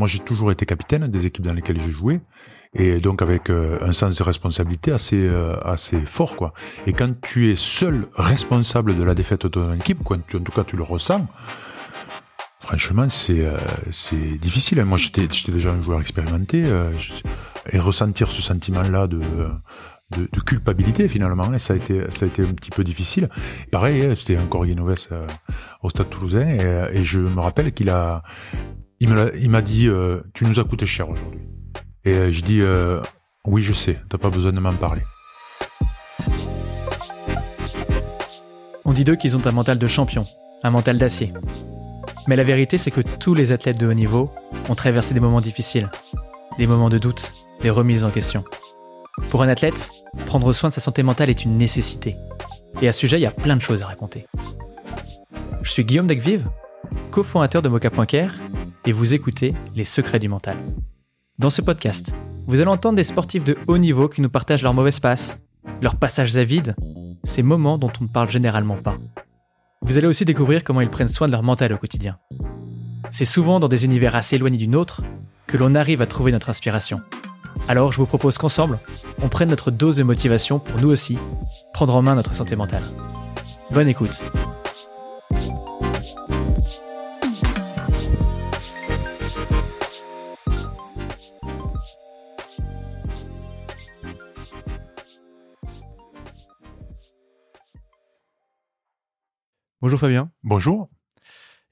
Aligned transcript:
Moi, 0.00 0.08
j'ai 0.08 0.20
toujours 0.20 0.50
été 0.50 0.64
capitaine 0.64 1.08
des 1.08 1.26
équipes 1.26 1.44
dans 1.44 1.52
lesquelles 1.52 1.78
j'ai 1.78 1.90
joué, 1.90 2.20
et 2.72 3.00
donc 3.00 3.20
avec 3.20 3.50
euh, 3.50 3.76
un 3.82 3.92
sens 3.92 4.16
de 4.16 4.22
responsabilité 4.22 4.92
assez 4.92 5.28
euh, 5.28 5.60
assez 5.62 6.00
fort, 6.00 6.36
quoi. 6.36 6.54
Et 6.86 6.94
quand 6.94 7.20
tu 7.20 7.50
es 7.50 7.54
seul 7.54 8.06
responsable 8.14 8.96
de 8.96 9.04
la 9.04 9.14
défaite 9.14 9.42
de 9.42 9.48
ton 9.48 9.74
équipe, 9.74 9.98
quand 10.02 10.26
tu, 10.26 10.38
en 10.38 10.40
tout 10.40 10.52
cas 10.52 10.64
tu 10.64 10.78
le 10.78 10.84
ressens, 10.84 11.26
franchement, 12.60 13.10
c'est 13.10 13.44
euh, 13.44 13.58
difficile. 14.40 14.82
Moi, 14.86 14.96
j'étais 14.96 15.28
déjà 15.52 15.70
un 15.70 15.82
joueur 15.82 16.00
expérimenté, 16.00 16.64
et 17.70 17.78
ressentir 17.78 18.32
ce 18.32 18.40
sentiment-là 18.40 19.06
de 19.06 19.20
de, 20.16 20.40
culpabilité 20.40 21.08
finalement. 21.08 21.52
Et 21.52 21.58
ça 21.58 21.74
a 21.74 21.76
été 21.76 22.10
ça 22.10 22.24
a 22.24 22.28
été 22.28 22.42
un 22.42 22.54
petit 22.54 22.70
peu 22.70 22.84
difficile. 22.84 23.28
Pareil, 23.70 24.02
hein, 24.02 24.14
c'était 24.16 24.38
encore 24.38 24.64
Guinoves 24.64 25.08
au 25.82 25.90
Stade 25.90 26.08
Toulousain 26.08 26.48
et, 26.48 27.04
je 27.04 27.20
me 27.20 27.40
rappelle 27.40 27.72
qu'il 27.72 27.90
a 27.90 28.22
il 29.00 29.50
m'a 29.50 29.62
dit 29.62 29.88
euh, 29.88 30.20
tu 30.34 30.44
nous 30.44 30.60
as 30.60 30.64
coûté 30.64 30.86
cher 30.86 31.08
aujourd'hui. 31.08 31.40
Et 32.04 32.30
je 32.32 32.42
dis 32.42 32.62
oui 33.46 33.62
je 33.62 33.72
sais, 33.72 33.98
t'as 34.08 34.18
pas 34.18 34.30
besoin 34.30 34.52
de 34.52 34.60
m'en 34.60 34.74
parler. 34.74 35.02
On 38.84 38.92
dit 38.92 39.04
d'eux 39.04 39.16
qu'ils 39.16 39.36
ont 39.36 39.46
un 39.46 39.52
mental 39.52 39.78
de 39.78 39.86
champion, 39.86 40.26
un 40.64 40.70
mental 40.70 40.98
d'acier. 40.98 41.32
Mais 42.26 42.36
la 42.36 42.42
vérité, 42.42 42.76
c'est 42.76 42.90
que 42.90 43.00
tous 43.00 43.34
les 43.34 43.52
athlètes 43.52 43.78
de 43.78 43.86
haut 43.86 43.94
niveau 43.94 44.30
ont 44.68 44.74
traversé 44.74 45.14
des 45.14 45.20
moments 45.20 45.40
difficiles, 45.40 45.90
des 46.58 46.66
moments 46.66 46.88
de 46.88 46.98
doute, 46.98 47.32
des 47.60 47.70
remises 47.70 48.04
en 48.04 48.10
question. 48.10 48.44
Pour 49.30 49.42
un 49.42 49.48
athlète, 49.48 49.90
prendre 50.26 50.52
soin 50.52 50.70
de 50.70 50.74
sa 50.74 50.80
santé 50.80 51.02
mentale 51.02 51.30
est 51.30 51.44
une 51.44 51.56
nécessité. 51.56 52.16
Et 52.82 52.88
à 52.88 52.92
ce 52.92 53.00
sujet, 53.00 53.18
il 53.18 53.22
y 53.22 53.26
a 53.26 53.30
plein 53.30 53.56
de 53.56 53.60
choses 53.60 53.82
à 53.82 53.86
raconter. 53.86 54.26
Je 55.62 55.70
suis 55.70 55.84
Guillaume 55.84 56.06
Degvive, 56.06 56.48
cofondateur 57.10 57.62
de 57.62 57.68
Mocha.care, 57.68 58.34
et 58.86 58.92
vous 58.92 59.14
écoutez 59.14 59.54
Les 59.74 59.84
secrets 59.84 60.18
du 60.18 60.28
mental. 60.28 60.56
Dans 61.38 61.50
ce 61.50 61.62
podcast, 61.62 62.14
vous 62.46 62.60
allez 62.60 62.70
entendre 62.70 62.96
des 62.96 63.04
sportifs 63.04 63.44
de 63.44 63.56
haut 63.66 63.78
niveau 63.78 64.08
qui 64.08 64.20
nous 64.20 64.28
partagent 64.28 64.62
leurs 64.62 64.74
mauvaises 64.74 65.00
passes, 65.00 65.40
leurs 65.80 65.96
passages 65.96 66.36
à 66.36 66.44
vide, 66.44 66.74
ces 67.24 67.42
moments 67.42 67.78
dont 67.78 67.92
on 68.00 68.04
ne 68.04 68.08
parle 68.08 68.30
généralement 68.30 68.76
pas. 68.76 68.96
Vous 69.82 69.98
allez 69.98 70.06
aussi 70.06 70.24
découvrir 70.24 70.64
comment 70.64 70.80
ils 70.80 70.90
prennent 70.90 71.08
soin 71.08 71.26
de 71.26 71.32
leur 71.32 71.42
mental 71.42 71.72
au 71.72 71.78
quotidien. 71.78 72.18
C'est 73.10 73.24
souvent 73.24 73.60
dans 73.60 73.68
des 73.68 73.84
univers 73.84 74.16
assez 74.16 74.36
éloignés 74.36 74.56
du 74.56 74.68
nôtre 74.68 75.02
que 75.46 75.56
l'on 75.56 75.74
arrive 75.74 76.02
à 76.02 76.06
trouver 76.06 76.32
notre 76.32 76.50
inspiration. 76.50 77.00
Alors 77.68 77.92
je 77.92 77.98
vous 77.98 78.06
propose 78.06 78.38
qu'ensemble, 78.38 78.78
on 79.22 79.28
prenne 79.28 79.50
notre 79.50 79.70
dose 79.70 79.96
de 79.96 80.02
motivation 80.02 80.58
pour 80.58 80.80
nous 80.80 80.88
aussi 80.88 81.18
prendre 81.72 81.94
en 81.94 82.02
main 82.02 82.14
notre 82.14 82.34
santé 82.34 82.56
mentale. 82.56 82.84
Bonne 83.70 83.88
écoute. 83.88 84.30
Bonjour 99.90 99.98
Fabien. 99.98 100.30
Bonjour. 100.44 100.88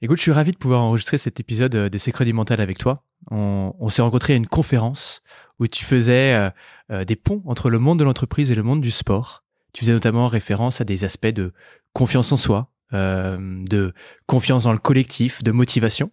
Écoute, 0.01 0.17
je 0.17 0.23
suis 0.23 0.33
ravi 0.33 0.51
de 0.51 0.57
pouvoir 0.57 0.81
enregistrer 0.81 1.17
cet 1.17 1.39
épisode 1.39 1.73
euh, 1.73 1.87
des 1.87 1.97
Secrets 1.99 2.25
du 2.25 2.33
Mental 2.33 2.59
avec 2.59 2.77
toi. 2.77 3.05
On, 3.31 3.87
s'est 3.87 4.01
rencontré 4.01 4.33
à 4.33 4.35
une 4.35 4.45
conférence 4.45 5.21
où 5.57 5.67
tu 5.67 5.85
faisais 5.85 6.33
euh, 6.33 6.49
euh, 6.91 7.05
des 7.05 7.15
ponts 7.15 7.41
entre 7.45 7.69
le 7.69 7.79
monde 7.79 7.97
de 7.97 8.03
l'entreprise 8.03 8.51
et 8.51 8.55
le 8.55 8.61
monde 8.61 8.81
du 8.81 8.91
sport. 8.91 9.45
Tu 9.71 9.85
faisais 9.85 9.93
notamment 9.93 10.27
référence 10.27 10.81
à 10.81 10.83
des 10.83 11.05
aspects 11.05 11.27
de 11.27 11.53
confiance 11.93 12.33
en 12.33 12.35
soi, 12.35 12.73
de 12.91 13.93
confiance 14.25 14.65
dans 14.65 14.73
le 14.73 14.79
collectif, 14.79 15.41
de 15.41 15.51
motivation. 15.53 16.11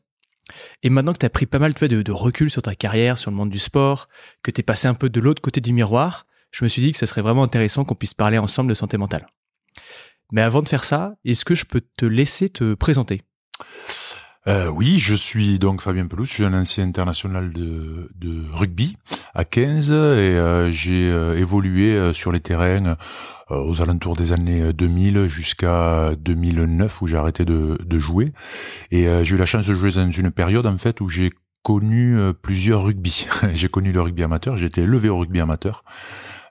Et 0.85 0.91
maintenant 0.91 1.13
que 1.13 1.19
tu 1.19 1.27
as 1.27 1.31
pris 1.31 1.47
pas 1.47 1.59
mal 1.59 1.75
de, 1.75 2.03
de 2.03 2.13
recul 2.13 2.53
sur 2.53 2.63
ta 2.63 2.77
carrière, 2.77 3.19
sur 3.19 3.33
le 3.33 3.37
monde 3.37 3.51
du 3.51 3.59
sport, 3.59 4.09
que 4.45 4.53
tu 4.53 4.61
es 4.61 4.63
passé 4.63 4.87
un 4.87 4.95
peu 4.95 5.09
de 5.09 5.19
l'autre 5.19 5.43
côté 5.43 5.61
du 5.61 5.73
miroir, 5.73 6.29
je 6.53 6.65
me 6.65 6.69
suis 6.69 6.83
dit 6.83 6.93
que 6.93 6.99
ce 6.99 7.07
serait 7.07 7.23
vraiment 7.23 7.43
intéressant 7.43 7.85
qu'on 7.85 7.97
puisse 7.97 8.15
parler 8.15 8.39
ensemble 8.39 8.69
de 8.69 8.75
santé 8.75 8.97
mentale. 8.97 9.27
Mais 10.33 10.43
avant 10.43 10.63
de 10.63 10.69
faire 10.69 10.85
ça, 10.85 11.15
est-ce 11.25 11.45
que 11.45 11.55
je 11.55 11.65
peux 11.65 11.83
te 11.97 12.05
laisser 12.05 12.49
te 12.49 12.75
présenter? 12.75 13.23
Euh, 14.49 14.69
oui, 14.69 14.99
je 14.99 15.15
suis 15.15 15.59
donc 15.59 15.81
Fabien 15.81 16.07
Pelouse, 16.07 16.29
je 16.29 16.35
suis 16.35 16.45
un 16.45 16.55
ancien 16.55 16.85
international 16.85 17.53
de, 17.53 18.09
rugby 18.53 18.97
à 19.35 19.45
15 19.45 19.91
et 19.91 19.93
euh, 19.95 20.71
j'ai 20.71 21.11
euh, 21.11 21.37
évolué 21.37 22.13
sur 22.13 22.31
les 22.31 22.41
terrains 22.41 22.97
aux 23.51 23.81
alentours 23.81 24.17
des 24.17 24.33
années 24.33 24.73
2000 24.73 25.27
jusqu'à 25.27 26.15
2009 26.17 27.03
où 27.03 27.07
j'ai 27.07 27.17
arrêté 27.17 27.45
de, 27.45 27.79
de, 27.85 27.99
jouer 27.99 28.33
et 28.91 29.07
j'ai 29.23 29.35
eu 29.37 29.39
la 29.39 29.47
chance 29.47 29.67
de 29.67 29.75
jouer 29.75 29.93
dans 29.93 30.11
une 30.11 30.33
période 30.33 30.67
en 30.67 30.79
fait 30.79 31.01
où 31.01 31.09
j'ai 31.09 31.31
connu 31.63 32.17
plusieurs 32.43 32.83
rugby. 32.83 33.27
j'ai 33.55 33.69
connu 33.69 33.93
le 33.93 34.01
rugby 34.01 34.25
amateur, 34.25 34.57
j'ai 34.57 34.67
été 34.67 34.83
élevé 34.83 35.09
au 35.09 35.19
rugby 35.19 35.41
amateur. 35.41 35.85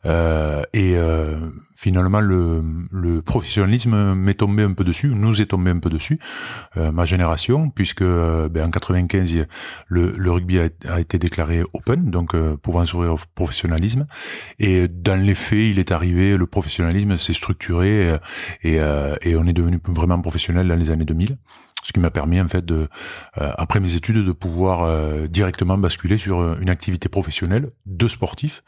Euh, 0.05 0.63
et 0.73 0.93
euh, 0.95 1.49
finalement, 1.75 2.21
le, 2.21 2.63
le 2.91 3.21
professionnalisme 3.21 4.13
m'est 4.16 4.35
tombé 4.35 4.63
un 4.63 4.73
peu 4.73 4.83
dessus, 4.83 5.09
nous 5.09 5.41
est 5.41 5.47
tombé 5.47 5.71
un 5.71 5.79
peu 5.79 5.89
dessus, 5.89 6.19
euh, 6.77 6.91
ma 6.91 7.05
génération, 7.05 7.69
puisque 7.69 8.03
ben, 8.03 8.66
en 8.66 8.69
95, 8.69 9.45
le, 9.88 10.13
le 10.17 10.31
rugby 10.31 10.59
a, 10.59 10.99
été 10.99 11.19
déclaré 11.19 11.63
open, 11.73 12.09
donc 12.09 12.35
pouvant 12.57 12.85
s'ouvrir 12.85 13.13
au 13.13 13.19
professionnalisme. 13.35 14.07
Et 14.59 14.88
dans 14.88 15.19
les 15.19 15.35
faits, 15.35 15.66
il 15.66 15.79
est 15.79 15.91
arrivé, 15.91 16.37
le 16.37 16.47
professionnalisme 16.47 17.17
s'est 17.17 17.33
structuré 17.33 18.17
et, 18.63 18.75
et 18.75 19.35
on 19.35 19.45
est 19.45 19.53
devenu 19.53 19.79
vraiment 19.87 20.19
professionnel 20.19 20.67
dans 20.67 20.75
les 20.75 20.91
années 20.91 21.05
2000 21.05 21.37
ce 21.83 21.93
qui 21.93 21.99
m'a 21.99 22.09
permis 22.09 22.41
en 22.41 22.47
fait 22.47 22.66
de, 22.66 22.87
après 23.35 23.79
mes 23.79 23.93
études, 23.95 24.25
de 24.25 24.31
pouvoir 24.31 24.89
directement 25.27 25.77
basculer 25.77 26.17
sur 26.17 26.59
une 26.59 26.69
activité 26.72 27.09
professionnelle 27.09 27.69
de 27.85 28.07
sportif 28.07 28.63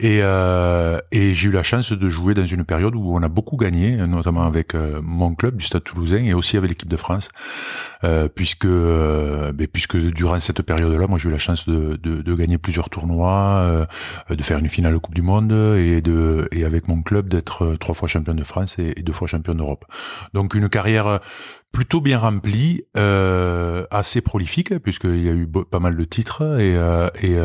et, 0.00 0.20
euh, 0.22 0.98
et 1.10 1.34
j'ai 1.34 1.48
eu 1.48 1.52
la 1.52 1.62
chance 1.62 1.92
de 1.92 2.08
jouer 2.08 2.34
dans 2.34 2.46
une 2.46 2.64
période 2.64 2.94
où 2.94 3.16
on 3.16 3.22
a 3.22 3.28
beaucoup 3.28 3.56
gagné, 3.56 3.96
notamment 3.96 4.42
avec 4.42 4.74
euh, 4.74 5.00
mon 5.02 5.34
club 5.34 5.56
du 5.56 5.64
Stade 5.64 5.82
Toulousain 5.82 6.24
et 6.24 6.34
aussi 6.34 6.56
avec 6.56 6.70
l'équipe 6.70 6.88
de 6.88 6.96
France, 6.96 7.30
euh, 8.04 8.28
puisque 8.28 8.64
euh, 8.64 9.52
ben, 9.52 9.66
puisque 9.66 9.96
durant 9.96 10.38
cette 10.38 10.62
période-là, 10.62 11.06
moi 11.08 11.18
j'ai 11.18 11.28
eu 11.28 11.32
la 11.32 11.38
chance 11.38 11.68
de, 11.68 11.96
de, 11.96 12.22
de 12.22 12.34
gagner 12.34 12.58
plusieurs 12.58 12.90
tournois, 12.90 13.30
euh, 13.30 13.86
de 14.30 14.42
faire 14.42 14.58
une 14.58 14.68
finale 14.68 14.92
de 14.92 14.98
Coupe 14.98 15.14
du 15.14 15.22
Monde 15.22 15.52
et 15.52 16.00
de 16.00 16.48
et 16.52 16.64
avec 16.64 16.86
mon 16.86 17.02
club 17.02 17.28
d'être 17.28 17.76
trois 17.80 17.94
fois 17.94 18.08
champion 18.08 18.34
de 18.34 18.44
France 18.44 18.78
et, 18.78 18.94
deux 19.02 19.12
fois 19.12 19.26
champion 19.26 19.54
d'Europe. 19.54 19.84
Donc 20.32 20.54
une 20.54 20.68
carrière 20.68 21.20
plutôt 21.72 22.00
bien 22.00 22.18
remplie, 22.18 22.82
euh, 22.96 23.86
assez 23.90 24.20
prolifique 24.20 24.78
puisqu'il 24.78 25.22
y 25.22 25.28
a 25.28 25.32
eu 25.32 25.46
pas 25.48 25.80
mal 25.80 25.96
de 25.96 26.04
titres 26.04 26.58
et 26.60 26.74
et, 27.22 27.36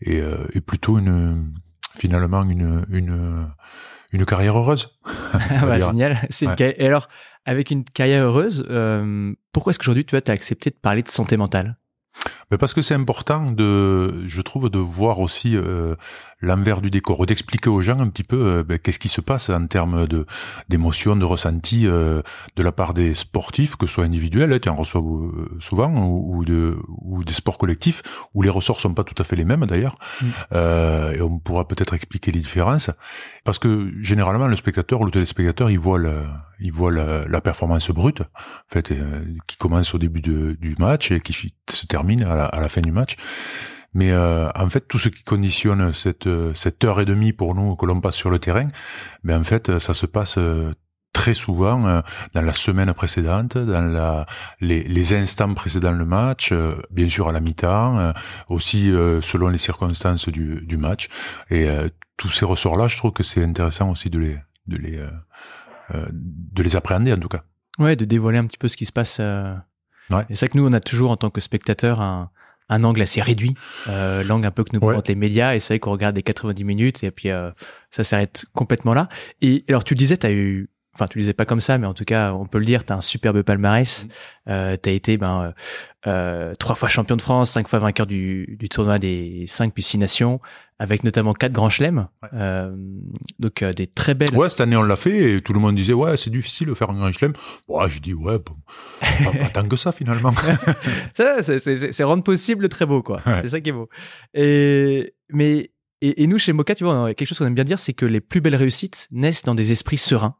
et, 0.00 0.22
et 0.52 0.60
plutôt 0.60 0.98
une 0.98 1.52
finalement 1.94 2.42
une 2.42 2.84
une 2.90 3.48
une 4.12 4.24
carrière 4.24 4.58
heureuse. 4.58 4.98
Ah 5.34 5.78
génial. 5.78 6.26
C'est 6.30 6.60
Et 6.60 6.86
alors, 6.86 7.08
avec 7.44 7.70
une 7.70 7.84
carrière 7.84 8.24
heureuse, 8.24 8.64
euh, 8.68 9.34
pourquoi 9.52 9.70
est-ce 9.70 9.78
qu'aujourd'hui 9.78 10.04
tu 10.04 10.16
as 10.16 10.22
accepté 10.32 10.70
de 10.70 10.76
parler 10.76 11.02
de 11.02 11.08
santé 11.08 11.36
mentale? 11.36 11.78
Mais 12.50 12.58
parce 12.58 12.74
que 12.74 12.82
c'est 12.82 12.94
important 12.94 13.50
de, 13.50 14.28
je 14.28 14.42
trouve, 14.42 14.68
de 14.68 14.78
voir 14.78 15.18
aussi 15.18 15.56
euh, 15.56 15.94
l'envers 16.42 16.80
du 16.80 16.90
décor, 16.90 17.24
d'expliquer 17.24 17.70
aux 17.70 17.80
gens 17.80 18.00
un 18.00 18.08
petit 18.08 18.24
peu 18.24 18.36
euh, 18.36 18.64
ben, 18.64 18.78
qu'est-ce 18.78 18.98
qui 18.98 19.08
se 19.08 19.20
passe 19.20 19.48
en 19.48 19.66
termes 19.66 20.06
de 20.06 20.26
d'émotions, 20.68 21.16
de 21.16 21.24
ressentis 21.24 21.86
euh, 21.86 22.20
de 22.56 22.62
la 22.62 22.72
part 22.72 22.94
des 22.94 23.14
sportifs, 23.14 23.76
que 23.76 23.86
ce 23.86 23.94
soit 23.94 24.04
individuels, 24.04 24.58
tu 24.60 24.68
en 24.68 24.74
reçois 24.74 25.00
euh, 25.00 25.48
souvent, 25.60 25.90
ou, 25.94 26.44
de 26.44 26.76
ou 27.00 27.24
des 27.24 27.32
sports 27.32 27.58
collectifs 27.58 28.02
où 28.34 28.42
les 28.42 28.50
ressorts 28.50 28.80
sont 28.80 28.92
pas 28.92 29.04
tout 29.04 29.14
à 29.18 29.24
fait 29.24 29.36
les 29.36 29.44
mêmes 29.44 29.64
d'ailleurs, 29.66 29.96
mm. 30.20 30.56
et 31.16 31.22
on 31.22 31.38
pourra 31.38 31.66
peut-être 31.68 31.94
expliquer 31.94 32.32
les 32.32 32.40
différences, 32.40 32.90
parce 33.44 33.58
que 33.58 33.90
généralement 34.00 34.48
le 34.48 34.56
spectateur 34.56 35.00
ou 35.00 35.04
le 35.04 35.12
téléspectateur 35.12 35.70
il 35.70 35.78
voit 35.78 35.98
le, 35.98 36.22
il 36.60 36.72
voit 36.72 36.90
la, 36.90 37.26
la 37.28 37.40
performance 37.40 37.90
brute, 37.90 38.22
en 38.22 38.72
fait, 38.72 38.92
qui 39.46 39.56
commence 39.56 39.94
au 39.94 39.98
début 39.98 40.20
de, 40.20 40.56
du 40.60 40.74
match 40.78 41.10
et 41.12 41.20
qui 41.20 41.52
se 41.68 41.86
termine 41.86 42.24
à 42.24 42.34
la, 42.34 42.44
à 42.46 42.60
la 42.60 42.68
fin 42.68 42.80
du 42.80 42.92
match. 42.92 43.16
Mais 43.94 44.10
euh, 44.10 44.48
en 44.54 44.68
fait, 44.68 44.88
tout 44.88 44.98
ce 44.98 45.08
qui 45.08 45.22
conditionne 45.22 45.92
cette, 45.92 46.28
cette 46.54 46.82
heure 46.84 47.00
et 47.00 47.04
demie 47.04 47.32
pour 47.32 47.54
nous 47.54 47.76
que 47.76 47.84
l'on 47.86 48.00
passe 48.00 48.14
sur 48.14 48.30
le 48.30 48.38
terrain, 48.38 48.68
ben, 49.22 49.40
en 49.40 49.44
fait, 49.44 49.78
ça 49.78 49.92
se 49.92 50.06
passe 50.06 50.38
euh, 50.38 50.72
très 51.12 51.34
souvent 51.34 51.84
euh, 51.86 52.00
dans 52.32 52.40
la 52.40 52.54
semaine 52.54 52.92
précédente, 52.94 53.58
dans 53.58 53.82
la, 53.82 54.26
les, 54.60 54.82
les 54.84 55.14
instants 55.14 55.52
précédents 55.52 55.92
le 55.92 56.06
match, 56.06 56.54
bien 56.90 57.08
sûr 57.08 57.28
à 57.28 57.32
la 57.32 57.40
mi-temps, 57.40 58.14
aussi 58.48 58.90
selon 59.20 59.48
les 59.48 59.58
circonstances 59.58 60.28
du, 60.30 60.62
du 60.62 60.78
match. 60.78 61.08
Et 61.50 61.68
tous 62.16 62.30
ces 62.30 62.46
ressorts-là, 62.46 62.88
je 62.88 62.96
trouve 62.96 63.12
que 63.12 63.22
c'est 63.22 63.44
intéressant 63.44 63.90
aussi 63.90 64.08
de 64.08 64.18
les, 64.18 64.38
de 64.68 64.76
les, 64.78 65.06
de 65.92 66.62
les 66.62 66.76
appréhender 66.76 67.12
en 67.12 67.18
tout 67.18 67.28
cas. 67.28 67.42
Ouais, 67.78 67.94
de 67.94 68.06
dévoiler 68.06 68.38
un 68.38 68.46
petit 68.46 68.58
peu 68.58 68.68
ce 68.68 68.76
qui 68.78 68.86
se 68.86 68.92
passe. 68.92 69.18
Ouais. 69.18 70.24
C'est 70.28 70.36
ça 70.36 70.48
que 70.48 70.56
nous, 70.56 70.66
on 70.66 70.72
a 70.72 70.80
toujours 70.80 71.10
en 71.10 71.18
tant 71.18 71.30
que 71.30 71.42
spectateur 71.42 72.00
un, 72.00 72.30
un 72.72 72.84
angle 72.84 73.02
assez 73.02 73.20
réduit, 73.20 73.54
euh, 73.88 74.22
l'angle 74.24 74.46
un 74.46 74.50
peu 74.50 74.64
que 74.64 74.70
nous 74.72 74.80
présentent 74.80 75.08
les 75.08 75.14
médias, 75.14 75.54
et 75.54 75.60
c'est 75.60 75.74
vrai 75.74 75.78
qu'on 75.78 75.92
regarde 75.92 76.14
des 76.14 76.22
90 76.22 76.64
minutes, 76.64 77.04
et 77.04 77.10
puis 77.10 77.30
euh, 77.30 77.50
ça 77.90 78.04
s'arrête 78.04 78.44
complètement 78.52 78.94
là. 78.94 79.08
Et 79.40 79.64
alors 79.68 79.84
tu 79.84 79.94
disais, 79.94 80.16
tu 80.16 80.26
as 80.26 80.32
eu 80.32 80.68
enfin 80.94 81.06
tu 81.06 81.18
le 81.18 81.22
disais 81.22 81.32
pas 81.32 81.44
comme 81.44 81.60
ça, 81.60 81.78
mais 81.78 81.86
en 81.86 81.94
tout 81.94 82.04
cas 82.04 82.32
on 82.32 82.46
peut 82.46 82.58
le 82.58 82.64
dire, 82.64 82.84
tu 82.84 82.92
as 82.92 82.96
un 82.96 83.00
superbe 83.00 83.42
palmarès. 83.42 84.04
Mm. 84.04 84.08
Euh, 84.48 84.76
tu 84.82 84.88
as 84.88 84.92
été 84.92 85.16
ben, 85.16 85.54
euh, 86.06 86.52
trois 86.58 86.74
fois 86.74 86.88
champion 86.88 87.16
de 87.16 87.22
France, 87.22 87.52
cinq 87.52 87.68
fois 87.68 87.78
vainqueur 87.78 88.06
du, 88.06 88.56
du 88.58 88.68
tournoi 88.68 88.98
des 88.98 89.44
cinq 89.46 89.72
puis 89.72 89.82
six 89.82 89.98
nations, 89.98 90.40
avec 90.78 91.04
notamment 91.04 91.32
quatre 91.32 91.52
grands 91.52 91.70
chelems. 91.70 92.08
Euh, 92.34 92.74
donc 93.38 93.62
euh, 93.62 93.72
des 93.72 93.86
très 93.86 94.14
belles. 94.14 94.34
Ouais, 94.34 94.50
cette 94.50 94.60
année 94.60 94.76
on 94.76 94.82
l'a 94.82 94.96
fait 94.96 95.34
et 95.34 95.40
tout 95.40 95.52
le 95.52 95.60
monde 95.60 95.76
disait 95.76 95.92
ouais 95.92 96.16
c'est 96.16 96.30
difficile 96.30 96.68
de 96.68 96.74
faire 96.74 96.90
un 96.90 96.94
grand 96.94 97.12
chelem. 97.12 97.32
Bon, 97.68 97.86
je 97.86 98.00
dis 98.00 98.14
ouais, 98.14 98.38
pas, 98.40 98.52
pas, 99.00 99.48
tant 99.50 99.68
que 99.68 99.76
ça 99.76 99.92
finalement. 99.92 100.32
ça, 101.14 101.40
c'est 101.42 102.04
rendre 102.04 102.24
possible 102.24 102.68
très 102.68 102.84
beau 102.86 103.02
quoi. 103.02 103.20
C'est 103.42 103.48
ça 103.48 103.60
qui 103.60 103.70
est 103.70 103.72
beau. 103.72 103.88
Et 104.34 105.14
mais 105.30 105.70
et, 106.04 106.24
et, 106.24 106.26
nous 106.26 106.36
chez 106.36 106.52
Moka, 106.52 106.74
tu 106.74 106.82
vois, 106.82 107.14
quelque 107.14 107.28
chose 107.28 107.38
qu'on 107.38 107.46
aime 107.46 107.54
bien 107.54 107.62
dire, 107.62 107.78
c'est 107.78 107.92
que 107.92 108.04
les 108.04 108.20
plus 108.20 108.40
belles 108.40 108.56
réussites 108.56 109.06
naissent 109.12 109.44
dans 109.44 109.54
des 109.54 109.70
esprits 109.70 109.98
sereins. 109.98 110.34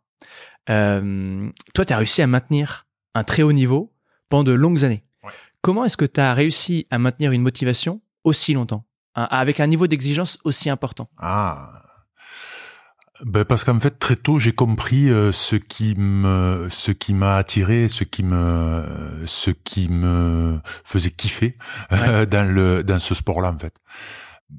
Euh, 0.70 1.50
toi, 1.74 1.84
tu 1.84 1.92
as 1.92 1.96
réussi 1.96 2.22
à 2.22 2.26
maintenir 2.26 2.86
un 3.14 3.24
très 3.24 3.42
haut 3.42 3.52
niveau 3.52 3.92
pendant 4.28 4.44
de 4.44 4.52
longues 4.52 4.84
années. 4.84 5.04
Comment 5.60 5.84
est-ce 5.84 5.96
que 5.96 6.04
tu 6.04 6.20
as 6.20 6.34
réussi 6.34 6.86
à 6.90 6.98
maintenir 6.98 7.32
une 7.32 7.42
motivation 7.42 8.00
aussi 8.24 8.52
longtemps, 8.52 8.84
avec 9.14 9.60
un 9.60 9.66
niveau 9.66 9.86
d'exigence 9.86 10.38
aussi 10.44 10.70
important? 10.70 11.06
Ah, 11.18 11.82
ben 13.24 13.44
parce 13.44 13.62
qu'en 13.62 13.78
fait 13.78 13.96
très 14.00 14.16
tôt 14.16 14.40
j'ai 14.40 14.52
compris 14.52 15.08
euh, 15.08 15.30
ce 15.30 15.54
qui 15.54 15.94
me 15.96 16.66
ce 16.70 16.90
qui 16.90 17.14
m'a 17.14 17.36
attiré, 17.36 17.88
ce 17.88 18.02
qui 18.02 18.24
me 18.24 18.84
ce 19.26 19.52
qui 19.52 19.88
me 19.88 20.58
faisait 20.84 21.10
kiffer 21.10 21.56
dans 21.90 22.52
le 22.52 22.82
dans 22.82 22.98
ce 22.98 23.14
sport-là 23.14 23.52
en 23.52 23.58
fait. 23.58 23.74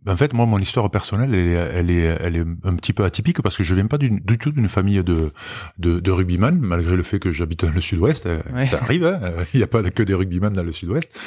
En 0.06 0.18
fait, 0.18 0.34
moi, 0.34 0.46
mon 0.46 0.60
histoire 0.60 0.90
personnelle, 0.92 1.34
elle 1.34 1.48
est, 1.48 1.52
elle 1.52 1.92
est, 1.92 2.18
elle 2.22 2.36
est 2.36 2.46
un 2.64 2.76
petit 2.76 2.92
peu 2.92 3.06
atypique 3.06 3.42
parce 3.42 3.56
que 3.56 3.64
je 3.64 3.74
viens 3.74 3.88
pas 3.88 3.98
du, 3.98 4.10
du 4.10 4.38
tout 4.38 4.52
d'une 4.52 4.68
famille 4.68 5.02
de, 5.02 5.32
de, 5.78 6.00
de 6.00 6.12
rugbyman, 6.12 6.60
malgré 6.60 6.98
le 6.98 7.04
fait 7.04 7.20
que 7.20 7.32
j'habite 7.32 7.64
dans 7.64 7.72
le 7.72 7.80
sud-ouest. 7.80 8.26
Euh, 8.26 8.42
ça 8.66 8.80
arrive, 8.82 9.06
hein 9.06 9.22
il 9.54 9.58
n'y 9.58 9.64
a 9.64 9.68
pas 9.68 9.82
que 9.84 10.04
des 10.04 10.14
rugbyman 10.14 10.54
dans 10.54 10.64
le 10.64 10.72
sud-ouest. 10.72 11.18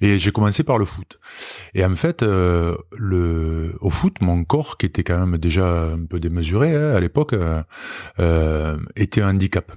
Et 0.00 0.18
j'ai 0.18 0.32
commencé 0.32 0.64
par 0.64 0.76
le 0.76 0.84
foot. 0.84 1.18
Et 1.74 1.84
en 1.84 1.94
fait, 1.94 2.22
euh, 2.22 2.76
le, 2.96 3.76
au 3.80 3.90
foot, 3.90 4.20
mon 4.20 4.44
corps, 4.44 4.76
qui 4.76 4.86
était 4.86 5.04
quand 5.04 5.26
même 5.26 5.38
déjà 5.38 5.92
un 5.92 6.04
peu 6.04 6.20
démesuré 6.20 6.74
hein, 6.76 6.92
à 6.94 7.00
l'époque, 7.00 7.32
euh, 7.32 7.62
euh, 8.18 8.76
était 8.96 9.22
un 9.22 9.30
handicap. 9.30 9.72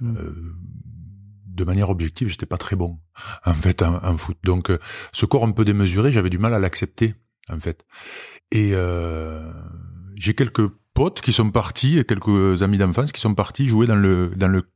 Mm. 0.00 0.14
de 1.46 1.64
manière 1.64 1.90
objective, 1.90 2.28
j'étais 2.28 2.46
pas 2.46 2.56
très 2.56 2.76
bon 2.76 3.00
en 3.44 3.52
fait 3.52 3.82
en, 3.82 3.96
en 4.04 4.16
foot. 4.16 4.36
Donc, 4.44 4.70
ce 5.12 5.26
corps 5.26 5.44
un 5.44 5.50
peu 5.50 5.64
démesuré, 5.64 6.12
j'avais 6.12 6.30
du 6.30 6.38
mal 6.38 6.54
à 6.54 6.60
l'accepter 6.60 7.14
en 7.50 7.60
fait. 7.60 7.84
Et 8.50 8.70
euh, 8.72 9.52
j'ai 10.16 10.34
quelques 10.34 10.68
potes 10.94 11.20
qui 11.20 11.32
sont 11.32 11.50
partis, 11.50 12.04
quelques 12.06 12.62
amis 12.62 12.78
d'enfance 12.78 13.12
qui 13.12 13.20
sont 13.20 13.34
partis 13.34 13.68
jouer 13.68 13.86
dans 13.86 13.96
le 13.96 14.32
dans 14.36 14.48
le 14.48 14.68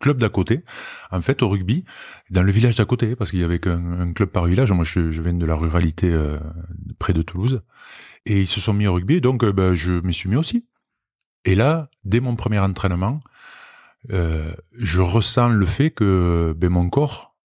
club 0.00 0.18
d'à 0.18 0.28
côté, 0.28 0.64
en 1.10 1.20
fait 1.20 1.42
au 1.42 1.48
rugby, 1.48 1.84
dans 2.30 2.42
le 2.42 2.50
village 2.50 2.74
d'à 2.74 2.84
côté, 2.84 3.14
parce 3.14 3.30
qu'il 3.30 3.40
y 3.40 3.44
avait 3.44 3.60
qu'un 3.60 4.12
club 4.12 4.30
par 4.30 4.46
village. 4.46 4.72
Moi, 4.72 4.84
je, 4.84 5.12
je 5.12 5.22
viens 5.22 5.34
de 5.34 5.46
la 5.46 5.54
ruralité 5.54 6.12
euh, 6.12 6.38
près 6.98 7.12
de 7.12 7.22
Toulouse, 7.22 7.62
et 8.26 8.40
ils 8.40 8.48
se 8.48 8.60
sont 8.60 8.74
mis 8.74 8.86
au 8.86 8.94
rugby, 8.94 9.20
donc 9.20 9.44
ben, 9.44 9.74
je 9.74 9.92
m'y 9.92 10.14
suis 10.14 10.28
mis 10.28 10.36
aussi. 10.36 10.66
Et 11.44 11.54
là, 11.54 11.88
dès 12.04 12.20
mon 12.20 12.34
premier 12.34 12.58
entraînement, 12.58 13.20
euh, 14.10 14.52
je 14.72 15.00
ressens 15.00 15.48
le 15.48 15.66
fait 15.66 15.90
que 15.90 16.54
ben, 16.56 16.70
mon 16.70 16.90
corps, 16.90 17.36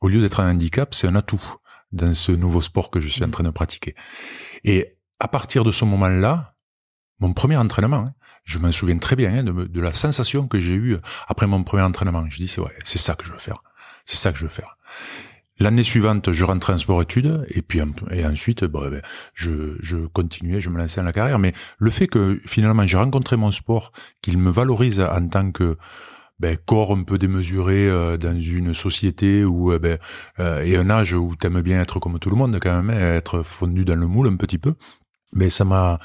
au 0.00 0.08
lieu 0.08 0.20
d'être 0.20 0.40
un 0.40 0.50
handicap, 0.50 0.94
c'est 0.94 1.06
un 1.06 1.14
atout 1.14 1.42
dans 1.92 2.14
ce 2.14 2.32
nouveau 2.32 2.60
sport 2.60 2.90
que 2.90 3.00
je 3.00 3.08
suis 3.08 3.24
en 3.24 3.28
mm. 3.28 3.32
train 3.32 3.44
de 3.44 3.50
pratiquer. 3.50 3.94
Et 4.64 4.96
à 5.18 5.28
partir 5.28 5.64
de 5.64 5.72
ce 5.72 5.84
moment-là, 5.84 6.54
mon 7.20 7.32
premier 7.32 7.56
entraînement, 7.56 8.04
hein, 8.08 8.14
je 8.44 8.58
m'en 8.58 8.72
souviens 8.72 8.98
très 8.98 9.16
bien 9.16 9.38
hein, 9.38 9.42
de, 9.44 9.80
la 9.80 9.92
sensation 9.92 10.48
que 10.48 10.60
j'ai 10.60 10.74
eue 10.74 10.96
après 11.28 11.46
mon 11.46 11.62
premier 11.62 11.82
entraînement. 11.82 12.24
Je 12.30 12.38
dis, 12.38 12.48
c'est 12.48 12.60
ouais, 12.60 12.74
c'est 12.84 12.98
ça 12.98 13.14
que 13.14 13.24
je 13.24 13.32
veux 13.32 13.38
faire. 13.38 13.62
C'est 14.06 14.16
ça 14.16 14.32
que 14.32 14.38
je 14.38 14.44
veux 14.44 14.50
faire. 14.50 14.76
L'année 15.58 15.82
suivante, 15.82 16.32
je 16.32 16.42
rentrais 16.42 16.72
en 16.72 16.78
sport-études 16.78 17.44
et 17.50 17.60
puis 17.60 17.80
et 18.10 18.24
ensuite, 18.24 18.64
bon, 18.64 18.88
ben, 18.88 19.02
je, 19.34 19.76
je 19.82 19.98
continuais, 20.06 20.58
je 20.58 20.70
me 20.70 20.78
lançais 20.78 21.02
dans 21.02 21.04
la 21.04 21.12
carrière. 21.12 21.38
Mais 21.38 21.52
le 21.78 21.90
fait 21.90 22.06
que 22.06 22.40
finalement 22.46 22.86
j'ai 22.86 22.96
rencontré 22.96 23.36
mon 23.36 23.52
sport, 23.52 23.92
qu'il 24.22 24.38
me 24.38 24.50
valorise 24.50 25.00
en 25.00 25.28
tant 25.28 25.52
que 25.52 25.76
ben, 26.40 26.56
corps 26.56 26.92
un 26.92 27.02
peu 27.02 27.18
démesuré 27.18 27.88
euh, 27.88 28.16
dans 28.16 28.36
une 28.36 28.72
société 28.72 29.44
où 29.44 29.72
euh, 29.72 29.78
ben, 29.78 29.98
euh, 30.40 30.64
et 30.64 30.76
un 30.76 30.88
âge 30.88 31.12
où 31.12 31.36
t'aimes 31.36 31.60
bien 31.60 31.80
être 31.80 32.00
comme 32.00 32.18
tout 32.18 32.30
le 32.30 32.36
monde 32.36 32.58
quand 32.60 32.82
même, 32.82 32.90
hein, 32.90 33.14
être 33.14 33.42
fondu 33.42 33.84
dans 33.84 33.96
le 33.96 34.06
moule 34.06 34.28
un 34.28 34.36
petit 34.36 34.58
peu 34.58 34.74
mais 35.32 35.50
ça 35.50 35.64
m'a 35.64 35.96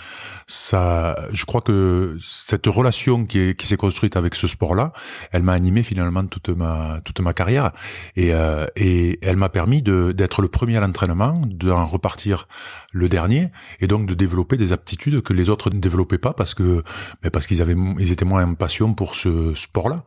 ça 0.47 1.15
je 1.33 1.45
crois 1.45 1.61
que 1.61 2.17
cette 2.23 2.67
relation 2.67 3.25
qui 3.25 3.39
est 3.39 3.59
qui 3.59 3.67
s'est 3.67 3.77
construite 3.77 4.15
avec 4.17 4.35
ce 4.35 4.47
sport 4.47 4.75
là 4.75 4.93
elle 5.31 5.43
m'a 5.43 5.53
animé 5.53 5.83
finalement 5.83 6.25
toute 6.25 6.49
ma 6.49 6.99
toute 7.03 7.19
ma 7.19 7.33
carrière. 7.33 7.71
Et 8.15 8.33
euh, 8.33 8.65
et 8.75 9.19
elle 9.21 9.37
m'a 9.37 9.49
permis 9.49 9.81
de 9.81 10.11
d'être 10.11 10.41
le 10.41 10.47
premier 10.47 10.77
à 10.77 10.81
l'entraînement 10.81 11.41
d'en 11.45 11.85
repartir 11.85 12.47
le 12.91 13.09
dernier 13.09 13.49
et 13.79 13.87
donc 13.87 14.07
de 14.07 14.13
développer 14.13 14.57
des 14.57 14.71
aptitudes 14.71 15.21
que 15.21 15.33
les 15.33 15.49
autres 15.49 15.69
ne 15.69 15.79
développaient 15.79 16.17
pas 16.17 16.33
parce 16.33 16.53
que 16.53 16.83
mais 17.23 17.29
parce 17.29 17.47
qu'ils 17.47 17.61
avaient 17.61 17.75
ils 17.99 18.11
étaient 18.11 18.25
moins 18.25 18.43
impatients 18.43 18.93
pour 18.93 19.15
ce 19.15 19.53
sport 19.55 19.89
là 19.89 20.03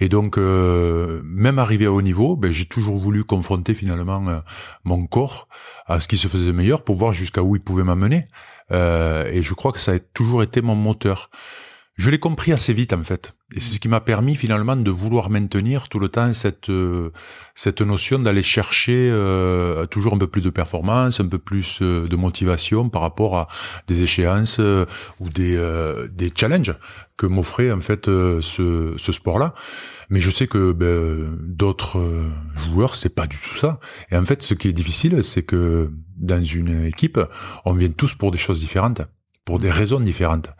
et 0.00 0.08
donc 0.08 0.38
euh, 0.38 1.20
même 1.24 1.58
arrivé 1.58 1.86
à 1.86 1.92
haut 1.92 2.02
niveau 2.02 2.36
ben 2.36 2.52
j'ai 2.52 2.66
toujours 2.66 2.98
voulu 2.98 3.24
confronter 3.24 3.74
finalement 3.74 4.26
euh, 4.28 4.40
mon 4.84 5.06
corps 5.06 5.48
à 5.86 6.00
ce 6.00 6.08
qui 6.08 6.16
se 6.16 6.28
faisait 6.28 6.46
de 6.46 6.52
meilleur 6.52 6.82
pour 6.82 6.96
voir 6.96 7.12
jusqu'à 7.12 7.42
où 7.42 7.56
il 7.56 7.62
pouvait 7.62 7.84
m'amener 7.84 8.24
euh, 8.72 9.24
et 9.30 9.42
je 9.42 9.54
crois 9.54 9.72
que 9.72 9.78
ça 9.78 9.92
a 9.92 9.98
toujours 9.98 10.42
été 10.42 10.62
mon 10.62 10.74
moteur. 10.74 11.30
Je 11.96 12.10
l'ai 12.10 12.18
compris 12.18 12.52
assez 12.52 12.74
vite 12.74 12.92
en 12.92 13.02
fait, 13.02 13.32
et 13.54 13.60
c'est 13.60 13.76
ce 13.76 13.78
qui 13.78 13.88
m'a 13.88 14.02
permis 14.02 14.36
finalement 14.36 14.76
de 14.76 14.90
vouloir 14.90 15.30
maintenir 15.30 15.88
tout 15.88 15.98
le 15.98 16.10
temps 16.10 16.34
cette 16.34 16.68
euh, 16.68 17.10
cette 17.54 17.80
notion 17.80 18.18
d'aller 18.18 18.42
chercher 18.42 19.08
euh, 19.10 19.86
toujours 19.86 20.12
un 20.12 20.18
peu 20.18 20.26
plus 20.26 20.42
de 20.42 20.50
performance, 20.50 21.20
un 21.20 21.26
peu 21.26 21.38
plus 21.38 21.78
euh, 21.80 22.06
de 22.06 22.16
motivation 22.16 22.90
par 22.90 23.00
rapport 23.00 23.38
à 23.38 23.48
des 23.86 24.02
échéances 24.02 24.60
ou 25.20 25.30
des 25.30 25.58
des 26.10 26.30
challenges 26.36 26.74
que 27.16 27.24
m'offrait 27.24 27.72
en 27.72 27.80
fait 27.80 28.04
ce 28.04 28.92
ce 28.98 29.12
sport-là. 29.12 29.54
Mais 30.10 30.20
je 30.20 30.30
sais 30.30 30.48
que 30.48 30.72
ben, 30.72 31.34
d'autres 31.40 31.98
joueurs 32.68 32.94
c'est 32.94 33.14
pas 33.14 33.26
du 33.26 33.38
tout 33.38 33.56
ça. 33.56 33.80
Et 34.10 34.18
en 34.18 34.24
fait, 34.24 34.42
ce 34.42 34.52
qui 34.52 34.68
est 34.68 34.74
difficile, 34.74 35.24
c'est 35.24 35.44
que 35.44 35.90
dans 36.18 36.44
une 36.44 36.84
équipe, 36.84 37.18
on 37.64 37.72
vient 37.72 37.88
tous 37.88 38.14
pour 38.14 38.32
des 38.32 38.38
choses 38.38 38.60
différentes 38.60 39.00
pour 39.46 39.58
des 39.58 39.70
raisons 39.70 40.00
différentes. 40.00 40.50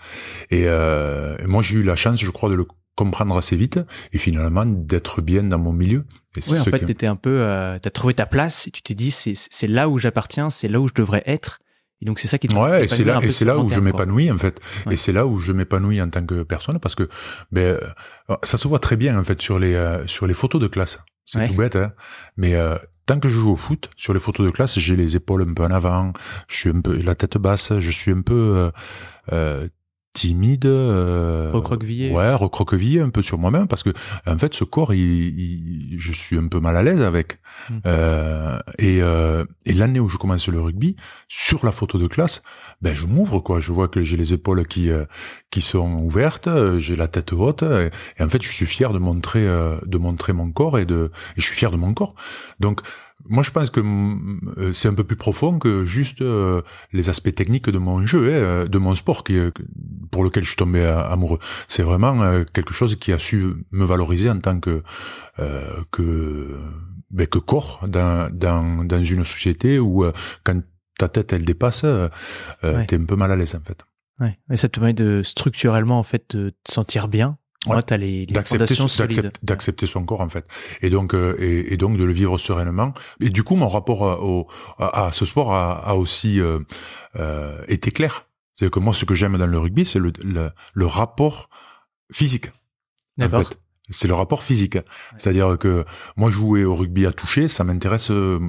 Et, 0.50 0.64
euh, 0.66 1.36
moi, 1.46 1.62
j'ai 1.62 1.76
eu 1.76 1.82
la 1.82 1.96
chance, 1.96 2.18
je 2.20 2.30
crois, 2.30 2.48
de 2.48 2.54
le 2.54 2.64
comprendre 2.94 3.36
assez 3.36 3.56
vite 3.56 3.78
et 4.14 4.18
finalement 4.18 4.64
d'être 4.64 5.20
bien 5.20 5.42
dans 5.42 5.58
mon 5.58 5.74
milieu. 5.74 6.06
Et 6.34 6.40
oui, 6.48 6.58
en 6.58 6.64
fait, 6.64 6.78
tu 6.78 6.86
t'étais 6.86 7.06
un 7.06 7.16
peu, 7.16 7.40
euh, 7.40 7.78
t'as 7.78 7.90
trouvé 7.90 8.14
ta 8.14 8.24
place 8.24 8.66
et 8.66 8.70
tu 8.70 8.80
t'es 8.80 8.94
dit 8.94 9.10
c'est 9.10 9.34
c'est 9.36 9.66
là 9.66 9.90
où 9.90 9.98
j'appartiens, 9.98 10.48
c'est 10.48 10.68
là 10.68 10.80
où 10.80 10.88
je 10.88 10.94
devrais 10.94 11.22
être. 11.26 11.60
Et 12.02 12.04
donc 12.04 12.18
c'est 12.18 12.28
ça 12.28 12.38
qui 12.38 12.48
te 12.48 12.54
ouais, 12.54 12.84
et 12.84 12.88
c'est 12.88 13.04
là 13.04 13.18
et 13.22 13.30
c'est 13.30 13.46
là 13.46 13.58
où 13.58 13.68
je 13.70 13.80
m'épanouis 13.80 14.30
en 14.30 14.36
fait. 14.36 14.60
Et 14.90 14.96
c'est 14.96 15.12
là 15.12 15.26
où 15.26 15.38
je 15.38 15.52
m'épanouis 15.52 16.00
en 16.02 16.10
tant 16.10 16.24
que 16.24 16.42
personne 16.42 16.78
parce 16.78 16.94
que 16.94 17.08
ben 17.52 17.78
euh, 18.30 18.36
ça 18.42 18.58
se 18.58 18.68
voit 18.68 18.78
très 18.78 18.96
bien 18.96 19.18
en 19.18 19.24
fait 19.24 19.40
sur 19.40 19.58
les 19.58 19.74
euh, 19.74 20.06
sur 20.06 20.26
les 20.26 20.34
photos 20.34 20.60
de 20.60 20.68
classe. 20.68 20.98
C'est 21.24 21.46
tout 21.48 21.54
bête, 21.54 21.74
hein. 21.74 21.92
Mais 22.36 22.54
euh, 22.54 22.76
tant 23.06 23.20
que 23.20 23.28
je 23.28 23.38
joue 23.38 23.52
au 23.52 23.56
foot, 23.56 23.90
sur 23.96 24.12
les 24.12 24.20
photos 24.20 24.46
de 24.46 24.50
classe, 24.50 24.78
j'ai 24.78 24.96
les 24.96 25.16
épaules 25.16 25.42
un 25.42 25.54
peu 25.54 25.64
en 25.64 25.70
avant, 25.70 26.12
je 26.48 26.56
suis 26.56 26.70
un 26.70 26.80
peu 26.80 27.00
la 27.00 27.14
tête 27.14 27.38
basse, 27.38 27.78
je 27.78 27.90
suis 27.90 28.10
un 28.10 28.20
peu 28.20 28.34
euh, 28.34 28.70
euh 29.32 29.68
timide, 30.16 30.64
euh, 30.64 31.50
recroquevillé. 31.52 32.10
Ouais, 32.10 32.32
recroquevillé 32.32 33.00
un 33.02 33.10
peu 33.10 33.22
sur 33.22 33.36
moi-même 33.36 33.68
parce 33.68 33.82
que 33.82 33.90
en 34.26 34.38
fait 34.38 34.54
ce 34.54 34.64
corps, 34.64 34.94
il, 34.94 35.94
je 35.98 36.12
suis 36.12 36.38
un 36.38 36.48
peu 36.48 36.58
mal 36.58 36.74
à 36.78 36.82
l'aise 36.82 37.02
avec. 37.02 37.38
Hmm. 37.68 37.74
Euh, 37.84 38.58
et, 38.78 39.02
euh, 39.02 39.44
et 39.66 39.74
l'année 39.74 40.00
où 40.00 40.08
je 40.08 40.16
commence 40.16 40.48
le 40.48 40.58
rugby, 40.58 40.96
sur 41.28 41.66
la 41.66 41.72
photo 41.72 41.98
de 41.98 42.06
classe, 42.06 42.42
ben 42.80 42.94
je 42.94 43.04
m'ouvre 43.04 43.40
quoi. 43.40 43.60
Je 43.60 43.72
vois 43.72 43.88
que 43.88 44.02
j'ai 44.02 44.16
les 44.16 44.32
épaules 44.32 44.66
qui 44.66 44.90
euh, 44.90 45.04
qui 45.50 45.60
sont 45.60 45.92
ouvertes, 45.96 46.48
j'ai 46.78 46.96
la 46.96 47.08
tête 47.08 47.34
haute 47.34 47.62
et, 47.62 47.90
en 48.22 48.28
fait 48.28 48.42
je 48.42 48.50
suis 48.50 48.66
fier 48.66 48.94
de 48.94 48.98
montrer 48.98 49.46
euh, 49.46 49.76
de 49.84 49.98
montrer 49.98 50.32
mon 50.32 50.50
corps 50.50 50.78
et 50.78 50.86
de 50.86 51.10
et 51.36 51.40
je 51.40 51.44
suis 51.44 51.56
fier 51.56 51.70
de 51.70 51.76
mon 51.76 51.92
corps. 51.92 52.14
Donc 52.58 52.80
moi, 53.28 53.42
je 53.42 53.50
pense 53.50 53.70
que 53.70 53.80
euh, 53.80 54.72
c'est 54.72 54.88
un 54.88 54.94
peu 54.94 55.04
plus 55.04 55.16
profond 55.16 55.58
que 55.58 55.84
juste 55.84 56.22
euh, 56.22 56.62
les 56.92 57.08
aspects 57.08 57.34
techniques 57.34 57.68
de 57.68 57.78
mon 57.78 58.06
jeu, 58.06 58.28
hein, 58.28 58.30
euh, 58.30 58.66
de 58.66 58.78
mon 58.78 58.94
sport, 58.94 59.24
qui, 59.24 59.38
pour 60.10 60.22
lequel 60.22 60.44
je 60.44 60.50
suis 60.50 60.56
tombé 60.56 60.84
amoureux. 60.84 61.38
C'est 61.68 61.82
vraiment 61.82 62.44
quelque 62.52 62.72
chose 62.72 62.96
qui 62.96 63.12
a 63.12 63.18
su 63.18 63.54
me 63.72 63.84
valoriser 63.84 64.30
en 64.30 64.38
tant 64.40 64.60
que 64.60 64.82
que 65.90 66.58
ben, 67.10 67.26
que 67.26 67.38
corps 67.38 67.84
dans, 67.86 68.30
dans 68.32 68.84
dans 68.84 69.04
une 69.04 69.24
société 69.24 69.78
où 69.78 70.04
quand 70.44 70.60
ta 70.98 71.08
tête 71.08 71.32
elle 71.32 71.44
dépasse, 71.44 71.84
euh, 71.84 72.08
t'es 72.86 72.96
un 72.96 73.04
peu 73.04 73.16
mal 73.16 73.30
à 73.30 73.36
l'aise 73.36 73.54
en 73.54 73.60
fait. 73.60 73.84
Ouais. 74.20 74.38
Et 74.50 74.56
ça 74.56 74.68
te 74.68 74.78
permet 74.78 74.94
de 74.94 75.22
structurellement 75.22 75.98
en 75.98 76.02
fait 76.02 76.34
de 76.34 76.54
te 76.64 76.72
sentir 76.72 77.08
bien 77.08 77.38
Ouais, 77.66 77.82
t'as 77.82 77.96
les, 77.96 78.26
les 78.26 78.32
d'accepter 79.42 79.86
son 79.86 80.04
corps 80.04 80.20
en 80.20 80.28
fait, 80.28 80.46
et 80.82 80.90
donc 80.90 81.14
euh, 81.14 81.36
et, 81.38 81.72
et, 81.72 81.76
donc 81.76 81.96
de 81.98 82.04
le 82.04 82.12
vivre 82.12 82.38
sereinement. 82.38 82.92
Et 83.20 83.30
du 83.30 83.42
coup, 83.42 83.56
mon 83.56 83.68
rapport 83.68 84.08
à, 84.08 84.20
au, 84.22 84.46
à, 84.78 85.10
ce 85.12 85.26
sport 85.26 85.52
a, 85.54 85.74
a 85.74 85.94
aussi 85.94 86.40
euh, 86.40 86.60
euh, 87.16 87.62
été 87.68 87.90
clair. 87.90 88.26
C'est 88.54 88.70
que 88.70 88.78
moi, 88.78 88.94
ce 88.94 89.04
que 89.04 89.14
j'aime 89.14 89.36
dans 89.36 89.46
le 89.46 89.58
rugby, 89.58 89.84
c'est 89.84 89.98
le, 89.98 90.12
le, 90.24 90.50
le, 90.72 90.86
rapport 90.86 91.50
physique. 92.10 92.46
En 93.18 93.28
D'accord. 93.28 93.48
fait. 93.48 93.58
C'est 93.90 94.08
le 94.08 94.14
rapport 94.14 94.42
physique. 94.42 94.78
C'est-à-dire 95.16 95.58
que 95.58 95.84
moi 96.16 96.30
jouer 96.30 96.64
au 96.64 96.74
rugby 96.74 97.06
à 97.06 97.12
toucher, 97.12 97.48
ça 97.48 97.64
m'intéresse 97.64 98.10
euh. 98.10 98.40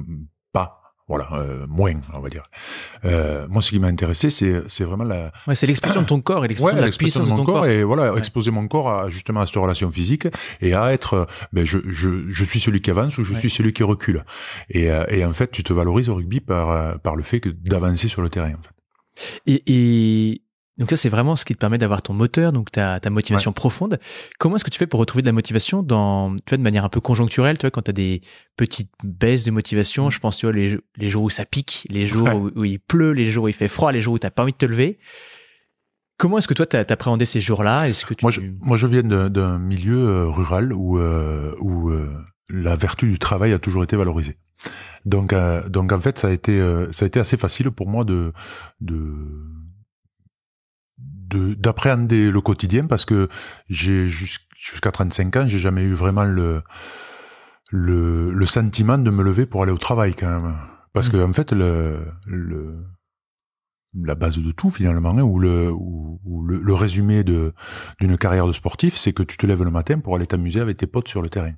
Voilà, 1.08 1.26
euh, 1.32 1.66
moins, 1.68 1.94
on 2.14 2.20
va 2.20 2.28
dire. 2.28 2.42
Euh, 3.06 3.46
moi, 3.48 3.62
ce 3.62 3.70
qui 3.70 3.78
m'a 3.78 3.86
intéressé, 3.86 4.28
c'est 4.30 4.84
vraiment 4.84 5.04
la, 5.04 5.32
Ouais, 5.46 5.54
c'est 5.54 5.66
l'expression 5.66 6.02
de 6.02 6.06
ton 6.06 6.20
corps 6.20 6.44
et 6.44 6.48
l'expression 6.48 6.76
ouais, 6.76 6.82
de 6.82 6.86
la 6.90 6.96
puissance 6.96 7.22
de 7.24 7.28
de 7.28 7.32
mon 7.32 7.38
ton 7.38 7.44
corps, 7.44 7.54
corps. 7.62 7.66
et 7.66 7.82
voilà, 7.82 8.12
Ouais. 8.12 8.18
exposer 8.18 8.50
mon 8.50 8.68
corps 8.68 8.90
à 8.92 9.08
justement 9.10 9.40
à 9.40 9.46
cette 9.46 9.56
relation 9.56 9.90
physique 9.90 10.26
et 10.60 10.74
à 10.74 10.92
être, 10.92 11.14
euh, 11.14 11.24
ben 11.52 11.64
je 11.64 11.78
je 11.88 12.28
je 12.28 12.44
suis 12.44 12.60
celui 12.60 12.80
qui 12.82 12.90
avance 12.90 13.16
ou 13.18 13.24
je 13.24 13.32
suis 13.34 13.48
celui 13.50 13.72
qui 13.72 13.82
recule. 13.82 14.22
Et 14.68 14.90
euh, 14.90 15.04
et 15.08 15.24
en 15.24 15.32
fait, 15.32 15.50
tu 15.50 15.62
te 15.64 15.72
valorises 15.72 16.08
au 16.10 16.14
rugby 16.16 16.40
par 16.40 16.70
euh, 16.70 16.94
par 16.96 17.16
le 17.16 17.22
fait 17.22 17.40
que 17.40 17.48
d'avancer 17.48 18.08
sur 18.08 18.20
le 18.22 18.28
terrain. 18.28 18.52
En 18.52 18.62
fait. 18.62 18.74
Et, 19.46 19.62
et 19.66 20.42
donc 20.78 20.90
ça, 20.90 20.96
c'est 20.96 21.08
vraiment 21.08 21.36
ce 21.36 21.44
qui 21.44 21.54
te 21.54 21.58
permet 21.58 21.78
d'avoir 21.78 22.02
ton 22.02 22.14
moteur, 22.14 22.52
donc 22.52 22.70
ta, 22.70 23.00
ta 23.00 23.10
motivation 23.10 23.52
profonde. 23.52 23.98
Comment 24.38 24.56
est-ce 24.56 24.64
que 24.64 24.70
tu 24.70 24.78
fais 24.78 24.86
pour 24.86 25.00
retrouver 25.00 25.22
de 25.22 25.26
la 25.26 25.32
motivation 25.32 25.82
dans, 25.82 26.34
tu 26.36 26.50
vois, 26.50 26.58
de 26.58 26.62
manière 26.62 26.84
un 26.84 26.88
peu 26.88 27.00
conjoncturelle, 27.00 27.58
tu 27.58 27.62
vois, 27.62 27.70
quand 27.70 27.82
tu 27.82 27.90
as 27.90 27.94
des 27.94 28.22
petites 28.56 28.90
baisses 29.02 29.44
de 29.44 29.50
motivation, 29.50 30.08
je 30.10 30.18
pense, 30.20 30.38
tu 30.38 30.46
vois, 30.46 30.54
les, 30.54 30.78
les 30.96 31.08
jours 31.08 31.24
où 31.24 31.30
ça 31.30 31.44
pique, 31.44 31.86
les 31.90 32.06
jours 32.06 32.28
où, 32.34 32.50
où 32.54 32.64
il 32.64 32.78
pleut, 32.78 33.12
les 33.12 33.24
jours 33.24 33.44
où 33.44 33.48
il 33.48 33.54
fait 33.54 33.68
froid, 33.68 33.92
les 33.92 34.00
jours 34.00 34.14
où 34.14 34.18
t'as 34.18 34.30
pas 34.30 34.42
envie 34.42 34.52
de 34.52 34.58
te 34.58 34.66
lever. 34.66 34.98
Comment 36.16 36.38
est-ce 36.38 36.48
que 36.48 36.54
toi, 36.54 36.66
t'as 36.66 36.80
appréhendé 36.88 37.24
ces 37.26 37.40
jours-là? 37.40 37.88
Est-ce 37.88 38.04
que 38.04 38.14
tu... 38.14 38.24
Moi, 38.24 38.32
je, 38.32 38.40
moi, 38.62 38.76
je 38.76 38.86
viens 38.88 39.02
d'un- 39.02 39.58
milieu 39.58 40.08
euh, 40.08 40.26
rural 40.26 40.72
où 40.72 40.98
euh, 40.98 41.54
où 41.60 41.90
euh, 41.90 42.12
la 42.48 42.74
vertu 42.74 43.06
du 43.08 43.18
travail 43.18 43.52
a 43.52 43.58
toujours 43.58 43.84
été 43.84 43.96
valorisée. 43.96 44.36
Donc 45.04 45.32
euh, 45.32 45.68
donc 45.68 45.92
en 45.92 46.00
fait, 46.00 46.18
ça 46.18 46.26
a 46.26 46.30
été 46.32 46.60
euh, 46.60 46.90
ça 46.92 47.04
a 47.04 47.06
été 47.06 47.20
assez 47.20 47.36
facile 47.36 47.70
pour 47.70 47.88
moi 47.88 48.02
de 48.04 48.32
de 48.80 49.14
d'appréhender 51.28 52.30
le 52.30 52.40
quotidien 52.40 52.86
parce 52.86 53.04
que 53.04 53.28
j'ai 53.68 54.06
jus- 54.08 54.38
jusqu'à 54.56 54.90
35 54.92 55.36
ans, 55.36 55.44
j'ai 55.48 55.58
jamais 55.58 55.82
eu 55.84 55.92
vraiment 55.94 56.24
le 56.24 56.62
le 57.70 58.30
le 58.30 58.46
sentiment 58.46 58.98
de 58.98 59.10
me 59.10 59.22
lever 59.22 59.46
pour 59.46 59.62
aller 59.62 59.72
au 59.72 59.78
travail 59.78 60.14
quand 60.14 60.40
même. 60.40 60.56
Parce 60.92 61.08
Mm. 61.08 61.12
que 61.12 61.22
en 61.24 61.32
fait 61.32 61.52
le 61.52 62.06
le 62.26 62.84
la 63.94 64.14
base 64.14 64.38
de 64.38 64.52
tout 64.52 64.70
finalement 64.70 65.10
hein, 65.10 65.22
ou 65.22 65.38
le 65.38 65.70
ou, 65.70 66.20
ou 66.24 66.44
le, 66.46 66.58
le 66.60 66.74
résumé 66.74 67.24
de 67.24 67.52
d'une 68.00 68.16
carrière 68.18 68.46
de 68.46 68.52
sportif, 68.52 68.96
c'est 68.96 69.12
que 69.12 69.22
tu 69.22 69.36
te 69.36 69.46
lèves 69.46 69.62
le 69.64 69.70
matin 69.70 69.98
pour 69.98 70.14
aller 70.16 70.26
t'amuser 70.26 70.60
avec 70.60 70.76
tes 70.76 70.86
potes 70.86 71.08
sur 71.08 71.22
le 71.22 71.28
terrain. 71.30 71.52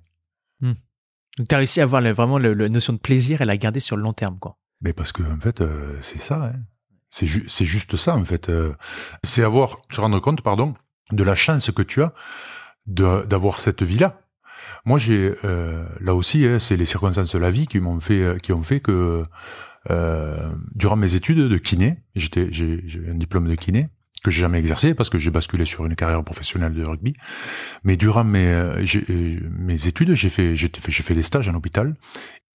Donc 1.38 1.46
t'as 1.48 1.58
réussi 1.58 1.80
à 1.80 1.84
avoir 1.84 2.02
le- 2.02 2.12
vraiment 2.12 2.38
la 2.38 2.68
notion 2.68 2.92
de 2.92 2.98
plaisir 2.98 3.40
et 3.40 3.44
la 3.44 3.56
garder 3.56 3.78
sur 3.78 3.96
le 3.96 4.02
long 4.02 4.12
terme, 4.12 4.38
quoi. 4.40 4.58
Mais 4.80 4.92
parce 4.92 5.12
que 5.12 5.22
en 5.22 5.38
fait, 5.38 5.60
euh, 5.60 5.96
c'est 6.00 6.20
ça. 6.20 6.46
Hein. 6.46 6.58
C'est 7.10 7.26
ju- 7.26 7.44
juste 7.48 7.96
ça 7.96 8.16
en 8.16 8.24
fait. 8.24 8.48
euh, 8.48 8.72
c'est 9.24 9.42
avoir 9.42 9.78
se 9.92 10.00
rendre 10.00 10.20
compte, 10.20 10.42
pardon, 10.42 10.74
de 11.12 11.24
la 11.24 11.34
chance 11.36 11.70
que 11.70 11.82
tu 11.82 12.02
as 12.02 12.12
d'avoir 12.86 13.60
cette 13.60 13.82
vie-là. 13.82 14.20
Moi, 14.84 14.98
j'ai 14.98 15.34
euh, 15.44 15.86
là 16.00 16.14
aussi, 16.14 16.46
hein, 16.46 16.58
c'est 16.58 16.76
les 16.76 16.86
circonstances 16.86 17.32
de 17.34 17.38
la 17.38 17.50
vie 17.50 17.66
qui 17.66 17.80
m'ont 17.80 18.00
fait, 18.00 18.22
euh, 18.22 18.36
qui 18.38 18.52
ont 18.52 18.62
fait 18.62 18.80
que 18.80 19.24
euh, 19.90 20.50
durant 20.74 20.96
mes 20.96 21.14
études 21.14 21.38
de 21.38 21.58
kiné, 21.58 21.98
j'étais, 22.14 22.48
j'ai 22.50 22.82
un 23.10 23.14
diplôme 23.14 23.48
de 23.48 23.54
kiné 23.54 23.88
que 24.22 24.30
j'ai 24.30 24.40
jamais 24.42 24.58
exercé 24.58 24.94
parce 24.94 25.08
que 25.10 25.18
j'ai 25.18 25.30
basculé 25.30 25.64
sur 25.64 25.84
une 25.86 25.94
carrière 25.96 26.22
professionnelle 26.24 26.74
de 26.74 26.84
rugby. 26.84 27.14
Mais 27.84 27.96
durant 27.96 28.24
mes 28.24 28.46
euh, 28.46 28.84
mes 29.50 29.86
études, 29.86 30.14
j'ai 30.14 30.30
fait 30.30 30.54
j'ai 30.56 30.68
fait 30.78 30.90
j'ai 30.92 31.02
fait 31.02 31.14
des 31.14 31.22
stages 31.22 31.48
en 31.48 31.54
hôpital 31.54 31.94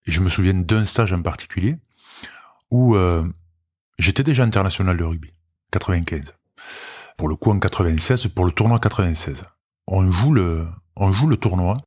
et 0.07 0.11
je 0.11 0.21
me 0.21 0.29
souviens 0.29 0.53
d'un 0.53 0.85
stage 0.85 1.11
en 1.13 1.21
particulier 1.21 1.75
où 2.71 2.95
euh, 2.95 3.23
j'étais 3.97 4.23
déjà 4.23 4.43
international 4.43 4.97
de 4.97 5.03
rugby, 5.03 5.33
95. 5.71 6.33
Pour 7.17 7.29
le 7.29 7.35
coup 7.35 7.51
en 7.51 7.59
96, 7.59 8.27
pour 8.27 8.45
le 8.45 8.51
tournoi 8.51 8.79
96. 8.79 9.43
On 9.87 10.11
joue 10.11 10.33
le 10.33 10.67
on 10.95 11.11
joue 11.13 11.27
le 11.27 11.37
tournoi 11.37 11.77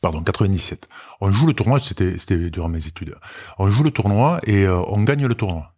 pardon 0.00 0.22
97. 0.22 0.88
On 1.20 1.32
joue 1.32 1.46
le 1.46 1.52
tournoi, 1.52 1.78
c'était 1.80 2.18
c'était 2.18 2.50
durant 2.50 2.68
mes 2.68 2.86
études. 2.86 3.14
On 3.58 3.70
joue 3.70 3.82
le 3.82 3.90
tournoi 3.90 4.38
et 4.44 4.64
euh, 4.64 4.80
on 4.88 5.02
gagne 5.04 5.26
le 5.26 5.34
tournoi. 5.34 5.72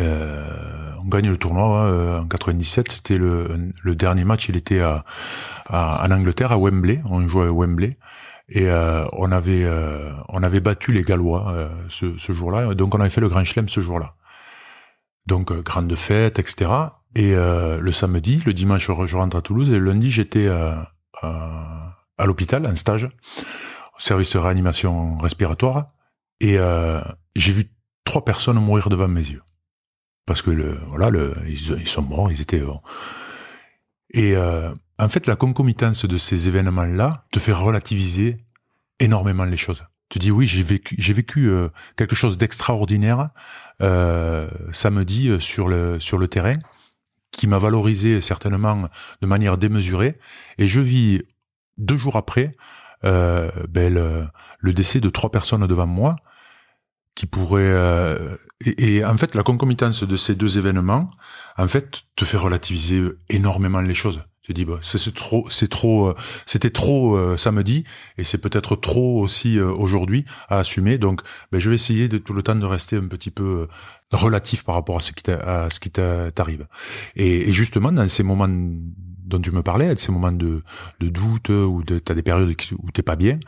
Euh, 0.00 0.92
on 1.02 1.08
gagne 1.08 1.28
le 1.30 1.36
tournoi 1.36 1.82
euh, 1.84 2.20
en 2.20 2.26
97. 2.26 2.92
C'était 2.92 3.18
le, 3.18 3.72
le 3.82 3.94
dernier 3.96 4.24
match. 4.24 4.48
Il 4.48 4.56
était 4.56 4.80
à, 4.80 5.04
à- 5.68 6.06
en 6.06 6.10
Angleterre, 6.10 6.52
à 6.52 6.58
Wembley. 6.58 7.00
On 7.06 7.26
jouait 7.28 7.46
à 7.46 7.52
Wembley 7.52 7.98
et 8.48 8.68
euh, 8.68 9.04
on 9.12 9.30
avait 9.32 9.64
euh, 9.64 10.12
on 10.28 10.42
avait 10.42 10.60
battu 10.60 10.92
les 10.92 11.02
Gallois 11.02 11.50
euh, 11.52 11.68
ce, 11.88 12.16
ce 12.18 12.32
jour-là. 12.32 12.74
Donc 12.74 12.94
on 12.94 13.00
avait 13.00 13.10
fait 13.10 13.20
le 13.20 13.28
Grand 13.28 13.44
Chelem 13.44 13.68
ce 13.68 13.80
jour-là. 13.80 14.14
Donc 15.30 15.52
euh, 15.52 15.62
grande 15.62 15.94
fête, 15.94 16.40
etc. 16.40 16.68
Et 17.14 17.34
euh, 17.36 17.78
le 17.80 17.92
samedi, 17.92 18.42
le 18.44 18.52
dimanche, 18.52 18.86
je 18.88 18.92
re- 18.92 19.06
je 19.06 19.16
rentre 19.16 19.36
à 19.36 19.42
Toulouse 19.42 19.70
et 19.70 19.78
le 19.78 19.84
lundi, 19.84 20.10
j'étais 20.10 20.46
euh, 20.46 20.74
à, 21.22 22.26
l'hôpital, 22.26 22.66
en 22.66 22.74
stage, 22.74 23.04
au 23.04 24.00
service 24.00 24.32
de 24.32 24.38
réanimation 24.38 25.16
respiratoire, 25.18 25.86
et 26.40 26.58
j'ai 27.36 27.52
vu 27.52 27.70
trois 28.04 28.24
personnes 28.24 28.58
mourir 28.58 28.88
devant 28.88 29.08
mes 29.08 29.20
yeux. 29.20 29.42
Parce 30.26 30.42
que 30.42 30.50
voilà, 30.88 31.10
ils, 31.46 31.78
ils 31.78 31.88
sont 31.88 32.02
morts, 32.02 32.30
ils 32.32 32.40
étaient. 32.40 32.62
Et 34.12 34.36
en 34.36 35.08
fait, 35.08 35.26
la 35.26 35.36
concomitance 35.36 36.06
de 36.06 36.18
ces 36.18 36.48
événements-là 36.48 37.24
te 37.30 37.38
fait 37.38 37.52
relativiser 37.52 38.36
énormément 38.98 39.44
les 39.44 39.56
choses. 39.56 39.84
Tu 40.10 40.18
dis 40.18 40.32
oui, 40.32 40.46
j'ai 40.48 40.64
vécu, 40.64 40.96
j'ai 40.98 41.12
vécu 41.12 41.48
euh, 41.48 41.68
quelque 41.96 42.16
chose 42.16 42.36
d'extraordinaire 42.36 43.30
euh, 43.80 44.48
samedi 44.72 45.28
euh, 45.28 45.38
sur 45.38 45.68
le 45.68 46.00
sur 46.00 46.18
le 46.18 46.26
terrain, 46.26 46.58
qui 47.30 47.46
m'a 47.46 47.58
valorisé 47.58 48.20
certainement 48.20 48.88
de 49.22 49.26
manière 49.26 49.56
démesurée, 49.56 50.18
et 50.58 50.66
je 50.66 50.80
vis 50.80 51.22
deux 51.78 51.96
jours 51.96 52.16
après 52.16 52.56
ben, 53.02 53.94
le, 53.94 54.26
le 54.58 54.72
décès 54.74 55.00
de 55.00 55.08
trois 55.08 55.30
personnes 55.30 55.66
devant 55.66 55.86
moi, 55.86 56.16
qui 57.14 57.26
pourraient 57.26 57.72
et, 58.66 58.96
et 58.96 59.04
en 59.04 59.16
fait 59.16 59.34
la 59.34 59.42
concomitance 59.42 60.02
de 60.02 60.16
ces 60.16 60.34
deux 60.34 60.58
événements, 60.58 61.06
en 61.56 61.68
fait, 61.68 62.02
te 62.16 62.24
fait 62.24 62.36
relativiser 62.36 63.02
énormément 63.30 63.80
les 63.80 63.94
choses. 63.94 64.20
Tu 64.42 64.54
dis 64.54 64.64
bah 64.64 64.78
c'est 64.80 65.14
trop, 65.14 65.46
c'est 65.50 65.68
trop, 65.68 66.08
euh, 66.08 66.14
c'était 66.46 66.70
trop 66.70 67.14
euh, 67.14 67.36
samedi 67.36 67.84
et 68.16 68.24
c'est 68.24 68.38
peut-être 68.38 68.74
trop 68.74 69.20
aussi 69.20 69.58
euh, 69.58 69.70
aujourd'hui 69.70 70.24
à 70.48 70.58
assumer. 70.58 70.96
Donc, 70.96 71.20
ben, 71.52 71.60
je 71.60 71.68
vais 71.68 71.74
essayer 71.74 72.08
de 72.08 72.16
tout 72.16 72.32
le 72.32 72.42
temps 72.42 72.54
de 72.54 72.64
rester 72.64 72.96
un 72.96 73.06
petit 73.06 73.30
peu 73.30 73.44
euh, 73.44 74.16
relatif 74.16 74.64
par 74.64 74.76
rapport 74.76 74.96
à 74.96 75.00
ce 75.00 75.80
qui 75.80 75.90
t'arrive. 75.90 76.66
Et, 77.16 77.50
et 77.50 77.52
justement, 77.52 77.92
dans 77.92 78.08
ces 78.08 78.22
moments 78.22 78.48
dont 78.48 79.40
tu 79.40 79.50
me 79.50 79.62
parlais, 79.62 79.94
ces 79.96 80.10
moments 80.10 80.32
de, 80.32 80.62
de 81.00 81.08
doute 81.08 81.50
ou 81.50 81.82
de 81.82 81.98
t'as 81.98 82.14
des 82.14 82.22
périodes 82.22 82.54
où 82.78 82.90
t'es 82.90 83.02
pas 83.02 83.16
bien, 83.16 83.38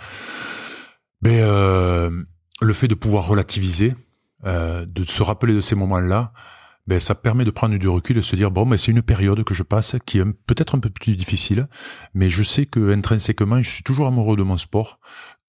ben 1.23 1.41
euh, 1.41 2.11
le 2.61 2.73
fait 2.75 2.89
de 2.89 2.95
pouvoir 2.95 3.27
relativiser, 3.27 3.95
de 4.45 5.05
se 5.05 5.23
rappeler 5.23 5.55
de 5.55 5.61
ces 5.61 5.75
moments-là, 5.75 6.33
ben 6.87 6.99
ça 6.99 7.15
permet 7.15 7.45
de 7.45 7.51
prendre 7.51 7.77
du 7.77 7.89
recul 7.89 8.17
et 8.17 8.21
de 8.21 8.25
se 8.25 8.37
dire 8.37 8.51
bon, 8.51 8.67
mais 8.67 8.79
c'est 8.79 8.91
une 8.91 9.03
période 9.03 9.45
que 9.45 9.55
je 9.55 9.63
passe 9.63 9.97
qui 10.05 10.19
est 10.19 10.25
peut-être 10.25 10.75
un 10.75 10.79
peu 10.79 10.91
plus 10.91 11.17
difficile, 11.17 11.69
mais 12.15 12.31
je 12.31 12.43
sais 12.43 12.67
que 12.67 12.93
intrinsèquement, 12.93 13.63
je 13.63 13.71
suis 13.71 13.83
toujours 13.83 14.07
amoureux 14.07 14.37
de 14.37 14.43
mon 14.43 14.59
sport, 14.59 14.99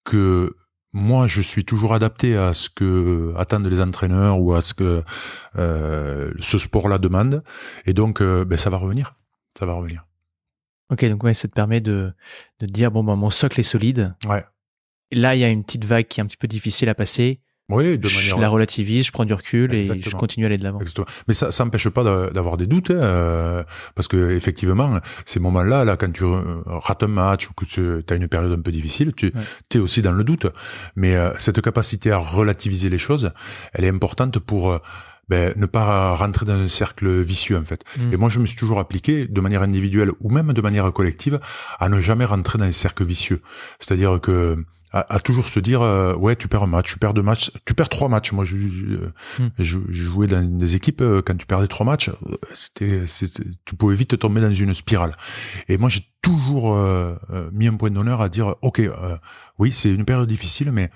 que 0.04 0.54
moi, 0.92 1.26
je 1.26 1.40
suis 1.40 1.64
toujours 1.64 1.92
adapté 1.92 2.36
à 2.36 2.54
ce 2.54 2.68
que 2.68 3.34
attendent 3.36 3.66
les 3.66 3.80
entraîneurs 3.80 4.40
ou 4.40 4.54
à 4.54 4.62
ce 4.62 4.74
que 4.74 5.02
euh, 5.56 6.32
ce 6.38 6.58
sport-là 6.58 6.98
demande, 6.98 7.42
et 7.84 7.92
donc 7.92 8.22
euh, 8.22 8.44
ben 8.44 8.56
ça 8.56 8.70
va 8.70 8.76
revenir, 8.76 9.16
ça 9.58 9.66
va 9.66 9.74
revenir. 9.74 10.06
Ok, 10.90 11.04
donc 11.06 11.24
ouais, 11.24 11.34
ça 11.34 11.48
te 11.48 11.52
permet 11.54 11.80
de, 11.80 12.12
de 12.60 12.66
dire, 12.66 12.90
bon, 12.90 13.02
bah, 13.02 13.16
mon 13.16 13.30
socle 13.30 13.58
est 13.58 13.64
solide. 13.64 14.14
Ouais. 14.28 14.44
Et 15.10 15.16
là, 15.16 15.34
il 15.34 15.40
y 15.40 15.44
a 15.44 15.48
une 15.48 15.64
petite 15.64 15.84
vague 15.84 16.06
qui 16.06 16.20
est 16.20 16.22
un 16.22 16.26
petit 16.26 16.36
peu 16.36 16.46
difficile 16.46 16.88
à 16.88 16.94
passer. 16.94 17.40
Oui, 17.70 17.96
de 17.98 18.06
je 18.08 18.18
manière 18.18 18.38
la 18.38 18.48
relativise, 18.50 19.06
je 19.06 19.12
prends 19.12 19.24
du 19.24 19.32
recul 19.32 19.72
et 19.72 19.84
je 19.86 20.10
continue 20.16 20.44
à 20.44 20.48
aller 20.48 20.58
de 20.58 20.64
l'avant. 20.64 20.80
Exactement. 20.80 21.06
Mais 21.28 21.32
ça, 21.34 21.50
ça 21.50 21.64
empêche 21.64 21.88
pas 21.88 22.04
d'a- 22.04 22.28
d'avoir 22.30 22.58
des 22.58 22.66
doutes, 22.66 22.90
hein, 22.90 22.94
euh, 23.00 23.64
parce 23.94 24.06
que 24.06 24.32
effectivement, 24.32 24.98
ces 25.24 25.40
moments-là, 25.40 25.84
là, 25.86 25.96
quand 25.96 26.12
tu 26.12 26.24
euh, 26.24 26.42
rates 26.66 27.02
un 27.04 27.08
match 27.08 27.48
ou 27.48 27.54
que 27.54 27.64
tu 27.64 28.04
as 28.12 28.14
une 28.16 28.28
période 28.28 28.52
un 28.52 28.60
peu 28.60 28.70
difficile, 28.70 29.14
tu 29.16 29.26
Ouais. 29.34 29.76
es 29.76 29.78
aussi 29.78 30.02
dans 30.02 30.12
le 30.12 30.24
doute. 30.24 30.46
Mais 30.94 31.16
euh, 31.16 31.30
cette 31.38 31.60
capacité 31.62 32.10
à 32.12 32.18
relativiser 32.18 32.90
les 32.90 32.98
choses, 32.98 33.30
elle 33.72 33.84
est 33.84 33.88
importante 33.90 34.38
pour 34.40 34.70
euh, 34.70 34.78
ben, 35.30 35.54
ne 35.56 35.64
pas 35.64 36.14
rentrer 36.16 36.44
dans 36.44 36.52
un 36.52 36.68
cercle 36.68 37.08
vicieux, 37.22 37.56
en 37.56 37.64
fait. 37.64 37.82
Mm. 37.96 38.12
Et 38.12 38.16
moi, 38.18 38.28
je 38.28 38.40
me 38.40 38.44
suis 38.46 38.56
toujours 38.56 38.78
appliqué, 38.78 39.26
de 39.26 39.40
manière 39.40 39.62
individuelle 39.62 40.10
ou 40.20 40.28
même 40.28 40.52
de 40.52 40.60
manière 40.60 40.92
collective, 40.92 41.40
à 41.80 41.88
ne 41.88 41.98
jamais 41.98 42.26
rentrer 42.26 42.58
dans 42.58 42.66
un 42.66 42.72
cercle 42.72 43.04
vicieux. 43.04 43.40
C'est-à-dire 43.80 44.20
que 44.20 44.62
à, 44.94 45.14
à 45.16 45.20
toujours 45.20 45.48
se 45.48 45.58
dire, 45.60 45.82
euh, 45.82 46.14
ouais, 46.14 46.36
tu 46.36 46.46
perds 46.48 46.62
un 46.62 46.68
match, 46.68 46.92
tu 46.92 46.98
perds 46.98 47.14
deux 47.14 47.22
matchs, 47.22 47.50
tu 47.64 47.74
perds 47.74 47.88
trois 47.88 48.08
matchs. 48.08 48.32
Moi, 48.32 48.44
je, 48.44 48.56
je, 48.56 48.96
Mm. 49.38 49.48
je, 49.58 49.78
je 49.88 50.02
jouais 50.02 50.26
dans 50.28 50.44
des 50.58 50.74
équipes 50.76 51.00
euh, 51.00 51.20
quand 51.20 51.36
tu 51.36 51.46
perdais 51.46 51.66
trois 51.66 51.84
matchs, 51.84 52.08
euh, 52.10 52.36
c'était, 52.54 53.04
tu 53.64 53.74
pouvais 53.76 53.96
vite 53.96 54.16
tomber 54.18 54.40
dans 54.40 54.54
une 54.54 54.72
spirale. 54.74 55.16
Et 55.68 55.76
moi, 55.78 55.88
j'ai 55.88 56.06
toujours 56.22 56.74
euh, 56.76 57.14
euh, 57.30 57.50
mis 57.52 57.66
un 57.66 57.74
point 57.74 57.90
d'honneur 57.90 58.20
à 58.20 58.28
dire, 58.28 58.54
ok, 58.62 58.78
euh, 58.80 59.16
oui, 59.58 59.72
c'est 59.74 59.92
une 59.92 60.04
période 60.04 60.28
difficile, 60.28 60.70
mais 60.72 60.90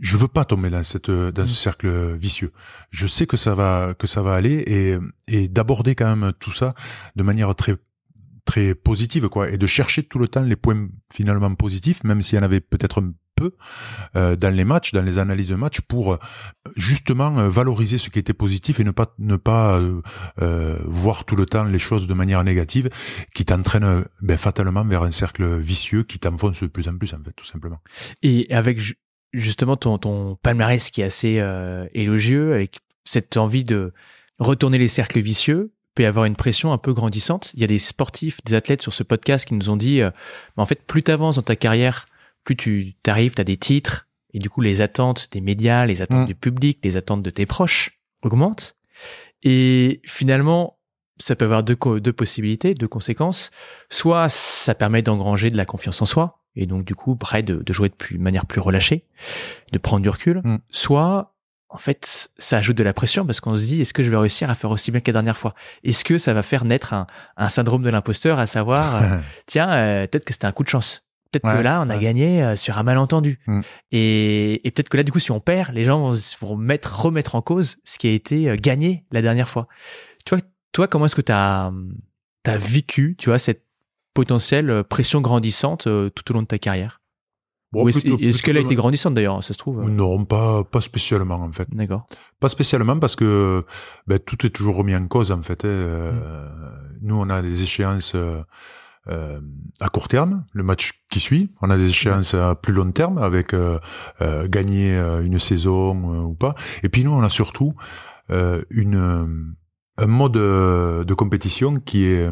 je 0.00 0.16
veux 0.16 0.28
pas 0.28 0.46
tomber 0.46 0.70
dans 0.70 0.82
cette 0.82 1.10
dans 1.10 1.46
ce 1.46 1.52
cercle 1.54 2.14
vicieux. 2.16 2.52
Je 2.90 3.06
sais 3.06 3.26
que 3.26 3.36
ça 3.36 3.54
va 3.54 3.92
que 3.98 4.06
ça 4.06 4.22
va 4.22 4.32
aller 4.34 4.64
et 4.66 4.98
et 5.26 5.48
d'aborder 5.48 5.94
quand 5.94 6.16
même 6.16 6.32
tout 6.40 6.52
ça 6.52 6.72
de 7.16 7.22
manière 7.22 7.54
très 7.54 7.76
très 8.44 8.74
positive 8.74 9.28
quoi 9.28 9.50
et 9.50 9.58
de 9.58 9.66
chercher 9.66 10.02
tout 10.02 10.18
le 10.18 10.28
temps 10.28 10.42
les 10.42 10.56
points 10.56 10.88
finalement 11.12 11.54
positifs 11.54 12.04
même 12.04 12.22
s'il 12.22 12.36
y 12.36 12.40
en 12.40 12.44
avait 12.44 12.60
peut-être 12.60 13.02
un 13.02 13.12
peu 13.38 13.52
euh, 14.16 14.36
dans 14.36 14.54
les 14.54 14.64
matchs 14.64 14.92
dans 14.92 15.02
les 15.02 15.18
analyses 15.18 15.48
de 15.48 15.54
match 15.54 15.80
pour 15.80 16.14
euh, 16.14 16.18
justement 16.76 17.38
euh, 17.38 17.48
valoriser 17.48 17.98
ce 17.98 18.10
qui 18.10 18.18
était 18.18 18.34
positif 18.34 18.80
et 18.80 18.84
ne 18.84 18.90
pas 18.90 19.14
ne 19.18 19.36
pas 19.36 19.80
voir 20.84 21.24
tout 21.24 21.36
le 21.36 21.46
temps 21.46 21.64
les 21.64 21.78
choses 21.78 22.06
de 22.06 22.14
manière 22.14 22.42
négative 22.44 22.88
qui 23.34 23.44
t'entraîne 23.44 24.04
ben, 24.22 24.36
fatalement 24.36 24.84
vers 24.84 25.02
un 25.02 25.12
cercle 25.12 25.58
vicieux 25.58 26.02
qui 26.02 26.18
t'enfonce 26.18 26.62
de 26.62 26.66
plus 26.66 26.88
en 26.88 26.96
plus 26.96 27.12
en 27.14 27.22
fait 27.22 27.32
tout 27.36 27.44
simplement. 27.44 27.78
Et 28.22 28.46
avec 28.50 28.80
justement 29.32 29.76
ton, 29.76 29.98
ton 29.98 30.36
palmarès 30.36 30.90
qui 30.90 31.00
est 31.00 31.04
assez 31.04 31.42
élogieux 31.92 32.54
avec 32.54 32.80
cette 33.04 33.36
envie 33.36 33.64
de 33.64 33.92
retourner 34.38 34.78
les 34.78 34.88
cercles 34.88 35.20
vicieux 35.20 35.72
peut 35.98 36.04
y 36.04 36.06
avoir 36.06 36.26
une 36.26 36.36
pression 36.36 36.72
un 36.72 36.78
peu 36.78 36.92
grandissante. 36.92 37.50
Il 37.54 37.60
y 37.60 37.64
a 37.64 37.66
des 37.66 37.80
sportifs, 37.80 38.38
des 38.44 38.54
athlètes 38.54 38.82
sur 38.82 38.94
ce 38.94 39.02
podcast 39.02 39.48
qui 39.48 39.54
nous 39.54 39.68
ont 39.68 39.76
dit, 39.76 40.00
euh, 40.00 40.10
bah, 40.56 40.62
en 40.62 40.66
fait, 40.66 40.80
plus 40.80 41.02
tu 41.02 41.10
avances 41.10 41.34
dans 41.34 41.42
ta 41.42 41.56
carrière, 41.56 42.06
plus 42.44 42.54
tu 42.54 42.94
t'arrives, 43.02 43.34
tu 43.34 43.40
as 43.40 43.44
des 43.44 43.56
titres, 43.56 44.06
et 44.32 44.38
du 44.38 44.48
coup, 44.48 44.60
les 44.60 44.80
attentes 44.80 45.28
des 45.32 45.40
médias, 45.40 45.86
les 45.86 46.00
attentes 46.00 46.22
mm. 46.22 46.26
du 46.26 46.34
public, 46.36 46.78
les 46.84 46.96
attentes 46.96 47.24
de 47.24 47.30
tes 47.30 47.46
proches 47.46 47.98
augmentent. 48.22 48.76
Et 49.42 50.00
finalement, 50.04 50.78
ça 51.18 51.34
peut 51.34 51.46
avoir 51.46 51.64
deux, 51.64 51.76
deux 51.98 52.12
possibilités, 52.12 52.74
deux 52.74 52.86
conséquences. 52.86 53.50
Soit 53.90 54.28
ça 54.28 54.76
permet 54.76 55.02
d'engranger 55.02 55.50
de 55.50 55.56
la 55.56 55.64
confiance 55.64 56.00
en 56.00 56.04
soi, 56.04 56.44
et 56.54 56.66
donc 56.66 56.84
du 56.84 56.94
coup, 56.94 57.16
près 57.16 57.42
de, 57.42 57.56
de 57.56 57.72
jouer 57.72 57.88
de 57.88 57.94
plus, 57.94 58.18
manière 58.18 58.46
plus 58.46 58.60
relâchée, 58.60 59.04
de 59.72 59.78
prendre 59.78 60.04
du 60.04 60.10
recul. 60.10 60.42
Mm. 60.44 60.58
Soit 60.70 61.34
en 61.70 61.78
fait, 61.78 62.30
ça 62.38 62.58
ajoute 62.58 62.76
de 62.76 62.82
la 62.82 62.94
pression 62.94 63.26
parce 63.26 63.40
qu'on 63.40 63.54
se 63.54 63.64
dit, 63.64 63.82
est-ce 63.82 63.92
que 63.92 64.02
je 64.02 64.10
vais 64.10 64.16
réussir 64.16 64.48
à 64.48 64.54
faire 64.54 64.70
aussi 64.70 64.90
bien 64.90 65.00
que 65.00 65.08
la 65.10 65.12
dernière 65.12 65.36
fois? 65.36 65.54
Est-ce 65.84 66.02
que 66.02 66.16
ça 66.16 66.32
va 66.32 66.42
faire 66.42 66.64
naître 66.64 66.94
un, 67.36 67.48
syndrome 67.48 67.82
de 67.82 67.90
l'imposteur, 67.90 68.38
à 68.38 68.46
savoir, 68.46 69.02
euh, 69.02 69.18
tiens, 69.46 69.70
euh, 69.70 70.06
peut-être 70.06 70.24
que 70.24 70.32
c'était 70.32 70.46
un 70.46 70.52
coup 70.52 70.64
de 70.64 70.68
chance. 70.68 71.06
Peut-être 71.30 71.44
que 71.44 71.62
là, 71.62 71.82
on 71.84 71.90
a 71.90 71.98
gagné 71.98 72.42
euh, 72.42 72.56
sur 72.56 72.78
un 72.78 72.82
malentendu. 72.82 73.38
Mm. 73.46 73.60
Et, 73.92 74.62
peut-être 74.64 74.88
que 74.88 74.96
là, 74.96 75.02
du 75.02 75.12
coup, 75.12 75.18
si 75.18 75.30
on 75.30 75.40
perd, 75.40 75.74
les 75.74 75.84
gens 75.84 76.10
vont, 76.40 76.56
mettre, 76.56 77.02
remettre 77.02 77.34
en 77.34 77.42
cause 77.42 77.76
ce 77.84 77.98
qui 77.98 78.08
a 78.08 78.12
été 78.12 78.56
gagné 78.56 79.04
la 79.12 79.20
dernière 79.20 79.50
fois. 79.50 79.68
Toi, 80.24 80.38
toi 80.72 80.88
comment 80.88 81.04
est-ce 81.04 81.16
que 81.16 81.20
tu 81.20 81.32
as, 81.32 81.70
as, 82.46 82.56
vécu, 82.56 83.14
tu 83.18 83.28
vois, 83.28 83.38
cette 83.38 83.66
potentielle 84.14 84.84
pression 84.84 85.20
grandissante 85.20 85.82
tout 85.82 86.30
au 86.30 86.32
long 86.32 86.42
de 86.42 86.46
ta 86.46 86.58
carrière? 86.58 86.97
Est-ce 87.74 88.42
qu'elle 88.42 88.56
a 88.56 88.60
été 88.60 88.74
grandissante 88.74 89.14
d'ailleurs, 89.14 89.42
ça 89.42 89.52
se 89.52 89.58
trouve 89.58 89.80
euh 89.80 89.88
Non, 89.88 90.24
pas 90.24 90.64
pas 90.64 90.80
spécialement 90.80 91.36
en 91.36 91.52
fait. 91.52 91.68
D'accord. 91.70 92.06
Pas 92.40 92.48
spécialement 92.48 92.98
parce 92.98 93.16
que 93.16 93.64
ben, 94.06 94.18
tout 94.18 94.46
est 94.46 94.50
toujours 94.50 94.76
remis 94.76 94.96
en 94.96 95.06
cause 95.06 95.32
en 95.32 95.42
fait. 95.42 95.64
Hein. 95.64 95.68
Euh, 95.68 96.12
mm. 96.12 96.98
Nous, 97.02 97.16
on 97.16 97.28
a 97.30 97.42
des 97.42 97.62
échéances 97.62 98.14
euh, 98.14 99.40
à 99.80 99.88
court 99.88 100.08
terme, 100.08 100.44
le 100.52 100.62
match 100.62 101.04
qui 101.10 101.20
suit. 101.20 101.52
On 101.62 101.70
a 101.70 101.76
des 101.76 101.88
échéances 101.88 102.34
à 102.34 102.54
plus 102.54 102.72
long 102.72 102.90
terme 102.90 103.18
avec 103.18 103.54
gagner 104.46 104.96
une 105.22 105.38
saison 105.38 106.24
ou 106.24 106.34
pas. 106.34 106.54
Et 106.82 106.88
puis 106.88 107.04
nous, 107.04 107.12
on 107.12 107.22
a 107.22 107.28
surtout 107.28 107.74
une 108.28 109.54
un 110.00 110.06
mode 110.06 110.32
de 110.32 111.14
compétition 111.14 111.76
qui 111.76 112.04
est 112.04 112.28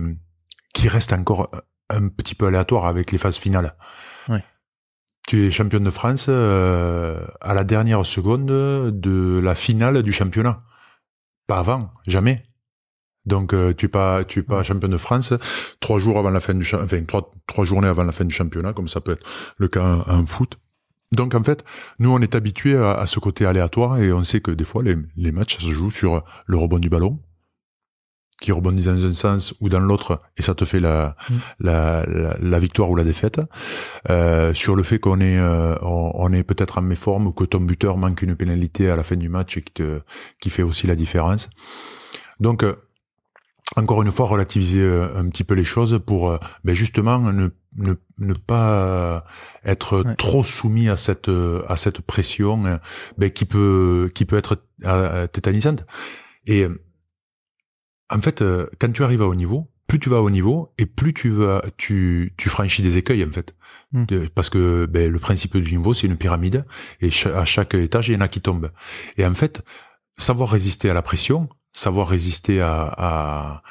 qui 0.74 0.88
reste 0.88 1.12
encore 1.12 1.50
un 1.88 2.08
petit 2.08 2.34
peu 2.34 2.46
aléatoire 2.46 2.86
avec 2.86 3.12
les 3.12 3.18
phases 3.18 3.36
finales. 3.36 3.74
Ouais 4.28 4.42
tu 5.26 5.44
es 5.44 5.50
championne 5.50 5.84
de 5.84 5.90
France 5.90 6.26
euh, 6.28 7.20
à 7.40 7.52
la 7.52 7.64
dernière 7.64 8.06
seconde 8.06 8.46
de 8.46 9.40
la 9.42 9.54
finale 9.54 10.02
du 10.02 10.12
championnat. 10.12 10.62
Pas 11.46 11.58
avant, 11.58 11.90
jamais. 12.06 12.44
Donc 13.24 13.52
euh, 13.52 13.74
tu 13.74 13.86
es 13.86 13.88
pas 13.88 14.24
tu 14.24 14.38
es 14.38 14.42
pas 14.42 14.62
championne 14.62 14.92
de 14.92 14.96
France 14.96 15.34
trois 15.80 15.98
jours 15.98 16.16
avant 16.16 16.30
la 16.30 16.38
fin 16.38 16.54
du 16.54 16.64
enfin 16.74 17.02
trois 17.04 17.32
trois 17.48 17.64
journées 17.64 17.88
avant 17.88 18.04
la 18.04 18.12
fin 18.12 18.24
du 18.24 18.32
championnat 18.32 18.72
comme 18.72 18.88
ça 18.88 19.00
peut 19.00 19.12
être 19.12 19.26
le 19.58 19.66
cas 19.66 20.04
en, 20.06 20.24
foot. 20.26 20.58
Donc 21.10 21.34
en 21.34 21.42
fait, 21.42 21.64
nous 21.98 22.10
on 22.12 22.20
est 22.20 22.36
habitué 22.36 22.76
à, 22.76 22.92
à, 22.92 23.06
ce 23.06 23.18
côté 23.18 23.44
aléatoire 23.44 23.98
et 23.98 24.12
on 24.12 24.22
sait 24.22 24.40
que 24.40 24.52
des 24.52 24.64
fois 24.64 24.84
les, 24.84 24.96
les 25.16 25.32
matchs 25.32 25.56
ça 25.56 25.62
se 25.64 25.72
joue 25.72 25.90
sur 25.90 26.22
le 26.46 26.56
rebond 26.56 26.78
du 26.78 26.88
ballon, 26.88 27.18
qui 28.40 28.52
rebondit 28.52 28.82
dans 28.82 29.02
un 29.04 29.14
sens 29.14 29.54
ou 29.60 29.68
dans 29.68 29.80
l'autre 29.80 30.20
et 30.36 30.42
ça 30.42 30.54
te 30.54 30.64
fait 30.64 30.80
la, 30.80 31.16
mm. 31.30 31.34
la, 31.60 32.06
la, 32.40 32.58
victoire 32.58 32.90
ou 32.90 32.96
la 32.96 33.04
défaite. 33.04 33.40
Euh, 34.10 34.52
sur 34.54 34.76
le 34.76 34.82
fait 34.82 34.98
qu'on 34.98 35.20
est 35.20 35.38
euh, 35.38 35.74
on, 35.82 36.32
est 36.32 36.42
peut-être 36.42 36.78
en 36.78 36.82
méforme 36.82 37.28
ou 37.28 37.32
que 37.32 37.44
ton 37.44 37.60
buteur 37.60 37.96
manque 37.96 38.22
une 38.22 38.36
pénalité 38.36 38.90
à 38.90 38.96
la 38.96 39.02
fin 39.02 39.16
du 39.16 39.28
match 39.28 39.56
et 39.56 39.62
qui 39.62 39.72
te 39.72 40.00
qui 40.40 40.50
fait 40.50 40.62
aussi 40.62 40.86
la 40.86 40.96
différence. 40.96 41.48
Donc 42.38 42.62
euh, 42.62 42.74
encore 43.74 44.02
une 44.02 44.12
fois 44.12 44.26
relativiser 44.26 44.82
euh, 44.82 45.16
un 45.16 45.28
petit 45.30 45.44
peu 45.44 45.54
les 45.54 45.64
choses 45.64 45.98
pour 46.04 46.38
ben 46.62 46.74
justement 46.74 47.18
ne, 47.18 47.48
ne, 47.78 47.94
ne 48.18 48.34
pas 48.34 49.24
être 49.64 50.04
trop 50.18 50.44
soumis 50.44 50.90
à 50.90 50.98
cette 50.98 51.30
à 51.68 51.76
cette 51.78 52.02
pression 52.02 52.78
ben 53.16 53.30
qui 53.30 53.46
peut 53.46 54.10
qui 54.14 54.26
peut 54.26 54.36
être 54.36 54.62
tétanisante. 55.32 55.86
Et 56.46 56.68
en 58.10 58.20
fait, 58.20 58.42
euh, 58.42 58.66
quand 58.78 58.92
tu 58.92 59.04
arrives 59.04 59.22
à 59.22 59.26
haut 59.26 59.34
niveau, 59.34 59.68
plus 59.86 60.00
tu 60.00 60.08
vas 60.08 60.18
à 60.18 60.20
haut 60.20 60.30
niveau 60.30 60.72
et 60.78 60.86
plus 60.86 61.14
tu 61.14 61.30
vas, 61.30 61.62
tu, 61.76 62.34
tu 62.36 62.48
franchis 62.48 62.82
des 62.82 62.96
écueils 62.98 63.24
en 63.24 63.30
fait, 63.30 63.54
hmm. 63.92 64.04
parce 64.34 64.50
que 64.50 64.86
ben, 64.86 65.10
le 65.10 65.18
principe 65.18 65.56
du 65.56 65.70
niveau 65.72 65.94
c'est 65.94 66.08
une 66.08 66.16
pyramide 66.16 66.64
et 67.00 67.10
à 67.34 67.44
chaque 67.44 67.74
étage 67.74 68.08
il 68.08 68.14
y 68.14 68.16
en 68.16 68.20
a 68.20 68.28
qui 68.28 68.40
tombent. 68.40 68.72
Et 69.16 69.24
en 69.24 69.34
fait, 69.34 69.62
savoir 70.18 70.50
résister 70.50 70.90
à 70.90 70.94
la 70.94 71.02
pression, 71.02 71.48
savoir 71.76 72.08
résister 72.08 72.60
à, 72.62 72.92
à, 72.96 73.62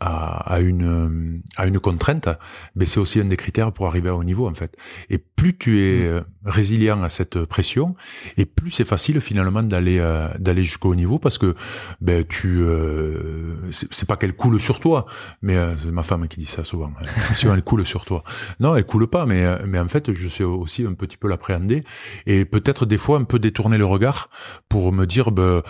à, 0.00 0.60
une 0.60 1.42
à 1.56 1.66
une 1.66 1.78
contrainte, 1.78 2.28
mais 2.74 2.86
c'est 2.86 2.98
aussi 2.98 3.20
un 3.20 3.26
des 3.26 3.36
critères 3.36 3.72
pour 3.72 3.86
arriver 3.86 4.08
à 4.08 4.16
haut 4.16 4.24
niveau 4.24 4.48
en 4.48 4.54
fait. 4.54 4.76
Et 5.10 5.18
plus 5.18 5.56
tu 5.56 5.80
es 5.80 5.98
mm. 6.00 6.12
euh, 6.12 6.20
résilient 6.44 7.02
à 7.02 7.08
cette 7.08 7.44
pression, 7.44 7.94
et 8.36 8.46
plus 8.46 8.72
c'est 8.72 8.84
facile 8.84 9.20
finalement 9.20 9.62
d'aller 9.62 9.98
euh, 10.00 10.28
d'aller 10.38 10.64
jusqu'au 10.64 10.94
niveau 10.96 11.18
parce 11.18 11.38
que 11.38 11.54
ben 12.00 12.24
tu 12.24 12.62
euh, 12.62 13.54
c'est 13.70 14.06
pas 14.08 14.16
qu'elle 14.16 14.34
coule 14.34 14.60
sur 14.60 14.80
toi, 14.80 15.06
mais 15.40 15.56
c'est 15.82 15.92
ma 15.92 16.02
femme 16.02 16.26
qui 16.26 16.40
dit 16.40 16.46
ça 16.46 16.64
souvent. 16.64 16.92
Hein. 17.00 17.06
si 17.34 17.46
elle 17.46 17.62
coule 17.62 17.86
sur 17.86 18.04
toi, 18.04 18.24
non, 18.58 18.74
elle 18.74 18.86
coule 18.86 19.06
pas, 19.06 19.24
mais 19.24 19.44
mais 19.66 19.78
en 19.78 19.88
fait 19.88 20.12
je 20.12 20.28
sais 20.28 20.44
aussi 20.44 20.84
un 20.84 20.94
petit 20.94 21.16
peu 21.16 21.28
l'appréhender 21.28 21.84
et 22.26 22.44
peut-être 22.44 22.86
des 22.86 22.98
fois 22.98 23.18
un 23.18 23.24
peu 23.24 23.38
détourner 23.38 23.78
le 23.78 23.86
regard 23.86 24.30
pour 24.68 24.92
me 24.92 25.06
dire 25.06 25.30
ben 25.30 25.62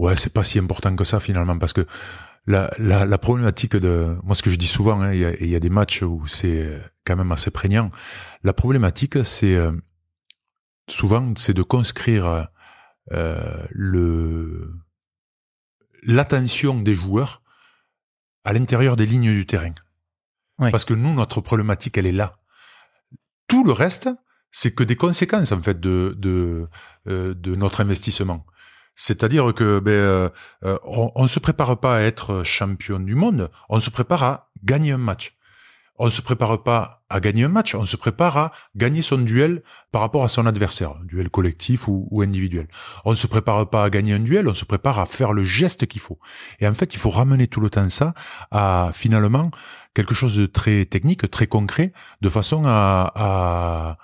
ouais, 0.00 0.16
c'est 0.16 0.32
pas 0.32 0.44
si 0.44 0.58
important 0.58 0.96
que 0.96 1.04
ça 1.04 1.20
finalement, 1.20 1.58
parce 1.58 1.72
que 1.72 1.86
la, 2.46 2.70
la, 2.78 3.04
la 3.04 3.18
problématique 3.18 3.76
de, 3.76 4.16
moi 4.24 4.34
ce 4.34 4.42
que 4.42 4.50
je 4.50 4.56
dis 4.56 4.66
souvent, 4.66 5.00
hein, 5.00 5.12
il 5.12 5.46
y, 5.46 5.50
y, 5.50 5.54
a, 5.54 5.60
des 5.60 5.70
matchs 5.70 6.02
où 6.02 6.26
c'est 6.26 6.68
quand 7.04 7.16
même 7.16 7.32
assez 7.32 7.50
prégnant. 7.50 7.90
La 8.42 8.52
problématique, 8.52 9.24
c'est 9.24 9.54
euh, 9.54 9.72
souvent, 10.88 11.34
c'est 11.36 11.54
de 11.54 11.62
conscrire 11.62 12.48
euh, 13.12 13.66
le 13.70 14.72
l'attention 16.02 16.80
des 16.80 16.94
joueurs 16.94 17.42
à 18.44 18.54
l'intérieur 18.54 18.96
des 18.96 19.04
lignes 19.04 19.32
du 19.32 19.44
terrain. 19.46 19.74
Parce 20.58 20.84
que 20.84 20.94
nous, 20.94 21.14
notre 21.14 21.40
problématique, 21.40 21.96
elle 21.96 22.06
est 22.06 22.12
là. 22.12 22.36
Tout 23.48 23.64
le 23.64 23.72
reste, 23.72 24.10
c'est 24.50 24.74
que 24.74 24.84
des 24.84 24.96
conséquences 24.96 25.52
en 25.52 25.60
fait 25.60 25.78
de 25.78 26.14
de, 26.18 26.68
euh, 27.06 27.34
de 27.34 27.54
notre 27.54 27.80
investissement. 27.80 28.46
C'est-à-dire 28.94 29.54
que 29.54 29.78
ben, 29.78 29.92
euh, 29.92 30.28
euh, 30.64 30.78
on, 30.84 31.22
ne 31.22 31.28
se 31.28 31.38
prépare 31.38 31.78
pas 31.78 31.96
à 31.96 32.00
être 32.00 32.42
champion 32.44 33.00
du 33.00 33.14
monde, 33.14 33.50
on 33.68 33.80
se 33.80 33.90
prépare 33.90 34.22
à 34.22 34.50
gagner 34.64 34.92
un 34.92 34.98
match. 34.98 35.36
On 36.02 36.06
ne 36.06 36.10
se 36.10 36.22
prépare 36.22 36.62
pas 36.62 37.02
à 37.10 37.20
gagner 37.20 37.44
un 37.44 37.48
match, 37.48 37.74
on 37.74 37.84
se 37.84 37.96
prépare 37.96 38.38
à 38.38 38.52
gagner 38.74 39.02
son 39.02 39.18
duel 39.18 39.62
par 39.92 40.00
rapport 40.00 40.24
à 40.24 40.28
son 40.28 40.46
adversaire, 40.46 40.94
duel 41.04 41.28
collectif 41.28 41.88
ou, 41.88 42.22
individuel. 42.22 42.68
On 43.04 43.10
ne 43.10 43.16
se 43.16 43.26
prépare 43.26 43.68
pas 43.68 43.84
à 43.84 43.90
gagner 43.90 44.14
un 44.14 44.18
duel, 44.18 44.48
on 44.48 44.54
se 44.54 44.64
prépare 44.64 44.98
à 44.98 45.04
faire 45.04 45.34
le 45.34 45.42
geste 45.42 45.86
qu'il 45.86 46.00
faut. 46.00 46.18
Et 46.58 46.66
en 46.66 46.72
fait, 46.72 46.94
il 46.94 46.98
faut 46.98 47.10
ramener 47.10 47.48
tout 47.48 47.60
le 47.60 47.68
temps 47.68 47.90
ça 47.90 48.14
à 48.50 48.92
finalement 48.94 49.50
quelque 49.92 50.14
chose 50.14 50.36
de 50.36 50.46
très 50.46 50.86
technique, 50.86 51.30
très 51.30 51.46
concret, 51.46 51.92
de 52.22 52.28
façon 52.30 52.62
à, 52.64 53.12
à, 53.14 53.98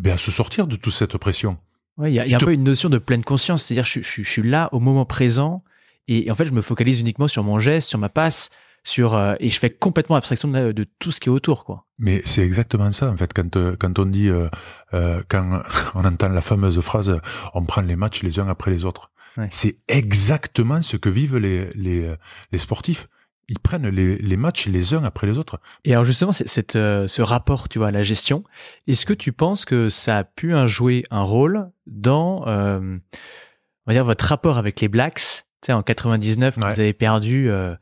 ben, 0.00 0.14
à 0.14 0.18
se 0.18 0.30
sortir 0.30 0.68
de 0.68 0.76
toute 0.76 0.92
cette 0.92 1.16
pression. 1.16 1.58
Il 2.04 2.12
y 2.12 2.20
a, 2.20 2.26
y 2.26 2.34
a 2.34 2.36
un 2.36 2.40
peu 2.40 2.52
une 2.52 2.64
notion 2.64 2.88
de 2.88 2.98
pleine 2.98 3.22
conscience, 3.22 3.64
c'est-à-dire 3.64 3.84
je, 3.84 4.00
je, 4.00 4.22
je, 4.22 4.28
suis 4.28 4.42
là 4.42 4.68
au 4.72 4.80
moment 4.80 5.04
présent 5.04 5.62
et, 6.08 6.30
en 6.30 6.34
fait 6.34 6.44
je 6.44 6.52
me 6.52 6.62
focalise 6.62 7.00
uniquement 7.00 7.28
sur 7.28 7.44
mon 7.44 7.58
geste, 7.58 7.88
sur 7.88 7.98
ma 7.98 8.08
passe, 8.08 8.50
sur 8.84 9.14
euh, 9.14 9.34
et 9.40 9.50
je 9.50 9.58
fais 9.58 9.70
complètement 9.70 10.16
abstraction 10.16 10.48
de, 10.48 10.72
de, 10.72 10.86
tout 10.98 11.12
ce 11.12 11.20
qui 11.20 11.28
est 11.28 11.32
autour 11.32 11.64
quoi. 11.64 11.86
Mais 11.98 12.20
c'est 12.24 12.42
exactement 12.42 12.90
ça 12.92 13.10
en 13.10 13.16
fait 13.16 13.32
quand 13.32 13.56
euh, 13.56 13.76
quand 13.78 13.98
on 13.98 14.06
dit 14.06 14.28
euh, 14.28 14.48
euh 14.94 15.22
quand 15.28 15.62
on 15.94 16.04
entend 16.04 16.30
la 16.30 16.42
fameuse 16.42 16.80
phrase 16.80 17.20
on 17.54 17.64
prend 17.64 17.82
les 17.82 17.96
matchs 17.96 18.22
les 18.22 18.40
uns 18.40 18.48
après 18.48 18.70
les 18.70 18.84
autres. 18.84 19.10
C'est 19.48 19.78
exactement 19.88 20.82
ce 20.82 20.98
que 20.98 21.08
vivent 21.08 21.38
les 21.38 21.66
les, 21.74 22.14
les 22.50 22.58
sportifs 22.58 23.08
ils 23.52 23.58
prennent 23.58 23.88
les, 23.88 24.16
les, 24.16 24.36
matchs 24.38 24.66
les 24.66 24.94
uns 24.94 25.04
après 25.04 25.26
les 25.26 25.36
autres. 25.36 25.60
Et 25.84 25.92
alors 25.92 26.04
justement, 26.04 26.32
cette, 26.32 26.76
euh, 26.76 27.06
ce 27.06 27.20
rapport, 27.20 27.68
tu 27.68 27.78
vois, 27.78 27.88
à 27.88 27.90
la 27.90 28.02
gestion, 28.02 28.44
est-ce 28.86 29.04
que 29.04 29.12
tu 29.12 29.32
penses 29.32 29.66
que 29.66 29.90
ça 29.90 30.18
a 30.18 30.24
pu 30.24 30.54
jouer 30.66 31.04
un 31.10 31.22
rôle 31.22 31.70
dans, 31.86 32.46
euh, 32.48 32.80
on 32.80 33.86
va 33.86 33.92
dire, 33.92 34.06
votre 34.06 34.24
rapport 34.24 34.56
avec 34.56 34.80
les 34.80 34.88
Blacks? 34.88 35.44
Tu 35.60 35.66
sais, 35.66 35.72
en 35.74 35.82
99, 35.82 36.56
vous 36.56 36.66
avez 36.66 36.94
perdu 36.94 37.50
euh, 37.50 37.74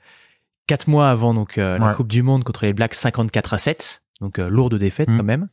quatre 0.67 0.89
mois 0.89 1.09
avant 1.09 1.35
donc 1.35 1.57
la 1.57 1.95
Coupe 1.95 2.09
du 2.09 2.23
Monde 2.23 2.43
contre 2.43 2.65
les 2.67 2.73
Blacks 2.73 2.95
54 2.95 3.55
à 3.55 3.59
7, 3.59 4.03
donc 4.21 4.39
lourde 4.39 4.75
défaite 4.75 5.09
mm. 5.09 5.17
quand 5.17 5.25
même. 5.25 5.49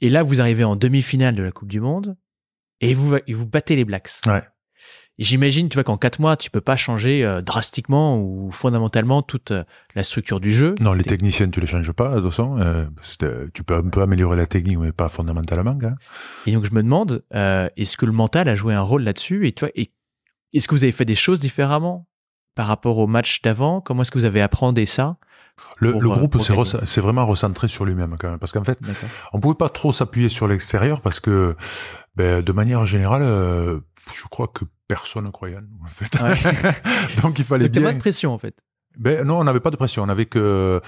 Et 0.00 0.08
là, 0.08 0.22
vous 0.22 0.40
arrivez 0.40 0.64
en 0.64 0.74
demi-finale 0.74 1.36
de 1.36 1.42
la 1.42 1.52
Coupe 1.52 1.68
du 1.68 1.80
Monde 1.80 2.16
et 2.80 2.94
vous 2.94 3.18
vous 3.28 3.46
battez 3.46 3.76
les 3.76 3.84
Blacks. 3.84 4.10
Ouais. 4.26 4.42
J'imagine, 5.20 5.68
tu 5.68 5.74
vois, 5.74 5.84
qu'en 5.84 5.98
quatre 5.98 6.18
mois, 6.18 6.38
tu 6.38 6.50
peux 6.50 6.62
pas 6.62 6.76
changer 6.76 7.22
euh, 7.22 7.42
drastiquement 7.42 8.18
ou 8.18 8.50
fondamentalement 8.52 9.20
toute 9.20 9.50
euh, 9.50 9.64
la 9.94 10.02
structure 10.02 10.40
du 10.40 10.50
jeu. 10.50 10.74
Non, 10.80 10.94
les 10.94 11.04
techniciens, 11.04 11.50
tu 11.50 11.60
les 11.60 11.66
changes 11.66 11.92
pas, 11.92 12.16
de 12.16 12.20
toute 12.22 12.30
façon. 12.30 12.58
Euh, 12.58 12.86
tu 13.52 13.62
peux 13.62 13.74
un 13.74 13.82
peu 13.82 14.00
améliorer 14.00 14.38
la 14.38 14.46
technique, 14.46 14.78
mais 14.78 14.92
pas 14.92 15.10
fondamentalement. 15.10 15.76
Hein. 15.82 15.94
Et 16.46 16.52
donc, 16.52 16.64
je 16.64 16.72
me 16.72 16.82
demande, 16.82 17.22
est-ce 17.32 17.98
que 17.98 18.06
le 18.06 18.12
mental 18.12 18.48
a 18.48 18.54
joué 18.54 18.72
un 18.72 18.80
rôle 18.80 19.02
là-dessus? 19.02 19.46
Et 19.46 19.52
toi, 19.52 19.68
est-ce 19.74 20.66
que 20.66 20.74
vous 20.74 20.84
avez 20.84 20.92
fait 20.92 21.04
des 21.04 21.14
choses 21.14 21.38
différemment 21.38 22.08
par 22.54 22.66
rapport 22.66 22.96
au 22.96 23.06
match 23.06 23.42
d'avant? 23.42 23.82
Comment 23.82 24.02
est-ce 24.02 24.10
que 24.10 24.18
vous 24.18 24.24
avez 24.24 24.40
appris 24.40 24.86
ça 24.86 25.18
le, 25.80 25.92
le, 25.92 26.08
groupe 26.08 26.40
s'est 26.40 27.00
vraiment 27.02 27.26
recentré 27.26 27.68
sur 27.68 27.84
lui-même 27.84 28.16
quand 28.18 28.30
même, 28.30 28.38
parce 28.38 28.52
qu'en 28.52 28.64
fait, 28.64 28.78
on 29.34 29.40
pouvait 29.40 29.54
pas 29.54 29.68
trop 29.68 29.92
s'appuyer 29.92 30.30
sur 30.30 30.48
l'extérieur 30.48 31.02
parce 31.02 31.20
que, 31.20 31.54
ben, 32.16 32.40
de 32.40 32.52
manière 32.52 32.86
générale, 32.86 33.22
je 33.22 34.28
crois 34.30 34.48
que 34.48 34.64
personne 34.90 35.24
ne 35.24 35.30
croyait 35.30 35.56
en 35.56 35.86
fait. 35.86 36.18
Donc 37.22 37.38
il 37.38 37.44
fallait 37.44 37.68
bien. 37.68 37.82
pas 37.82 37.92
de 37.92 37.98
pression, 37.98 38.32
en 38.32 38.38
fait. 38.38 38.56
Ben 39.00 39.26
non, 39.26 39.40
on 39.40 39.44
n'avait 39.44 39.60
pas 39.60 39.70
de 39.70 39.76
pression. 39.76 40.02
On 40.02 40.10
avait 40.10 40.26
que, 40.26 40.38
euh, 40.38 40.80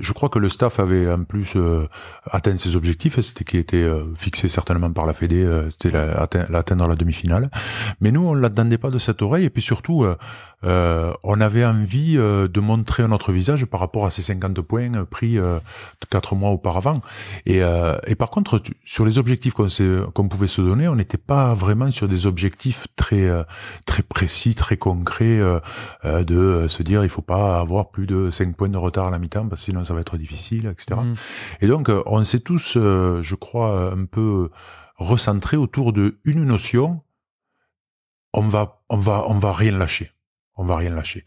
je 0.00 0.12
crois 0.12 0.28
que 0.28 0.40
le 0.40 0.48
staff 0.48 0.80
avait 0.80 1.08
en 1.08 1.22
plus 1.22 1.52
euh, 1.54 1.86
atteint 2.28 2.58
ses 2.58 2.74
objectifs. 2.74 3.20
C'était 3.20 3.44
qui 3.44 3.58
était 3.58 3.76
euh, 3.76 4.12
fixé 4.16 4.48
certainement 4.48 4.90
par 4.90 5.06
la 5.06 5.12
Fédé. 5.12 5.48
c'était 5.70 5.92
l'atteindre 5.92 6.88
la 6.88 6.96
demi-finale. 6.96 7.48
Mais 8.00 8.10
nous, 8.10 8.26
on 8.26 8.34
l'attendait 8.34 8.76
pas 8.76 8.90
de 8.90 8.98
cette 8.98 9.22
oreille. 9.22 9.44
Et 9.44 9.50
puis 9.50 9.62
surtout, 9.62 10.04
on 10.62 11.40
avait 11.40 11.64
envie 11.64 12.16
de 12.16 12.60
montrer 12.60 13.06
notre 13.06 13.30
visage 13.30 13.64
par 13.66 13.78
rapport 13.78 14.04
à 14.04 14.10
ces 14.10 14.22
50 14.22 14.60
points 14.62 15.04
pris 15.04 15.38
quatre 16.10 16.34
mois 16.34 16.50
auparavant. 16.50 17.00
Et, 17.46 17.60
et 18.06 18.14
par 18.16 18.30
contre, 18.30 18.60
sur 18.84 19.04
les 19.04 19.18
objectifs 19.18 19.54
qu'on 19.54 19.68
qu'on 20.12 20.28
pouvait 20.28 20.48
se 20.48 20.60
donner, 20.60 20.88
on 20.88 20.96
n'était 20.96 21.18
pas 21.18 21.54
vraiment 21.54 21.90
sur 21.92 22.08
des 22.08 22.26
objectifs 22.26 22.86
très 22.96 23.28
très 23.86 24.02
précis, 24.02 24.54
très 24.54 24.76
concrets 24.76 25.40
de 26.04 26.66
se 26.68 26.82
dire 26.82 27.04
il 27.04 27.10
faut 27.10 27.22
pas 27.22 27.59
avoir 27.60 27.90
plus 27.90 28.06
de 28.06 28.30
5 28.30 28.56
points 28.56 28.68
de 28.68 28.76
retard 28.76 29.06
à 29.06 29.10
la 29.10 29.18
mi-temps 29.18 29.48
parce 29.48 29.62
que 29.62 29.66
sinon 29.66 29.84
ça 29.84 29.94
va 29.94 30.00
être 30.00 30.16
difficile, 30.16 30.66
etc. 30.66 31.00
Mm. 31.00 31.14
Et 31.60 31.66
donc 31.66 31.88
euh, 31.88 32.02
on 32.06 32.24
s'est 32.24 32.40
tous, 32.40 32.74
euh, 32.76 33.22
je 33.22 33.34
crois, 33.34 33.92
un 33.92 34.04
peu 34.04 34.50
recentrés 34.96 35.56
autour 35.56 35.92
de 35.92 36.18
une 36.24 36.44
notion. 36.44 37.02
On 38.32 38.42
va, 38.42 38.82
on 38.88 38.96
va, 38.96 39.24
on 39.28 39.38
va 39.38 39.52
rien 39.52 39.76
lâcher. 39.76 40.12
On 40.56 40.64
va 40.64 40.76
rien 40.76 40.90
lâcher. 40.90 41.24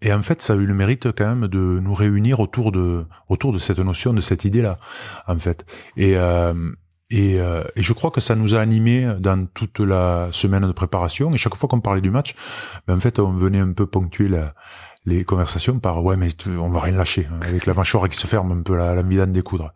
Et 0.00 0.12
en 0.12 0.22
fait, 0.22 0.40
ça 0.40 0.54
a 0.54 0.56
eu 0.56 0.64
le 0.64 0.74
mérite 0.74 1.12
quand 1.12 1.26
même 1.26 1.48
de 1.48 1.58
nous 1.58 1.92
réunir 1.92 2.40
autour 2.40 2.72
de, 2.72 3.04
autour 3.28 3.52
de 3.52 3.58
cette 3.58 3.78
notion, 3.78 4.14
de 4.14 4.22
cette 4.22 4.46
idée-là, 4.46 4.78
en 5.26 5.38
fait. 5.38 5.66
Et 5.96 6.16
euh, 6.16 6.54
et, 7.10 7.36
et, 7.36 7.82
je 7.82 7.92
crois 7.92 8.10
que 8.10 8.20
ça 8.20 8.36
nous 8.36 8.54
a 8.54 8.60
animés 8.60 9.08
dans 9.18 9.46
toute 9.46 9.80
la 9.80 10.28
semaine 10.32 10.66
de 10.66 10.72
préparation. 10.72 11.32
Et 11.32 11.38
chaque 11.38 11.56
fois 11.56 11.68
qu'on 11.68 11.80
parlait 11.80 12.00
du 12.00 12.10
match, 12.10 12.34
ben 12.86 12.96
en 12.96 13.00
fait, 13.00 13.18
on 13.18 13.32
venait 13.32 13.58
un 13.58 13.72
peu 13.72 13.86
ponctuer 13.86 14.28
la, 14.28 14.54
les 15.06 15.24
conversations 15.24 15.78
par 15.78 16.04
ouais 16.04 16.16
mais 16.16 16.28
on 16.58 16.70
va 16.70 16.80
rien 16.80 16.96
lâcher 16.96 17.26
hein, 17.30 17.40
avec 17.42 17.66
la 17.66 17.74
mâchoire 17.74 18.08
qui 18.08 18.18
se 18.18 18.26
ferme 18.26 18.52
un 18.52 18.62
peu 18.62 18.76
la, 18.76 18.94
la 18.94 19.02
des 19.02 19.26
découdre. 19.26 19.72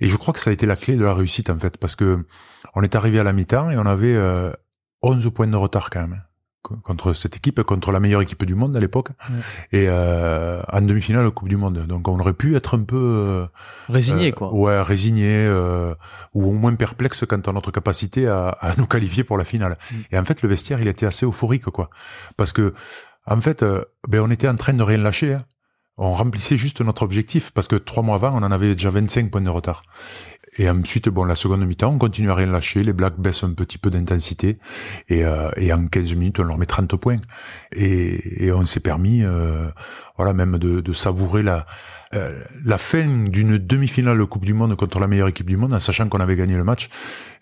Et 0.00 0.08
je 0.08 0.16
crois 0.16 0.32
que 0.32 0.40
ça 0.40 0.50
a 0.50 0.52
été 0.52 0.66
la 0.66 0.76
clé 0.76 0.94
de 0.94 1.04
la 1.04 1.14
réussite 1.14 1.50
en 1.50 1.58
fait 1.58 1.76
parce 1.76 1.96
que 1.96 2.24
on 2.74 2.82
est 2.82 2.94
arrivé 2.94 3.18
à 3.18 3.24
la 3.24 3.32
mi-temps 3.32 3.70
et 3.70 3.78
on 3.78 3.86
avait 3.86 4.14
euh, 4.14 4.52
11 5.02 5.30
points 5.34 5.48
de 5.48 5.56
retard 5.56 5.90
quand 5.90 6.06
même 6.06 6.20
contre 6.62 7.12
cette 7.12 7.36
équipe, 7.36 7.62
contre 7.62 7.92
la 7.92 8.00
meilleure 8.00 8.20
équipe 8.20 8.44
du 8.44 8.54
monde 8.54 8.76
à 8.76 8.80
l'époque, 8.80 9.08
et 9.72 9.86
euh, 9.88 10.60
en 10.72 10.80
demi-finale 10.80 11.24
de 11.24 11.30
Coupe 11.30 11.48
du 11.48 11.56
Monde. 11.56 11.86
Donc 11.86 12.08
on 12.08 12.18
aurait 12.18 12.34
pu 12.34 12.56
être 12.56 12.76
un 12.76 12.82
peu 12.82 12.96
euh, 12.96 13.46
résigné, 13.88 14.32
quoi. 14.32 14.52
Ouais, 14.52 14.80
résigné 14.82 15.46
euh, 15.46 15.94
ou 16.34 16.48
au 16.48 16.52
moins 16.52 16.74
perplexe 16.74 17.24
quant 17.26 17.40
à 17.40 17.52
notre 17.52 17.70
capacité 17.70 18.28
à, 18.28 18.48
à 18.48 18.74
nous 18.76 18.86
qualifier 18.86 19.24
pour 19.24 19.38
la 19.38 19.44
finale. 19.44 19.78
Mm. 19.90 19.96
Et 20.12 20.18
en 20.18 20.24
fait, 20.24 20.42
le 20.42 20.48
vestiaire, 20.48 20.80
il 20.80 20.88
était 20.88 21.06
assez 21.06 21.24
euphorique, 21.24 21.64
quoi, 21.64 21.90
parce 22.36 22.52
que 22.52 22.74
en 23.26 23.40
fait, 23.40 23.62
euh, 23.62 23.84
ben 24.08 24.20
on 24.20 24.30
était 24.30 24.48
en 24.48 24.56
train 24.56 24.72
de 24.72 24.82
rien 24.82 24.98
lâcher. 24.98 25.34
Hein. 25.34 25.44
On 25.98 26.12
remplissait 26.12 26.56
juste 26.56 26.80
notre 26.80 27.02
objectif 27.02 27.50
parce 27.50 27.68
que 27.68 27.76
trois 27.76 28.02
mois 28.02 28.16
avant, 28.16 28.30
on 28.32 28.44
en 28.44 28.52
avait 28.52 28.74
déjà 28.74 28.90
25 28.90 29.30
points 29.30 29.40
de 29.40 29.50
retard. 29.50 29.82
Et 30.56 30.68
ensuite, 30.70 31.08
bon, 31.08 31.24
la 31.24 31.36
seconde 31.36 31.66
mi-temps, 31.66 31.92
on 31.92 31.98
continue 31.98 32.30
à 32.30 32.34
rien 32.34 32.46
lâcher. 32.46 32.82
Les 32.82 32.92
Blacks 32.92 33.18
baissent 33.18 33.44
un 33.44 33.52
petit 33.52 33.78
peu 33.78 33.90
d'intensité. 33.90 34.58
Et, 35.08 35.24
euh, 35.24 35.50
et, 35.56 35.72
en 35.72 35.86
15 35.86 36.14
minutes, 36.14 36.40
on 36.40 36.44
leur 36.44 36.58
met 36.58 36.66
30 36.66 36.96
points. 36.96 37.18
Et, 37.76 38.46
et 38.46 38.52
on 38.52 38.64
s'est 38.64 38.80
permis, 38.80 39.22
euh, 39.24 39.68
voilà, 40.16 40.32
même 40.32 40.58
de, 40.58 40.80
de 40.80 40.92
savourer 40.92 41.42
la, 41.42 41.66
euh, 42.14 42.40
la 42.64 42.78
fin 42.78 43.06
d'une 43.28 43.58
demi-finale 43.58 44.18
de 44.18 44.24
Coupe 44.24 44.46
du 44.46 44.54
Monde 44.54 44.74
contre 44.76 44.98
la 44.98 45.08
meilleure 45.08 45.28
équipe 45.28 45.48
du 45.48 45.58
monde, 45.58 45.74
en 45.74 45.80
sachant 45.80 46.08
qu'on 46.08 46.20
avait 46.20 46.36
gagné 46.36 46.56
le 46.56 46.64
match. 46.64 46.88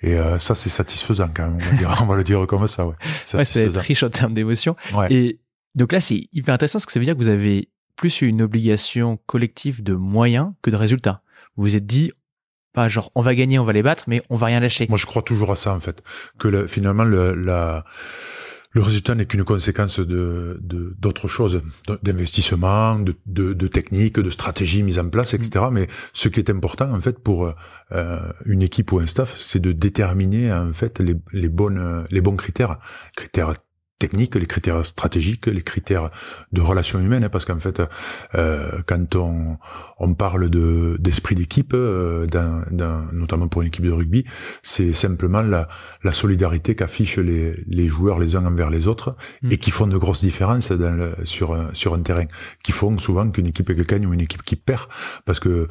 Et 0.03 0.15
euh, 0.15 0.39
ça, 0.41 0.55
c'est 0.55 0.71
satisfaisant 0.71 1.29
quand 1.33 1.49
même. 1.49 1.59
On 1.61 1.71
va, 1.71 1.77
dire, 1.77 1.99
on 2.03 2.07
va, 2.07 2.17
le 2.17 2.25
dire 2.25 2.47
comme 2.47 2.67
ça, 2.67 2.87
ouais. 2.87 2.95
Ouais, 3.35 3.45
c'est 3.45 3.69
riche 3.79 4.03
en 4.03 4.11
termes 4.11 4.35
d'émotion. 4.35 4.75
Ouais. 4.93 5.13
Et 5.13 5.41
donc 5.77 5.93
là, 5.93 6.01
c'est 6.01 6.29
hyper 6.33 6.55
intéressant 6.55 6.79
parce 6.79 6.87
que 6.87 6.93
ça 6.93 6.99
veut 6.99 7.05
dire 7.05 7.15
que 7.15 7.23
vous 7.23 7.29
avez 7.29 7.71
plus 7.97 8.23
une 8.23 8.43
obligation 8.43 9.19
collective 9.27 9.83
de 9.83 9.95
moyens 9.95 10.53
que 10.63 10.71
de 10.71 10.77
résultats. 10.77 11.23
Vous 11.57 11.65
vous 11.65 11.77
êtes 11.77 11.87
dit, 11.87 12.13
pas 12.73 12.89
genre 12.89 13.11
on 13.15 13.23
va 13.23 13.35
gagner, 13.35 13.59
on 13.59 13.65
va 13.65 13.73
les 13.73 13.83
battre, 13.83 14.05
mais 14.07 14.23
on 14.31 14.37
va 14.37 14.47
rien 14.47 14.61
lâcher. 14.61 14.87
Moi, 14.89 14.99
je 14.99 15.07
crois 15.07 15.23
toujours 15.23 15.51
à 15.51 15.57
ça 15.57 15.75
en 15.75 15.81
fait, 15.81 16.03
que 16.39 16.67
finalement 16.67 17.05
le, 17.05 17.35
la, 17.35 17.85
le 18.73 18.83
résultat 18.83 19.15
n'est 19.15 19.25
qu'une 19.25 19.45
conséquence 19.45 19.99
de 20.01 20.61
d'autres 20.99 21.29
choses, 21.29 21.63
d'investissement, 22.03 22.99
de, 22.99 23.15
de, 23.25 23.55
de 23.55 23.67
techniques, 23.69 24.21
de 24.21 24.31
stratégies 24.31 24.83
mises 24.83 24.99
en 24.99 25.09
place, 25.09 25.33
etc. 25.33 25.65
Mm. 25.71 25.75
Mais 25.75 25.89
ce 26.13 26.29
qui 26.29 26.41
est 26.41 26.51
important 26.51 26.93
en 26.93 27.01
fait 27.01 27.19
pour 27.19 27.55
euh, 27.93 28.33
une 28.45 28.61
équipe 28.61 28.93
ou 28.93 28.99
un 28.99 29.07
staff, 29.07 29.35
c'est 29.39 29.61
de 29.61 29.73
déterminer 29.73 30.53
en 30.53 30.73
fait 30.73 31.01
les, 31.01 31.17
les 31.33 31.49
bonnes 31.49 32.05
les 32.11 32.21
bons 32.21 32.37
critères, 32.37 32.79
critères 33.17 33.55
techniques, 33.99 34.35
les 34.35 34.47
critères 34.47 34.85
stratégiques, 34.85 35.47
les 35.47 35.63
critères 35.63 36.11
de 36.53 36.61
relations 36.61 36.99
humaines, 36.99 37.25
hein, 37.25 37.29
parce 37.29 37.45
qu'en 37.45 37.59
fait, 37.59 37.83
euh, 38.35 38.83
quand 38.87 39.17
on, 39.17 39.57
on 39.99 40.15
parle 40.15 40.51
de 40.51 40.97
d'esprit 41.01 41.35
d'équipe, 41.35 41.73
euh, 41.75 42.27
notamment 43.13 43.49
pour 43.49 43.63
une 43.63 43.69
équipe 43.69 43.85
de 43.85 43.91
rugby, 43.93 44.25
c'est 44.63 44.93
simplement 44.93 45.43
la, 45.43 45.69
la 46.05 46.13
solidarité 46.13 46.75
qu'affichent 46.75 47.19
les, 47.19 47.55
les 47.67 47.87
joueurs 47.87 48.19
les 48.19 48.37
uns 48.37 48.45
envers 48.45 48.71
les 48.71 48.87
autres 48.87 49.17
mm. 49.43 49.53
et 49.53 49.59
qui 49.59 49.71
font 49.71 49.87
de 49.87 49.97
grosses 49.97 50.21
différences 50.21 50.73
dans 50.73 50.95
le, 50.95 51.15
sur 51.25 51.57
sur 51.73 51.95
un 51.95 52.03
terrain, 52.03 52.27
qui 52.63 52.73
font 52.73 52.99
souvent 52.99 53.31
qu'une 53.31 53.47
équipe 53.47 53.73
qui 53.75 53.85
gagne 53.85 54.07
ou 54.07 54.13
une 54.13 54.21
équipe 54.21 54.43
qui 54.43 54.57
perd, 54.57 54.87
parce 55.25 55.41
que 55.41 55.69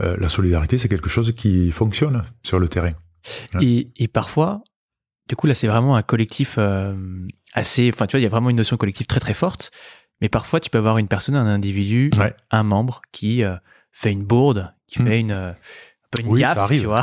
euh, 0.00 0.16
la 0.18 0.28
solidarité 0.28 0.78
c'est 0.78 0.88
quelque 0.88 1.10
chose 1.10 1.32
qui 1.32 1.70
fonctionne 1.70 2.22
sur 2.42 2.58
le 2.58 2.68
terrain. 2.68 2.92
Et, 3.60 3.90
et 3.96 4.06
parfois, 4.06 4.62
du 5.28 5.36
coup, 5.36 5.46
là, 5.46 5.54
c'est 5.54 5.66
vraiment 5.66 5.96
un 5.96 6.02
collectif 6.02 6.56
euh, 6.58 6.94
assez. 7.52 7.90
Enfin, 7.92 8.06
tu 8.06 8.12
vois, 8.12 8.20
il 8.20 8.22
y 8.22 8.26
a 8.26 8.30
vraiment 8.30 8.50
une 8.50 8.56
notion 8.56 8.76
collective 8.76 9.06
très 9.06 9.20
très 9.20 9.34
forte. 9.34 9.70
Mais 10.20 10.28
parfois, 10.28 10.60
tu 10.60 10.70
peux 10.70 10.78
avoir 10.78 10.98
une 10.98 11.08
personne, 11.08 11.36
un 11.36 11.46
individu, 11.46 12.10
un 12.50 12.62
membre 12.62 13.02
qui 13.12 13.42
euh, 13.42 13.56
fait 13.92 14.12
une 14.12 14.24
bourde, 14.24 14.72
qui 14.86 15.02
hmm. 15.02 15.06
fait 15.06 15.20
une, 15.20 15.32
euh, 15.32 15.50
un 15.50 16.08
peu 16.10 16.22
une 16.22 16.28
oui, 16.28 16.40
gaffe, 16.40 16.70
tu 16.70 16.86
vois. 16.86 17.02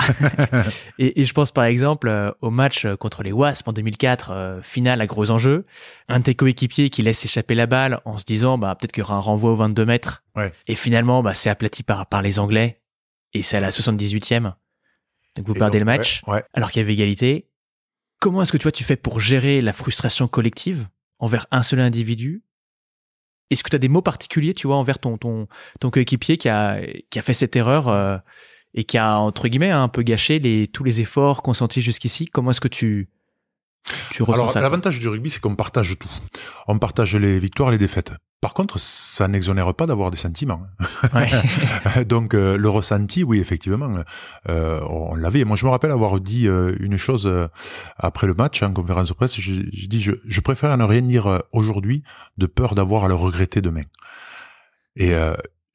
et, 0.99 1.21
et, 1.21 1.25
je 1.25 1.33
pense 1.33 1.51
par 1.51 1.65
exemple 1.65 2.33
au 2.41 2.49
match 2.49 2.87
contre 2.95 3.21
les 3.21 3.31
Wasps 3.31 3.67
en 3.67 3.73
2004, 3.73 4.61
finale 4.63 5.01
à 5.01 5.05
gros 5.05 5.29
enjeux. 5.29 5.65
Un 6.07 6.19
de 6.19 6.23
tes 6.23 6.33
coéquipiers 6.33 6.89
qui 6.89 7.03
laisse 7.03 7.23
échapper 7.23 7.53
la 7.53 7.67
balle 7.67 7.99
en 8.05 8.17
se 8.17 8.23
disant, 8.23 8.57
bah 8.57 8.75
peut-être 8.79 8.93
qu'il 8.93 9.01
y 9.01 9.03
aura 9.03 9.15
un 9.15 9.19
renvoi 9.19 9.51
au 9.51 9.55
22 9.55 9.85
mètres. 9.85 10.23
Ouais. 10.35 10.51
Et 10.67 10.75
finalement, 10.75 11.21
bah 11.21 11.35
c'est 11.35 11.51
aplati 11.51 11.83
par 11.83 12.07
par 12.07 12.21
les 12.21 12.39
Anglais. 12.39 12.81
Et 13.33 13.43
c'est 13.43 13.57
à 13.57 13.59
la 13.59 13.69
78e. 13.69 14.53
Donc 15.35 15.47
vous 15.47 15.53
perdez 15.53 15.79
le 15.79 15.85
match, 15.85 16.21
alors 16.53 16.71
qu'il 16.71 16.81
y 16.81 16.83
avait 16.83 16.93
égalité. 16.93 17.47
Comment 18.23 18.41
est-ce 18.41 18.53
que 18.53 18.57
tu 18.57 18.63
vois, 18.63 18.71
tu 18.71 18.85
fais 18.85 18.95
pour 18.95 19.19
gérer 19.19 19.59
la 19.59 19.73
frustration 19.73 20.29
collective 20.29 20.87
envers 21.19 21.45
un 21.51 21.61
seul 21.61 21.81
individu? 21.81 22.41
Est-ce 23.49 23.65
que 23.65 23.69
tu 23.69 23.75
as 23.75 23.79
des 23.79 23.89
mots 23.89 24.01
particuliers, 24.01 24.53
tu 24.53 24.65
vois, 24.65 24.77
envers 24.77 24.97
ton 24.97 25.17
ton 25.17 25.49
ton 25.81 25.91
coéquipier 25.91 26.37
qui 26.37 26.47
a 26.47 26.79
qui 27.09 27.19
a 27.19 27.21
fait 27.21 27.33
cette 27.33 27.57
erreur 27.57 27.89
euh, 27.89 28.17
et 28.75 28.85
qui 28.85 28.97
a 28.97 29.17
entre 29.17 29.49
guillemets 29.49 29.71
un 29.71 29.89
peu 29.89 30.03
gâché 30.03 30.39
les 30.39 30.69
tous 30.69 30.85
les 30.85 31.01
efforts 31.01 31.43
consentis 31.43 31.81
jusqu'ici? 31.81 32.27
Comment 32.27 32.51
est-ce 32.51 32.61
que 32.61 32.69
tu 32.69 33.09
tu 34.11 34.23
ressens 34.23 34.55
Alors, 34.55 34.59
l'avantage 34.61 35.01
du 35.01 35.09
rugby, 35.09 35.29
c'est 35.29 35.41
qu'on 35.41 35.57
partage 35.57 35.99
tout. 35.99 36.09
On 36.69 36.79
partage 36.79 37.17
les 37.17 37.39
victoires 37.39 37.67
et 37.67 37.71
les 37.73 37.77
défaites. 37.77 38.13
Par 38.43 38.53
contre, 38.53 38.77
ça 38.77 39.29
n'exonère 39.29 39.73
pas 39.73 39.85
d'avoir 39.85 40.11
des 40.11 40.17
sentiments. 40.17 40.67
Ouais. 41.13 42.03
Donc 42.03 42.33
euh, 42.33 42.57
le 42.57 42.67
ressenti, 42.67 43.23
oui, 43.23 43.39
effectivement, 43.39 44.03
euh, 44.49 44.81
on 44.89 45.15
l'avait. 45.15 45.45
Moi, 45.45 45.55
je 45.55 45.65
me 45.65 45.71
rappelle 45.71 45.91
avoir 45.91 46.19
dit 46.19 46.49
euh, 46.49 46.75
une 46.81 46.97
chose 46.97 47.25
euh, 47.25 47.47
après 47.95 48.27
le 48.27 48.33
match 48.33 48.61
en 48.61 48.73
conférence 48.73 49.07
de 49.07 49.13
presse. 49.13 49.39
J'ai 49.39 49.87
dit, 49.87 50.01
je, 50.01 50.11
je, 50.27 50.41
préfère 50.41 50.77
ne 50.77 50.83
rien 50.83 51.01
dire 51.01 51.41
aujourd'hui 51.53 52.03
de 52.37 52.45
peur 52.45 52.75
d'avoir 52.75 53.05
à 53.05 53.07
le 53.07 53.13
regretter 53.13 53.61
demain. 53.61 53.83
Et 54.97 55.13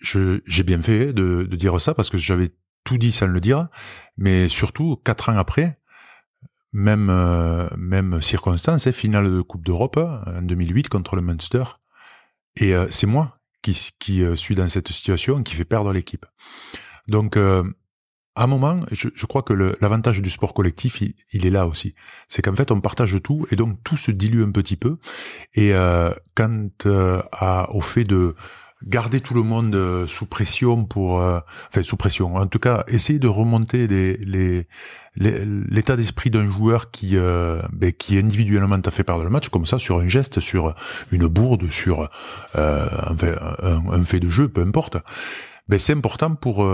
j'ai 0.03 0.63
bien 0.63 0.83
fait 0.83 1.15
de, 1.15 1.45
de, 1.49 1.57
dire 1.57 1.81
ça 1.81 1.95
parce 1.95 2.11
que 2.11 2.19
j'avais 2.19 2.51
tout 2.85 2.99
dit 2.99 3.13
sans 3.13 3.29
le 3.29 3.41
dire, 3.41 3.69
mais 4.19 4.51
surtout 4.51 5.01
quatre 5.03 5.31
ans 5.31 5.39
après, 5.39 5.79
même 6.75 7.11
même 7.79 8.21
circonstance, 8.21 8.87
hein, 8.87 8.93
finale 8.93 9.33
de 9.33 9.41
Coupe 9.41 9.65
d'Europe 9.65 9.97
en 9.97 10.43
2008 10.43 10.91
contre 10.91 11.17
le 11.17 11.23
Munster. 11.23 11.65
Et 12.61 12.75
euh, 12.75 12.87
c'est 12.91 13.07
moi 13.07 13.33
qui, 13.63 13.91
qui 13.99 14.23
suis 14.37 14.55
dans 14.55 14.69
cette 14.69 14.89
situation, 14.89 15.43
qui 15.43 15.55
fait 15.55 15.65
perdre 15.65 15.93
l'équipe. 15.93 16.27
Donc, 17.09 17.37
à 18.39 18.45
un 18.45 18.47
moment, 18.47 18.79
je, 18.93 19.09
je 19.13 19.27
crois 19.27 19.43
que 19.43 19.53
l'avantage 19.53 20.23
du 20.23 20.31
sport 20.31 20.55
collectif, 20.55 21.03
il, 21.33 21.45
est 21.45 21.51
là 21.51 21.67
aussi. 21.67 21.97
C'est 22.29 22.41
qu'en 22.41 22.55
fait, 22.55 22.71
on 22.71 22.81
partage 22.81 23.17
tout 23.21 23.45
et 23.51 23.57
donc 23.57 23.83
tout 23.83 23.97
se 23.97 24.13
dilue 24.13 24.45
un 24.45 24.53
petit 24.53 24.77
peu. 24.77 24.99
Et 25.55 25.75
euh, 25.75 26.13
quant 26.37 26.69
euh, 26.87 27.21
à, 27.33 27.69
au 27.75 27.81
fait 27.81 28.05
de 28.05 28.37
garder 28.87 29.21
tout 29.21 29.35
le 29.35 29.43
monde 29.43 29.75
euh, 29.75 30.07
sous 30.07 30.27
pression 30.27 30.85
pour, 30.85 31.21
euh, 31.21 31.41
enfin 31.69 31.83
sous 31.83 31.97
pression, 31.97 32.37
en 32.37 32.47
tout 32.47 32.59
cas, 32.59 32.85
essayer 32.89 33.19
de 33.19 33.29
remonter 33.29 33.87
l'état 35.17 35.97
d'esprit 35.97 36.31
d'un 36.31 36.49
joueur 36.49 36.91
qui, 36.91 37.17
euh, 37.17 37.61
ben, 37.73 37.93
qui 37.93 38.19
individuellement 38.19 38.81
t'a 38.81 38.91
fait 38.91 39.05
perdre 39.05 39.25
le 39.25 39.31
match, 39.31 39.49
comme 39.49 39.67
ça, 39.67 39.79
sur 39.79 39.99
un 39.99 40.09
geste, 40.09 40.41
sur 40.41 40.75
une 41.11 41.27
bourde, 41.27 41.71
sur 41.71 42.09
euh, 42.57 42.89
un, 43.63 43.91
un, 43.91 44.05
fait 44.05 44.21
de 44.21 44.29
jeu, 44.29 44.49
peu 44.49 44.63
importe. 44.63 44.97
Ben, 45.69 45.79
c'est 45.79 45.93
important 45.93 46.35
pour 46.35 46.65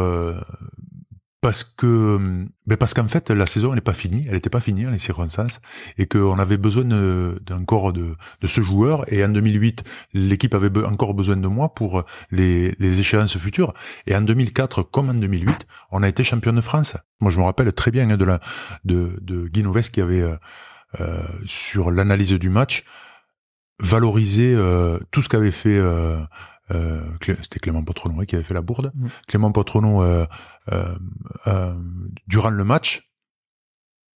parce 1.45 1.63
que 1.63 2.47
ben 2.67 2.79
parce 2.79 2.95
qu'en 2.95 3.07
fait 3.07 3.29
la 3.29 3.47
saison 3.47 3.69
elle 3.69 3.75
n'est 3.75 3.83
pas 3.83 3.93
finie, 3.93 4.25
elle 4.27 4.33
n'était 4.33 4.49
pas 4.49 4.61
finie 4.61 4.87
les 4.91 4.97
circonstances 4.97 5.61
et 5.99 6.07
qu'on 6.07 6.39
avait 6.39 6.57
besoin 6.57 6.85
d'un 6.85 7.65
corps 7.67 7.93
de, 7.93 8.17
de 8.41 8.47
ce 8.47 8.63
joueur 8.63 9.05
et 9.13 9.23
en 9.23 9.29
2008 9.29 9.83
l'équipe 10.15 10.55
avait 10.55 10.71
encore 10.87 11.13
besoin 11.13 11.37
de 11.37 11.47
moi 11.47 11.75
pour 11.75 12.05
les, 12.31 12.75
les 12.79 13.01
échéances 13.01 13.37
futures 13.37 13.75
et 14.07 14.17
en 14.17 14.23
2004 14.23 14.85
comme 14.85 15.11
en 15.11 15.15
2008 15.15 15.67
on 15.91 16.03
a 16.03 16.09
été 16.09 16.25
champion 16.25 16.55
de 16.55 16.63
France. 16.63 16.97
Moi 17.21 17.31
je 17.31 17.39
me 17.39 17.45
rappelle 17.45 17.71
très 17.75 17.91
bien 17.91 18.09
hein, 18.09 18.17
de 18.17 18.25
la 18.25 18.41
de, 18.87 19.19
de 19.21 19.47
Guy 19.47 19.65
qui 19.93 20.01
avait 20.01 20.23
euh, 20.23 20.37
euh, 20.99 21.23
sur 21.45 21.91
l'analyse 21.91 22.33
du 22.33 22.49
match 22.49 22.85
valorisé 23.83 24.55
euh, 24.55 24.99
tout 25.11 25.21
ce 25.21 25.29
qu'avait 25.29 25.51
fait 25.51 25.77
euh, 25.77 26.21
euh, 26.71 27.03
c'était 27.21 27.59
Clément 27.59 27.83
Potronon 27.83 28.25
qui 28.25 28.35
avait 28.35 28.45
fait 28.45 28.55
la 28.55 28.63
bourde. 28.63 28.93
Mm. 28.95 29.07
Clément 29.29 29.53
Potronon, 29.53 30.03
euh, 30.03 30.25
euh, 31.47 31.75
durant 32.27 32.51
le 32.51 32.65
match, 32.65 33.11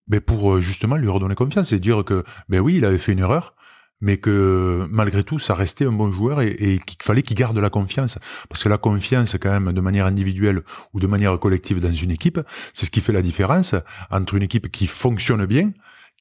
ben 0.07 0.21
pour 0.21 0.59
justement 0.61 0.97
lui 0.97 1.09
redonner 1.09 1.35
confiance 1.35 1.73
et 1.73 1.81
dire 1.81 2.05
que 2.05 2.25
ben 2.49 2.61
oui, 2.61 2.77
il 2.77 2.85
avait 2.87 2.99
fait 2.99 3.13
une 3.13 3.19
erreur, 3.19 3.55
mais 4.01 4.17
que 4.17 4.87
malgré 4.91 5.23
tout, 5.23 5.39
ça 5.39 5.55
restait 5.55 5.85
un 5.85 5.93
bon 5.93 6.11
joueur 6.11 6.41
et, 6.41 6.79
qu'il 6.87 7.03
fallait 7.03 7.21
qu'il 7.21 7.37
garde 7.37 7.59
la 7.59 7.69
confiance. 7.69 8.19
Parce 8.49 8.65
que 8.65 8.71
la 8.71 8.79
confiance, 8.79 9.37
quand 9.39 9.51
même, 9.51 9.73
de 9.73 9.81
manière 9.83 10.07
individuelle 10.07 10.63
ou 10.95 11.01
de 11.01 11.07
manière 11.07 11.39
collective 11.39 11.81
dans 11.81 11.93
une 11.93 12.11
équipe, 12.11 12.41
c'est 12.73 12.87
ce 12.87 12.91
qui 12.91 13.03
fait 13.03 13.13
la 13.13 13.23
différence 13.23 13.75
entre 14.11 14.35
une 14.35 14.43
équipe 14.43 14.71
qui 14.73 14.87
fonctionne 14.87 15.45
bien, 15.45 15.73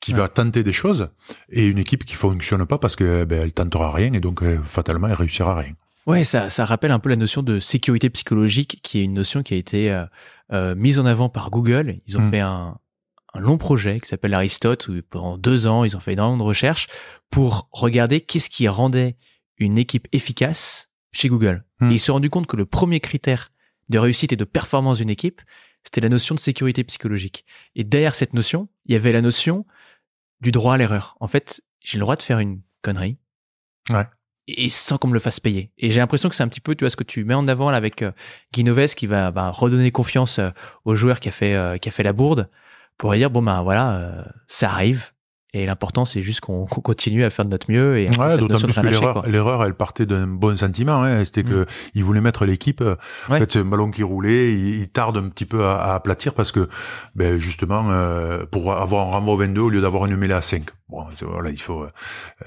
qui 0.01 0.11
va 0.11 0.27
tenter 0.27 0.63
des 0.63 0.73
choses, 0.73 1.09
et 1.49 1.67
une 1.67 1.79
équipe 1.79 2.03
qui 2.03 2.15
fonctionne 2.15 2.65
pas 2.65 2.77
parce 2.77 2.97
que 2.97 3.23
ben, 3.23 3.41
elle 3.41 3.53
tentera 3.53 3.91
rien 3.91 4.11
et 4.13 4.19
donc 4.19 4.43
fatalement 4.65 5.07
elle 5.07 5.13
réussira 5.13 5.55
rien. 5.55 5.73
Ouais, 6.07 6.23
ça, 6.23 6.49
ça 6.49 6.63
rappelle 6.63 6.91
un 6.91 6.99
peu 6.99 7.09
la 7.09 7.17
notion 7.17 7.43
de 7.43 7.59
sécurité 7.59 8.09
psychologique, 8.09 8.79
qui 8.81 8.99
est 8.99 9.03
une 9.03 9.13
notion 9.13 9.43
qui 9.43 9.53
a 9.53 9.57
été 9.57 9.91
euh, 9.91 10.05
euh 10.53 10.73
mise 10.73 10.99
en 10.99 11.05
avant 11.05 11.27
par 11.27 11.51
Google. 11.51 11.99
Ils 12.07 12.17
ont 12.17 12.21
mm. 12.21 12.31
fait 12.31 12.39
un, 12.39 12.79
un, 13.33 13.39
long 13.41 13.57
projet 13.57 13.99
qui 13.99 14.07
s'appelle 14.07 14.33
Aristote, 14.33 14.87
où 14.87 15.01
pendant 15.09 15.37
deux 15.37 15.67
ans, 15.67 15.83
ils 15.83 15.97
ont 15.97 15.99
fait 15.99 16.13
énormément 16.13 16.37
de 16.37 16.47
recherches 16.47 16.87
pour 17.29 17.67
regarder 17.73 18.21
qu'est-ce 18.21 18.49
qui 18.49 18.69
rendait 18.69 19.17
une 19.57 19.77
équipe 19.77 20.07
efficace 20.13 20.89
chez 21.11 21.27
Google. 21.27 21.65
Mm. 21.81 21.91
Et 21.91 21.95
ils 21.95 21.99
se 21.99 22.05
sont 22.05 22.13
rendus 22.13 22.29
compte 22.29 22.47
que 22.47 22.55
le 22.55 22.65
premier 22.65 23.01
critère 23.01 23.51
de 23.89 23.99
réussite 23.99 24.31
et 24.31 24.37
de 24.37 24.45
performance 24.45 24.99
d'une 24.99 25.09
équipe, 25.09 25.41
c'était 25.83 26.01
la 26.01 26.09
notion 26.09 26.35
de 26.35 26.39
sécurité 26.39 26.85
psychologique. 26.85 27.43
Et 27.75 27.83
derrière 27.83 28.15
cette 28.15 28.33
notion, 28.33 28.69
il 28.85 28.93
y 28.93 28.95
avait 28.95 29.11
la 29.11 29.21
notion 29.21 29.65
du 30.39 30.53
droit 30.53 30.75
à 30.75 30.77
l'erreur. 30.77 31.17
En 31.19 31.27
fait, 31.27 31.61
j'ai 31.81 31.97
le 31.97 32.01
droit 32.01 32.15
de 32.15 32.23
faire 32.23 32.39
une 32.39 32.61
connerie. 32.81 33.17
Ouais 33.89 34.05
et 34.47 34.69
sans 34.69 34.97
qu'on 34.97 35.07
me 35.07 35.13
le 35.13 35.19
fasse 35.19 35.39
payer. 35.39 35.71
Et 35.77 35.91
j'ai 35.91 35.99
l'impression 35.99 36.29
que 36.29 36.35
c'est 36.35 36.43
un 36.43 36.47
petit 36.47 36.61
peu, 36.61 36.75
tu 36.75 36.83
vois, 36.83 36.89
ce 36.89 36.95
que 36.95 37.03
tu 37.03 37.23
mets 37.25 37.33
en 37.33 37.47
avant 37.47 37.69
là, 37.69 37.77
avec 37.77 38.01
euh, 38.01 38.11
Guinoves 38.53 38.95
qui 38.95 39.07
va 39.07 39.31
bah, 39.31 39.51
redonner 39.51 39.91
confiance 39.91 40.39
euh, 40.39 40.49
au 40.85 40.95
joueur 40.95 41.19
qui 41.19 41.29
a 41.29 41.31
fait 41.31 41.55
euh, 41.55 41.77
qui 41.77 41.89
a 41.89 41.91
fait 41.91 42.03
la 42.03 42.13
bourde 42.13 42.49
pour 42.97 43.13
dire 43.13 43.29
bon 43.29 43.41
ben 43.41 43.61
voilà, 43.61 43.93
euh, 43.95 44.23
ça 44.47 44.69
arrive. 44.69 45.11
Et 45.53 45.65
l'important, 45.65 46.03
c'est 46.03 46.21
juste 46.21 46.41
qu'on 46.41 46.65
continue 46.65 47.23
à 47.23 47.29
faire 47.29 47.45
de 47.45 47.49
notre 47.49 47.71
mieux. 47.71 47.97
Et 47.97 48.09
ouais, 48.09 48.37
d'autant 48.37 48.59
plus 48.59 48.75
que 48.75 49.29
l'erreur, 49.29 49.63
elle 49.63 49.73
partait 49.73 50.05
d'un 50.05 50.27
bon 50.27 50.55
sentiment. 50.55 51.01
Hein, 51.01 51.23
C'était 51.23 51.43
que 51.43 51.61
mm. 51.61 51.65
il 51.95 52.03
voulait 52.03 52.21
mettre 52.21 52.45
l'équipe. 52.45 52.83
En 53.29 53.37
fait, 53.37 53.51
c'est 53.51 53.59
un 53.59 53.65
ballon 53.65 53.89
qui 53.89 54.03
roulait. 54.03 54.53
Il, 54.53 54.87
tarde 54.89 55.17
un 55.17 55.29
petit 55.29 55.45
peu 55.45 55.65
à, 55.65 55.77
à, 55.77 55.95
aplatir 55.95 56.33
parce 56.33 56.51
que, 56.51 56.67
ben 57.15 57.39
justement, 57.39 57.85
pour 58.51 58.73
avoir 58.73 59.07
un 59.07 59.11
renvoi 59.11 59.47
22 59.47 59.61
au 59.61 59.69
lieu 59.69 59.81
d'avoir 59.81 60.05
une 60.05 60.17
mêlée 60.17 60.33
à 60.33 60.41
5. 60.41 60.65
Bon, 60.89 61.05
voilà, 61.21 61.49
il 61.49 61.61
faut. 61.61 61.87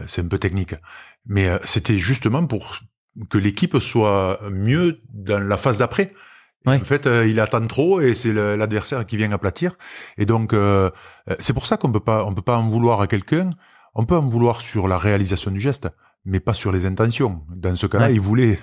c'est 0.07 0.21
un 0.23 0.29
peu 0.29 0.39
technique. 0.39 0.75
Mais 1.27 1.49
euh, 1.49 1.59
c'était 1.65 1.97
justement 1.97 2.47
pour 2.47 2.79
que 3.29 3.39
l'équipe 3.39 3.79
soit 3.79 4.41
mieux 4.51 5.01
dans 5.13 5.41
la 5.41 5.57
phase 5.57 5.79
d'après. 5.79 6.15
En 6.67 6.79
fait, 6.81 7.07
euh, 7.07 7.27
il 7.27 7.41
attend 7.41 7.67
trop 7.67 8.03
et 8.03 8.15
c'est 8.15 8.33
l'adversaire 8.33 9.07
qui 9.07 9.17
vient 9.17 9.33
aplatir. 9.33 9.73
Et 10.19 10.27
donc, 10.27 10.53
euh, 10.53 10.91
c'est 11.39 11.55
pour 11.55 11.67
ça 11.67 11.79
qu'on 11.79 11.91
peut 11.91 12.01
pas, 12.01 12.25
on 12.27 12.35
peut 12.35 12.43
pas 12.43 12.59
en 12.59 12.69
vouloir 12.69 13.01
à 13.01 13.07
quelqu'un. 13.07 13.51
On 13.95 14.05
peut 14.05 14.17
en 14.17 14.29
vouloir 14.29 14.61
sur 14.61 14.87
la 14.87 14.99
réalisation 14.99 15.51
du 15.51 15.59
geste, 15.59 15.89
mais 16.27 16.39
pas 16.39 16.53
sur 16.53 16.71
les 16.71 16.85
intentions. 16.85 17.45
Dans 17.49 17.75
ce 17.77 17.87
cas-là, 17.87 18.11
il 18.11 18.21
voulait 18.21 18.59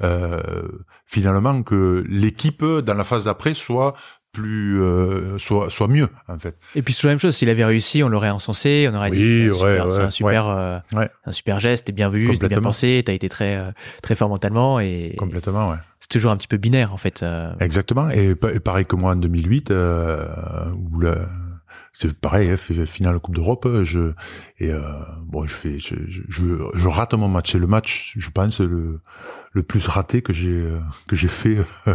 finalement 1.06 1.62
que 1.62 2.02
l'équipe 2.08 2.64
dans 2.64 2.94
la 2.94 3.04
phase 3.04 3.24
d'après 3.24 3.54
soit 3.54 3.94
plus 4.36 4.82
euh, 4.82 5.38
soit 5.38 5.70
soit 5.70 5.88
mieux 5.88 6.08
en 6.28 6.38
fait. 6.38 6.56
Et 6.74 6.82
puis 6.82 6.92
c'est 6.92 7.06
la 7.06 7.12
même 7.12 7.18
chose. 7.18 7.34
S'il 7.34 7.48
avait 7.48 7.64
réussi, 7.64 8.02
on 8.02 8.08
l'aurait 8.08 8.30
encensé, 8.30 8.88
on 8.92 8.94
aurait 8.94 9.10
dit 9.10 9.48
c'est 9.52 9.78
un, 9.78 10.10
super, 10.10 10.46
euh, 10.48 10.78
un 11.24 11.32
super 11.32 11.58
geste, 11.58 11.86
t'es 11.86 11.92
bien 11.92 12.10
vu, 12.10 12.36
t'es 12.38 12.48
bien 12.48 12.60
pensé, 12.60 13.02
t'as 13.04 13.14
été 13.14 13.28
très 13.28 13.56
euh, 13.56 13.70
très 14.02 14.14
fort 14.14 14.28
mentalement 14.28 14.78
et 14.78 15.14
complètement 15.16 15.70
ouais. 15.70 15.76
C'est 16.00 16.08
toujours 16.10 16.30
un 16.30 16.36
petit 16.36 16.48
peu 16.48 16.58
binaire 16.58 16.92
en 16.92 16.98
fait. 16.98 17.24
Exactement. 17.60 18.10
Et, 18.10 18.34
pareil 18.34 18.84
que 18.84 18.94
moi 18.96 19.12
en 19.12 19.16
2008 19.16 19.70
où 19.70 21.00
le 21.00 21.16
c'est 21.98 22.12
pareil, 22.18 22.50
hein, 22.50 22.56
finale 22.86 23.18
Coupe 23.20 23.34
d'Europe. 23.34 23.66
Je 23.84 24.12
et 24.58 24.70
euh, 24.70 24.80
bon, 25.22 25.46
je 25.46 25.54
fais, 25.54 25.78
je, 25.78 25.94
je, 26.08 26.20
je, 26.28 26.88
rate 26.88 27.14
mon 27.14 27.28
match. 27.28 27.52
C'est 27.52 27.58
le 27.58 27.66
match, 27.66 28.12
je 28.16 28.30
pense, 28.30 28.60
le 28.60 29.00
le 29.52 29.62
plus 29.62 29.86
raté 29.86 30.20
que 30.20 30.34
j'ai 30.34 30.62
que 31.06 31.16
j'ai 31.16 31.28
fait 31.28 31.56
euh, 31.88 31.94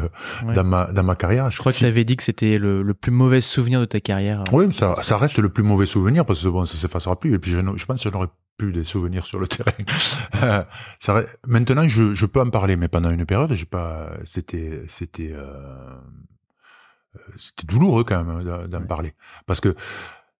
dans 0.55 0.63
ma 0.63 0.85
dans 0.91 1.03
ma 1.03 1.15
carrière. 1.15 1.51
Je, 1.51 1.59
crois 1.59 1.71
que 1.71 1.77
tu 1.77 1.85
avais 1.85 2.03
dit 2.03 2.17
que 2.17 2.23
c'était 2.23 2.57
le, 2.57 2.81
le 2.81 2.93
plus 2.95 3.11
mauvais 3.11 3.41
souvenir 3.41 3.79
de 3.79 3.85
ta 3.85 3.99
carrière. 3.99 4.43
Oui, 4.51 4.65
mais 4.65 4.73
ça 4.73 4.95
ça 5.03 5.17
reste 5.17 5.37
le 5.37 5.49
plus 5.49 5.63
mauvais 5.63 5.85
souvenir 5.85 6.25
parce 6.25 6.41
que 6.41 6.47
bon, 6.47 6.65
ça 6.65 6.77
s'effacera 6.77 7.19
plus. 7.19 7.35
Et 7.35 7.39
puis 7.39 7.51
je, 7.51 7.57
je 7.57 7.85
pense 7.85 8.03
que 8.03 8.09
j'en 8.09 8.17
aurais 8.17 8.29
plus 8.57 8.71
des 8.71 8.83
souvenirs 8.83 9.25
sur 9.25 9.39
le 9.39 9.47
terrain. 9.47 10.65
ça, 10.99 11.23
maintenant, 11.47 11.87
je, 11.87 12.13
je 12.13 12.25
peux 12.25 12.41
en 12.41 12.49
parler, 12.49 12.75
mais 12.75 12.87
pendant 12.87 13.11
une 13.11 13.25
période, 13.25 13.53
j'ai 13.53 13.65
pas. 13.65 14.11
C'était 14.23 14.83
c'était 14.87 15.31
euh, 15.31 15.41
euh, 15.41 15.95
c'était 17.37 17.67
douloureux 17.67 18.03
quand 18.03 18.23
même 18.23 18.47
hein, 18.47 18.67
d'en 18.67 18.81
parler 18.81 19.13
parce 19.45 19.59
que 19.59 19.75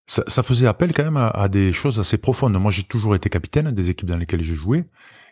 ça, 0.07 0.23
ça, 0.27 0.43
faisait 0.43 0.67
appel 0.67 0.93
quand 0.93 1.03
même 1.03 1.17
à, 1.17 1.47
des 1.47 1.71
choses 1.71 1.97
assez 1.99 2.17
profondes. 2.17 2.53
Moi, 2.53 2.71
j'ai 2.71 2.84
toujours 2.84 3.15
été 3.15 3.29
capitaine 3.29 3.71
des 3.71 3.89
équipes 3.89 4.10
dans 4.10 4.17
lesquelles 4.17 4.43
j'ai 4.43 4.55
joué 4.55 4.84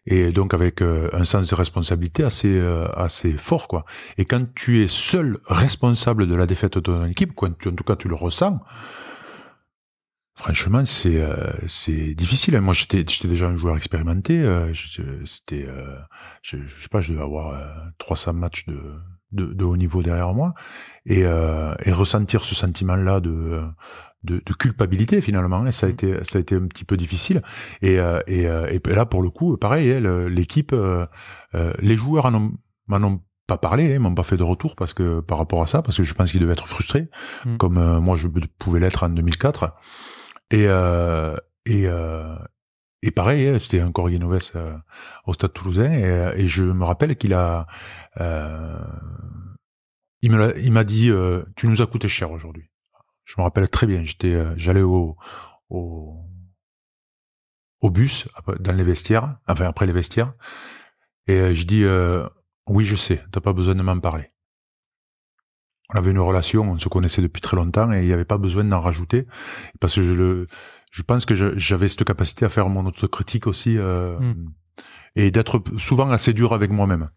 et 0.06 0.32
donc 0.32 0.54
avec 0.54 0.82
euh, 0.82 1.10
un 1.12 1.26
sens 1.26 1.50
de 1.50 1.56
responsabilité 1.56 2.24
assez 2.24 2.58
euh, 2.58 2.88
assez 2.96 3.34
fort 3.34 3.68
quoi. 3.68 3.86
Et 4.18 4.24
quand 4.24 4.46
tu 4.56 4.82
es 4.82 4.88
seul 4.88 5.38
responsable 5.46 6.28
de 6.28 6.36
la 6.36 6.46
défaite 6.46 6.76
de 6.76 6.80
ton 6.80 7.06
équipe, 7.06 7.34
quand 7.36 7.58
tu, 7.58 7.68
en 7.68 7.74
tout 7.74 7.84
cas 7.84 7.98
tu 7.98 8.08
le 8.08 8.16
ressens, 8.16 8.60
franchement 10.36 10.86
c'est 10.86 11.22
c'est 11.68 12.16
difficile. 12.16 12.60
Moi, 12.62 12.74
j'étais 12.74 13.04
j'étais 13.06 13.28
déjà 13.28 13.48
un 13.48 13.58
joueur 13.58 13.76
expérimenté. 13.76 14.42
C'était 15.26 15.68
je, 16.42 16.58
je, 16.66 16.82
sais 16.82 16.90
pas, 16.90 17.02
je 17.02 17.12
devais 17.12 17.24
avoir 17.24 17.54
300 17.98 18.34
matchs 18.34 18.66
de 18.66 18.80
de, 19.32 19.64
haut 19.64 19.78
niveau 19.78 20.02
derrière 20.02 20.34
moi 20.34 20.54
et, 21.06 21.24
euh, 21.24 21.74
et 21.84 21.92
ressentir 21.92 22.44
ce 22.46 22.56
sentiment-là 22.56 23.20
de, 23.20 23.62
de, 24.24 24.42
de, 24.46 24.54
culpabilité 24.54 25.22
finalement. 25.22 25.66
Et 25.66 25.72
ça 25.72 25.88
a 25.88 25.90
mm. 25.90 25.94
été 25.94 26.24
ça 26.24 26.38
a 26.38 26.42
été 26.42 26.56
un 26.56 26.68
petit 26.68 26.86
peu 26.86 26.98
difficile. 26.98 27.42
Et, 27.82 28.00
euh, 28.00 28.20
et, 28.28 28.48
euh, 28.48 28.68
et 28.68 28.82
là 28.94 29.06
pour 29.06 29.22
le 29.22 29.30
coup, 29.30 29.56
pareil, 29.58 29.92
hein, 29.92 30.28
l'équipe, 30.28 30.76
les 31.54 31.96
joueurs 31.96 32.26
en 32.26 32.52
m'en 32.88 33.08
ont 33.08 33.22
pas 33.46 33.58
parlé, 33.58 33.96
hein, 33.96 34.00
m'ont 34.00 34.16
pas 34.16 34.24
fait 34.24 34.38
de 34.38 34.44
retour 34.44 34.76
parce 34.76 34.94
que 34.94 35.20
par 35.20 35.38
rapport 35.38 35.62
à 35.62 35.68
ça, 35.68 35.82
parce 35.82 35.98
que 35.98 36.04
je 36.04 36.14
pense 36.14 36.32
qu'ils 36.32 36.42
devaient 36.42 36.54
être 36.54 36.68
frustrés, 36.68 37.10
mm. 37.46 37.58
comme 37.58 38.00
moi 38.00 38.18
je 38.18 38.28
pouvais 38.58 38.80
l'être 38.80 39.04
en 39.04 39.10
2004. 39.10 39.70
Et 40.52 40.66
et 41.66 41.88
et 43.02 43.12
pareil, 43.12 43.48
hein, 43.48 43.60
c'était 43.60 43.82
encore 43.82 44.10
Guinoves 44.10 44.52
euh, 44.56 44.78
au 45.26 45.34
Stade 45.34 45.54
Toulousain, 45.54 45.92
et, 45.92 46.04
euh, 46.04 46.34
et 46.36 46.48
je 46.48 46.64
me 46.64 46.84
rappelle 46.84 47.16
qu'il 47.16 47.34
a, 47.34 47.68
euh, 48.20 48.78
il 50.22 50.32
m'a, 50.32 50.50
il 50.58 50.72
m'a 50.72 50.84
dit, 50.84 51.10
euh, 51.10 51.44
tu 51.56 51.68
nous 51.68 51.82
as 51.82 51.88
coûté 51.88 52.10
cher 52.10 52.32
aujourd'hui. 52.32 52.70
Je 53.24 53.36
me 53.38 53.44
rappelle 53.44 53.70
très 53.70 53.88
bien. 53.88 54.04
J'étais, 54.04 54.34
euh, 54.34 54.54
j'allais 54.58 54.82
au, 54.82 55.16
au, 55.70 56.26
au 57.82 57.90
bus 57.92 58.28
dans 58.60 58.76
les 58.76 58.84
vestiaires, 58.84 59.38
enfin 59.48 59.66
après 59.66 59.86
les 59.86 59.94
vestiaires, 59.94 60.32
et 61.28 61.54
je 61.54 61.64
dis, 61.66 61.86
oui, 62.68 62.86
je 62.86 62.96
sais, 62.96 63.24
t'as 63.32 63.40
pas 63.40 63.54
besoin 63.54 63.76
de 63.76 63.82
m'en 63.82 64.00
parler. 64.00 64.32
On 65.94 65.98
avait 65.98 66.12
une 66.12 66.20
relation, 66.20 66.70
on 66.70 66.78
se 66.78 66.88
connaissait 66.90 67.22
depuis 67.22 67.42
très 67.42 67.56
longtemps, 67.56 67.92
et 67.92 68.02
il 68.02 68.06
n'y 68.06 68.14
avait 68.14 68.26
pas 68.26 68.38
besoin 68.38 68.64
d'en 68.64 68.80
rajouter, 68.80 69.26
parce 69.80 69.96
que 69.96 70.04
je 70.04 70.14
le 70.14 70.48
je 70.90 71.04
pense 71.04 71.26
que 71.26 71.58
j'avais 71.58 71.90
cette 71.90 72.04
capacité 72.04 72.46
à 72.46 72.50
faire 72.50 72.70
mon 72.70 72.86
autocritique 72.86 73.48
aussi 73.48 73.78
euh, 73.78 74.18
hmm. 74.20 74.48
et 75.16 75.32
d'être 75.32 75.62
souvent 75.78 76.10
assez 76.10 76.34
dur 76.34 76.54
avec 76.54 76.72
moi-même. 76.72 77.10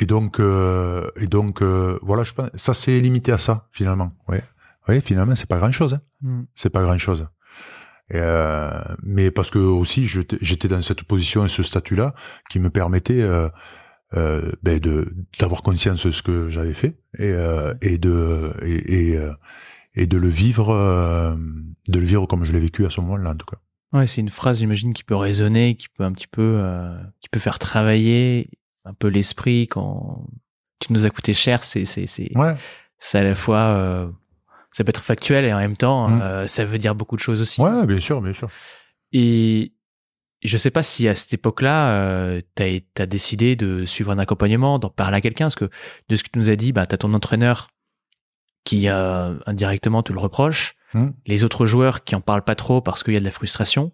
Et 0.00 0.06
donc, 0.06 0.38
euh, 0.38 1.10
et 1.16 1.26
donc, 1.26 1.60
euh, 1.60 1.98
voilà, 2.02 2.22
je 2.22 2.32
pense, 2.32 2.50
ça 2.54 2.72
c'est 2.72 3.00
limité 3.00 3.32
à 3.32 3.38
ça 3.38 3.68
finalement. 3.72 4.12
Ouais, 4.28 4.42
ouais, 4.86 5.00
finalement, 5.00 5.34
c'est 5.34 5.48
pas 5.48 5.58
grand 5.58 5.72
chose. 5.72 5.94
Hein. 5.94 6.00
Mm. 6.22 6.42
C'est 6.54 6.70
pas 6.70 6.82
grand 6.82 6.98
chose. 6.98 7.26
Euh, 8.14 8.82
mais 9.02 9.30
parce 9.30 9.50
que 9.50 9.58
aussi, 9.58 10.06
j'étais 10.06 10.68
dans 10.68 10.80
cette 10.82 11.02
position 11.02 11.44
et 11.44 11.48
ce 11.48 11.62
statut-là 11.62 12.14
qui 12.48 12.58
me 12.58 12.70
permettait 12.70 13.20
euh, 13.20 13.48
euh, 14.16 14.52
ben 14.62 14.78
de 14.78 15.12
d'avoir 15.38 15.62
conscience 15.62 16.06
de 16.06 16.10
ce 16.10 16.22
que 16.22 16.48
j'avais 16.48 16.72
fait 16.72 16.98
et 17.18 17.30
euh, 17.30 17.74
et 17.82 17.98
de 17.98 18.54
et 18.62 19.12
et, 19.12 19.18
et, 19.94 20.06
de 20.06 20.18
le 20.18 20.28
vivre, 20.28 20.68
de 21.88 21.98
le 21.98 22.06
vivre 22.06 22.26
comme 22.26 22.44
je 22.44 22.52
l'ai 22.52 22.60
vécu 22.60 22.86
à 22.86 22.90
ce 22.90 23.00
moment-là 23.00 23.30
en 23.30 23.36
tout 23.36 23.46
cas. 23.46 23.58
Ouais, 23.92 24.06
c'est 24.06 24.20
une 24.20 24.28
phrase, 24.28 24.58
j'imagine, 24.58 24.92
qui 24.92 25.02
peut 25.02 25.16
résonner, 25.16 25.74
qui 25.74 25.88
peut 25.88 26.04
un 26.04 26.12
petit 26.12 26.26
peu, 26.26 26.62
qui 27.20 27.28
peut 27.28 27.40
faire 27.40 27.58
travailler 27.58 28.50
un 28.84 28.94
peu 28.94 29.08
l'esprit 29.08 29.66
quand 29.66 30.26
tu 30.80 30.92
nous 30.92 31.06
as 31.06 31.10
coûté 31.10 31.34
cher. 31.34 31.62
C'est 31.62 31.84
c'est 31.84 32.06
c'est 32.06 32.36
ouais. 32.36 32.56
c'est 32.98 33.18
à 33.18 33.22
la 33.22 33.34
fois 33.34 33.58
euh, 33.58 34.08
ça 34.70 34.84
peut 34.84 34.90
être 34.90 35.02
factuel 35.02 35.44
et 35.44 35.52
en 35.52 35.58
même 35.58 35.76
temps 35.76 36.08
mmh. 36.08 36.22
euh, 36.22 36.46
ça 36.46 36.64
veut 36.64 36.78
dire 36.78 36.94
beaucoup 36.94 37.16
de 37.16 37.20
choses 37.20 37.40
aussi. 37.40 37.60
Ouais, 37.60 37.86
bien 37.86 38.00
sûr, 38.00 38.20
bien 38.20 38.32
sûr. 38.32 38.48
Et 39.12 39.72
je 40.42 40.56
sais 40.56 40.70
pas 40.70 40.82
si 40.82 41.08
à 41.08 41.14
cette 41.14 41.34
époque-là, 41.34 41.90
euh, 41.90 42.40
tu 42.56 42.82
as, 42.98 43.06
décidé 43.06 43.56
de 43.56 43.84
suivre 43.84 44.12
un 44.12 44.18
accompagnement, 44.18 44.78
d'en 44.78 44.90
parler 44.90 45.16
à 45.16 45.20
quelqu'un, 45.20 45.46
parce 45.46 45.56
que 45.56 45.68
de 46.08 46.14
ce 46.14 46.22
que 46.22 46.28
tu 46.32 46.38
nous 46.38 46.50
as 46.50 46.56
dit, 46.56 46.72
bah, 46.72 46.86
tu 46.86 46.94
as 46.94 46.98
ton 46.98 47.12
entraîneur 47.12 47.68
qui 48.64 48.88
euh, 48.88 49.34
indirectement 49.46 50.02
te 50.02 50.12
le 50.12 50.18
reproche, 50.18 50.74
mmh. 50.94 51.08
les 51.26 51.44
autres 51.44 51.66
joueurs 51.66 52.04
qui 52.04 52.14
en 52.14 52.20
parlent 52.20 52.44
pas 52.44 52.54
trop 52.54 52.80
parce 52.80 53.02
qu'il 53.02 53.14
y 53.14 53.16
a 53.16 53.20
de 53.20 53.24
la 53.24 53.30
frustration. 53.30 53.92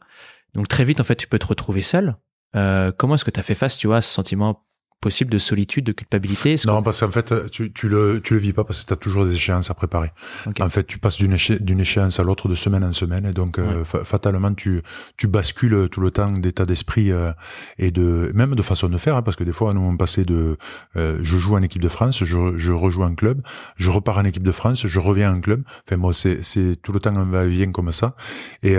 Donc 0.55 0.69
très 0.69 0.85
vite, 0.85 1.01
en 1.01 1.05
fait, 1.05 1.17
tu 1.17 1.27
peux 1.27 1.39
te 1.39 1.47
retrouver 1.47 1.83
seul. 1.83 2.17
Euh, 2.57 2.93
comment 2.97 3.15
est-ce 3.15 3.25
que 3.25 3.31
tu 3.31 3.41
as 3.41 3.43
fait 3.43 3.55
face, 3.55 3.77
tu 3.77 3.87
vois, 3.87 3.97
à 3.97 4.03
ce 4.03 4.13
sentiment 4.13 4.65
possible 5.05 5.31
de 5.31 5.39
solitude, 5.39 5.85
de 5.85 5.93
culpabilité 5.93 6.55
Non, 6.65 6.83
parce 6.83 7.01
qu'en 7.01 7.11
fait, 7.11 7.51
tu, 7.51 7.71
tu 7.75 7.91
le 7.91 8.23
tu 8.25 8.33
le 8.33 8.41
vis 8.41 8.55
pas 8.55 8.65
parce 8.65 8.81
que 8.81 8.87
tu 8.87 8.93
as 8.95 8.97
toujours 8.97 9.27
des 9.27 9.35
échéances 9.35 9.71
à 9.71 9.75
préparer. 9.75 10.11
En 10.59 10.71
fait, 10.71 10.87
tu 10.87 10.99
passes 10.99 11.19
d'une 11.19 11.37
d'une 11.61 11.81
échéance 11.81 12.21
à 12.21 12.23
l'autre 12.23 12.49
de 12.49 12.55
semaine 12.55 12.83
en 12.83 12.95
semaine 12.95 13.27
et 13.27 13.35
donc 13.35 13.59
euh, 13.59 13.85
fatalement 13.85 14.55
tu 14.55 14.81
tu 15.19 15.27
bascules 15.27 15.91
tout 15.91 16.01
le 16.01 16.11
temps 16.11 16.31
d'état 16.31 16.65
d'esprit 16.65 17.13
euh, 17.13 17.33
et 17.79 17.91
de 17.91 18.33
même 18.35 18.55
de 18.55 18.63
façon 18.63 18.89
de 18.89 18.97
faire 18.97 19.17
hein, 19.17 19.23
parce 19.23 19.37
que 19.37 19.45
des 19.45 19.53
fois 19.53 19.75
nous 19.75 19.83
on 19.83 19.95
passait 19.99 20.25
de 20.25 20.57
euh, 20.97 21.19
je 21.21 21.37
joue 21.37 21.55
en 21.55 21.63
équipe 21.63 21.83
de 21.83 21.91
France, 21.91 22.25
je 22.25 22.57
je 22.57 22.73
rejoue 22.73 23.03
en 23.03 23.15
club, 23.15 23.43
je 23.77 23.91
repars 23.91 24.17
en 24.17 24.25
équipe 24.25 24.43
de 24.43 24.53
France, 24.53 24.87
je 24.87 25.01
reviens 25.01 25.35
en 25.35 25.41
club. 25.43 25.65
Enfin 25.87 25.99
moi 25.99 26.15
c'est 26.15 26.43
c'est 26.43 26.77
tout 26.81 26.93
le 26.93 27.01
temps 27.01 27.15
un 27.15 27.25
va-et-vient 27.25 27.73
comme 27.73 27.93
ça 27.93 28.17
et 28.63 28.77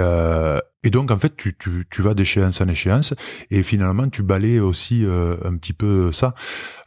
et 0.86 0.92
donc, 0.92 1.10
en 1.10 1.18
fait, 1.18 1.36
tu, 1.36 1.58
tu, 1.58 1.88
tu 1.90 2.02
vas 2.04 2.14
d'échéance 2.14 2.62
en 2.62 2.68
échéance 2.68 3.16
et 3.50 3.64
finalement, 3.64 4.08
tu 4.08 4.22
balais 4.22 4.60
aussi 4.60 5.04
euh, 5.04 5.36
un 5.44 5.58
petit 5.58 5.74
peu 5.74 6.12
ça. 6.12 6.36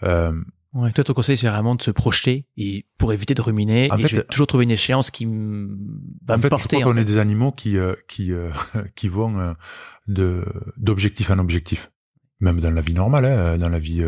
Euh, 0.05 0.33
ouais, 0.73 0.93
toi, 0.93 1.03
ton 1.03 1.15
conseil, 1.15 1.37
c'est 1.37 1.49
vraiment 1.49 1.75
de 1.75 1.83
se 1.83 1.91
projeter 1.91 2.47
et 2.57 2.87
pour 2.97 3.13
éviter 3.13 3.35
de 3.35 3.43
ruminer. 3.43 3.89
En 3.91 3.99
et 3.99 4.07
fait, 4.07 4.29
toujours 4.29 4.47
trouver 4.47 4.65
une 4.65 4.71
échéance 4.71 5.11
qui 5.11 5.25
va 5.25 5.31
en 5.33 6.37
me 6.37 6.43
fait, 6.43 6.49
porter. 6.49 6.77
Je 6.77 6.83
crois 6.83 6.93
qu'on 6.93 6.99
est 6.99 7.05
des 7.05 7.19
animaux 7.19 7.51
qui 7.51 7.77
euh, 7.77 7.95
qui 8.07 8.33
euh, 8.33 8.51
qui 8.95 9.09
vont 9.09 9.57
de 10.07 10.45
d'objectif 10.77 11.31
en 11.33 11.41
objectif, 11.41 11.91
même 12.39 12.61
dans 12.61 12.71
la 12.71 12.81
vie 12.81 12.95
normale, 12.95 13.25
hein, 13.25 13.59
dans 13.59 13.69
la 13.69 13.81
vie 13.81 14.07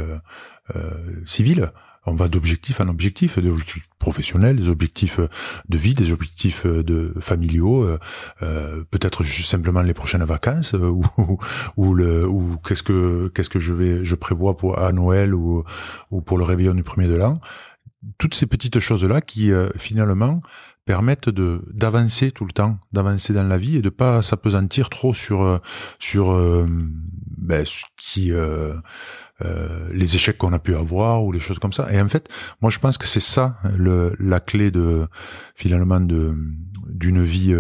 civile 1.27 1.73
on 2.07 2.15
va 2.15 2.29
d'objectif 2.29 2.81
en 2.81 2.89
objectif, 2.89 3.39
des 3.39 3.51
objectifs 3.51 3.89
professionnels, 3.99 4.57
des 4.57 4.69
objectifs 4.69 5.21
de 5.69 5.79
vie, 5.79 5.95
des 5.95 6.13
objectifs 6.13 6.67
de 6.67 7.15
familiaux, 7.21 7.85
euh, 7.85 7.99
euh 8.43 8.85
peut-être 8.91 9.25
simplement 9.25 9.83
les 9.83 9.95
prochaines 9.95 10.25
vacances 10.25 10.75
euh, 10.75 10.93
ou 11.77 11.95
le 11.95 12.27
ou 12.27 12.57
qu'est-ce 12.67 12.83
que 12.83 13.29
qu'est-ce 13.35 13.51
que 13.51 13.61
je 13.61 13.73
vais 13.73 14.05
je 14.05 14.15
prévois 14.15 14.57
pour 14.57 14.79
à 14.79 14.93
Noël 14.93 15.35
ou 15.35 15.63
ou 16.11 16.23
pour 16.23 16.39
le 16.39 16.45
réveillon 16.45 16.75
du 16.75 16.83
premier 16.83 17.07
de 17.07 17.15
l'an. 17.15 17.35
Toutes 18.17 18.35
ces 18.35 18.47
petites 18.47 18.81
choses 18.81 19.05
là 19.05 19.21
qui 19.21 19.53
euh, 19.53 19.69
finalement 19.77 20.41
permettent 20.91 21.29
de 21.29 21.63
d'avancer 21.73 22.33
tout 22.33 22.45
le 22.45 22.53
temps, 22.53 22.79
d'avancer 22.93 23.33
dans 23.33 23.45
la 23.45 23.59
vie 23.59 23.77
et 23.77 23.83
de 23.83 23.91
pas 23.91 24.23
s'apesantir 24.23 24.91
trop 24.91 25.15
sur 25.15 25.61
sur 25.99 26.25
ben, 27.39 27.65
ce 27.65 27.85
qui 27.97 28.33
euh, 28.33 28.75
les 29.93 30.17
échecs 30.17 30.37
qu'on 30.37 30.53
a 30.53 30.59
pu 30.59 30.75
avoir 30.75 31.25
ou 31.25 31.33
les 31.33 31.41
choses 31.41 31.59
comme 31.59 31.73
ça. 31.73 31.87
Et 31.93 32.01
en 32.01 32.09
fait, 32.09 32.29
moi 32.61 32.71
je 32.71 32.79
pense 32.79 32.99
que 32.99 33.07
c'est 33.07 33.27
ça 33.37 33.59
le, 33.79 34.15
la 34.19 34.41
clé 34.41 34.71
de 34.71 35.07
finalement 35.55 36.01
de 36.01 36.35
d'une 36.89 37.23
vie 37.23 37.55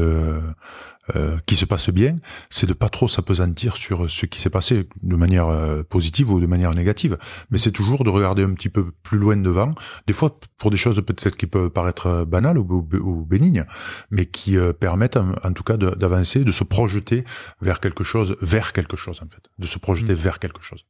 euh, 1.16 1.20
euh, 1.20 1.38
qui 1.46 1.56
se 1.56 1.64
passe 1.64 1.90
bien, 1.90 2.16
c'est 2.48 2.66
de 2.66 2.72
pas 2.72 2.88
trop 2.88 3.08
s'apesantir 3.08 3.76
sur 3.76 4.10
ce 4.10 4.26
qui 4.26 4.40
s'est 4.40 4.50
passé 4.50 4.88
de 5.02 5.16
manière 5.16 5.48
euh, 5.48 5.82
positive 5.82 6.30
ou 6.30 6.40
de 6.40 6.46
manière 6.46 6.72
négative, 6.74 7.18
mais 7.50 7.58
c'est 7.58 7.72
toujours 7.72 8.04
de 8.04 8.10
regarder 8.10 8.42
un 8.42 8.54
petit 8.54 8.68
peu 8.68 8.90
plus 9.02 9.18
loin 9.18 9.36
devant, 9.36 9.72
des 10.06 10.12
fois 10.12 10.38
pour 10.58 10.70
des 10.70 10.76
choses 10.76 11.02
peut-être 11.04 11.36
qui 11.36 11.46
peuvent 11.46 11.70
paraître 11.70 12.24
banales 12.24 12.58
ou, 12.58 12.88
ou, 13.00 13.24
bénignes, 13.24 13.64
mais 14.10 14.26
qui 14.26 14.56
permettent 14.78 15.16
en, 15.16 15.32
en, 15.42 15.52
tout 15.52 15.62
cas 15.62 15.76
d'avancer, 15.76 16.44
de 16.44 16.52
se 16.52 16.64
projeter 16.64 17.24
vers 17.60 17.80
quelque 17.80 18.04
chose, 18.04 18.36
vers 18.40 18.72
quelque 18.72 18.96
chose 18.96 19.20
en 19.22 19.28
fait, 19.28 19.50
de 19.58 19.66
se 19.66 19.78
projeter 19.78 20.12
mmh. 20.12 20.16
vers 20.16 20.38
quelque 20.38 20.62
chose. 20.62 20.84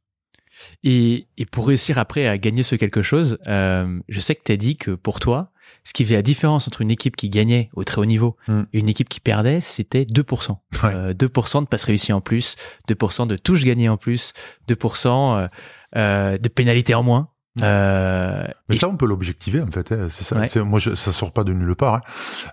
Et, 0.83 1.27
et, 1.37 1.45
pour 1.45 1.67
réussir 1.67 1.97
après 1.97 2.27
à 2.27 2.37
gagner 2.37 2.63
ce 2.63 2.75
quelque 2.75 3.01
chose, 3.01 3.37
euh, 3.47 3.99
je 4.09 4.19
sais 4.19 4.35
que 4.35 4.43
tu 4.43 4.51
as 4.51 4.57
dit 4.57 4.77
que 4.77 4.91
pour 4.91 5.19
toi, 5.19 5.51
ce 5.83 5.93
qui 5.93 6.03
faisait 6.03 6.15
la 6.15 6.21
différence 6.21 6.67
entre 6.67 6.81
une 6.81 6.91
équipe 6.91 7.15
qui 7.15 7.29
gagnait 7.29 7.69
au 7.73 7.83
très 7.83 7.99
haut 7.99 8.05
niveau 8.05 8.37
mm. 8.47 8.61
et 8.73 8.79
une 8.79 8.89
équipe 8.89 9.09
qui 9.09 9.19
perdait, 9.19 9.61
c'était 9.61 10.03
2%. 10.03 10.57
Euh, 10.83 11.13
2% 11.13 11.61
de 11.61 11.67
passes 11.67 11.83
réussies 11.83 12.13
en 12.13 12.21
plus, 12.21 12.55
2% 12.89 13.27
de 13.27 13.37
touches 13.37 13.63
gagnées 13.63 13.89
en 13.89 13.97
plus, 13.97 14.33
2% 14.69 15.07
euh, 15.07 15.47
euh, 15.95 16.37
de 16.37 16.49
pénalités 16.49 16.93
en 16.95 17.03
moins. 17.03 17.29
Euh, 17.61 18.47
Mais 18.69 18.77
ça, 18.77 18.87
on 18.87 18.95
peut 18.95 19.05
l'objectiver 19.05 19.61
en 19.61 19.69
fait. 19.69 19.91
Hein, 19.91 20.07
c'est 20.09 20.23
ça. 20.23 20.63
Moi, 20.63 20.79
je, 20.79 20.95
ça 20.95 21.11
sort 21.11 21.33
pas 21.33 21.43
de 21.43 21.53
nulle 21.53 21.75
part. 21.75 21.95
Hein. 21.95 22.01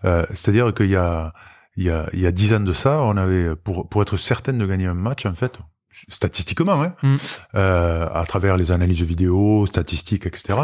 Euh, 0.04 0.26
C'est-à-dire 0.30 0.74
qu'il 0.74 0.90
y 0.90 0.96
a 0.96 1.32
il 1.76 1.84
y 1.84 1.90
a 1.90 2.06
il 2.12 2.20
y 2.20 2.26
a 2.26 2.32
dix 2.32 2.52
ans 2.52 2.60
de 2.60 2.72
ça, 2.72 3.02
on 3.02 3.16
avait 3.16 3.54
pour 3.54 3.88
pour 3.88 4.02
être 4.02 4.16
certaine 4.16 4.58
de 4.58 4.66
gagner 4.66 4.86
un 4.86 4.94
match 4.94 5.24
en 5.26 5.34
fait, 5.34 5.52
statistiquement, 5.90 6.82
hein, 6.82 6.94
mm. 7.02 7.16
euh, 7.54 8.08
à 8.12 8.24
travers 8.26 8.56
les 8.56 8.72
analyses 8.72 9.02
vidéo, 9.02 9.66
statistiques, 9.66 10.26
etc. 10.26 10.58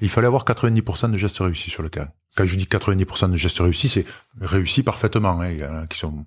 Il 0.00 0.08
fallait 0.08 0.26
avoir 0.26 0.44
90% 0.44 1.10
de 1.10 1.18
gestes 1.18 1.38
réussis 1.38 1.70
sur 1.70 1.82
le 1.82 1.90
terrain. 1.90 2.08
Quand 2.36 2.44
je 2.44 2.56
dis 2.56 2.64
90% 2.66 3.30
de 3.30 3.36
gestes 3.36 3.58
réussis, 3.58 3.88
c'est 3.88 4.04
réussi 4.40 4.82
parfaitement. 4.82 5.40
Hein, 5.40 5.50
il 5.50 5.58
y 5.58 5.64
en 5.64 5.82
a 5.82 5.86
qui 5.86 5.98
sont. 5.98 6.26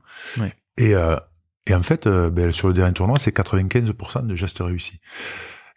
Et, 0.77 0.95
euh, 0.95 1.15
et 1.67 1.75
en 1.75 1.83
fait, 1.83 2.07
euh, 2.07 2.29
ben, 2.29 2.51
sur 2.51 2.67
le 2.67 2.73
dernier 2.73 2.93
tournoi, 2.93 3.19
c'est 3.19 3.35
95% 3.35 4.25
de 4.25 4.35
gestes 4.35 4.59
réussis. 4.59 4.99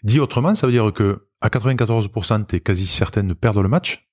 Dit 0.02 0.20
autrement, 0.20 0.54
ça 0.54 0.66
veut 0.66 0.72
dire 0.72 0.90
que 0.92 1.28
à 1.40 1.48
94%, 1.48 2.46
tu 2.46 2.56
es 2.56 2.60
quasi 2.60 2.86
certain 2.86 3.24
de 3.24 3.34
perdre 3.34 3.62
le 3.62 3.68
match, 3.68 4.08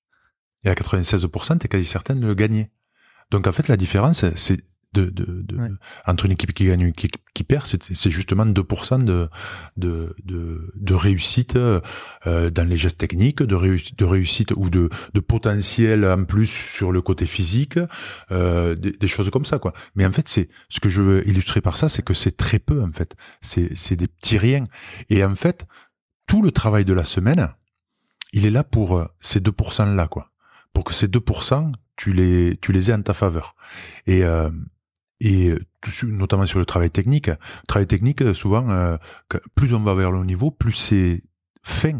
et 0.63 0.69
à 0.69 0.73
96%, 0.73 1.59
tu 1.59 1.65
es 1.65 1.69
quasi 1.69 1.85
certain 1.85 2.15
de 2.15 2.25
le 2.25 2.33
gagner. 2.33 2.69
Donc 3.31 3.47
en 3.47 3.51
fait, 3.51 3.67
la 3.67 3.77
différence, 3.77 4.25
c'est 4.35 4.63
de, 4.93 5.05
de, 5.05 5.43
de 5.43 5.77
entre 6.07 6.25
une 6.25 6.31
équipe 6.31 6.53
qui 6.53 6.65
gagne 6.65 6.81
et 6.81 6.83
une 6.83 6.89
équipe 6.89 7.17
qui 7.35 7.43
perd, 7.43 7.65
c'est 7.65 8.09
justement 8.09 8.45
2% 8.45 9.03
de, 9.03 9.29
de, 9.77 10.15
de, 10.25 10.73
de 10.75 10.93
réussite 10.93 11.55
euh, 11.55 11.79
dans 12.49 12.67
les 12.67 12.77
gestes 12.77 12.97
techniques, 12.97 13.43
de, 13.43 13.55
réussite, 13.55 13.99
de 13.99 14.05
réussite 14.05 14.51
ou 14.55 14.69
de, 14.69 14.89
de 15.13 15.19
potentiel 15.19 16.05
en 16.05 16.23
plus 16.23 16.47
sur 16.47 16.91
le 16.91 17.01
côté 17.01 17.27
physique, 17.27 17.77
euh, 18.31 18.73
des, 18.75 18.91
des, 18.91 19.07
choses 19.07 19.29
comme 19.29 19.45
ça 19.45 19.59
quoi. 19.59 19.73
Mais 19.95 20.05
en 20.05 20.11
fait, 20.11 20.27
c'est 20.27 20.49
ce 20.69 20.79
que 20.79 20.89
je 20.89 21.01
veux 21.01 21.27
illustrer 21.27 21.61
par 21.61 21.77
ça, 21.77 21.87
c'est 21.87 22.01
que 22.01 22.15
c'est 22.15 22.35
très 22.35 22.59
peu 22.59 22.81
en 22.81 22.91
fait. 22.91 23.15
C'est 23.41 23.95
des 23.95 24.07
petits 24.07 24.39
riens. 24.39 24.65
Et 25.09 25.23
en 25.23 25.35
fait, 25.35 25.67
tout 26.25 26.41
le 26.41 26.51
travail 26.51 26.85
de 26.85 26.93
la 26.93 27.03
semaine, 27.03 27.49
il 28.33 28.45
est 28.45 28.51
là 28.51 28.63
pour 28.63 28.97
euh, 28.97 29.05
ces 29.19 29.39
2% 29.39 29.95
là 29.95 30.07
quoi. 30.07 30.31
Pour 30.73 30.83
que 30.83 30.93
ces 30.93 31.07
2%, 31.07 31.71
tu 31.95 32.13
les, 32.13 32.57
tu 32.61 32.71
les 32.71 32.89
aies 32.89 32.93
en 32.93 33.01
ta 33.01 33.13
faveur. 33.13 33.55
Et, 34.07 34.23
euh, 34.23 34.49
et 35.21 35.53
notamment 36.03 36.45
sur 36.45 36.59
le 36.59 36.65
travail 36.65 36.91
technique. 36.91 37.27
Le 37.27 37.67
travail 37.67 37.87
technique, 37.87 38.33
souvent, 38.33 38.69
euh, 38.69 38.97
plus 39.55 39.73
on 39.73 39.81
va 39.81 39.93
vers 39.93 40.11
le 40.11 40.19
haut 40.19 40.25
niveau, 40.25 40.51
plus 40.51 40.73
c'est 40.73 41.21
fin. 41.63 41.99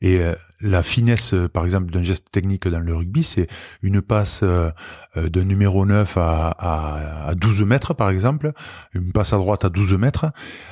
Et 0.00 0.20
euh, 0.20 0.34
la 0.60 0.82
finesse, 0.82 1.34
euh, 1.34 1.48
par 1.48 1.64
exemple, 1.64 1.90
d'un 1.90 2.02
geste 2.02 2.30
technique 2.30 2.68
dans 2.68 2.80
le 2.80 2.94
rugby, 2.94 3.22
c'est 3.22 3.48
une 3.82 4.02
passe 4.02 4.40
euh, 4.42 4.70
d'un 5.16 5.44
numéro 5.44 5.86
9 5.86 6.16
à, 6.18 6.48
à, 6.50 7.28
à, 7.28 7.34
12 7.34 7.62
mètres, 7.62 7.94
par 7.94 8.10
exemple, 8.10 8.52
une 8.92 9.12
passe 9.12 9.32
à 9.32 9.36
droite 9.36 9.64
à 9.64 9.70
12 9.70 9.94
mètres. 9.94 10.26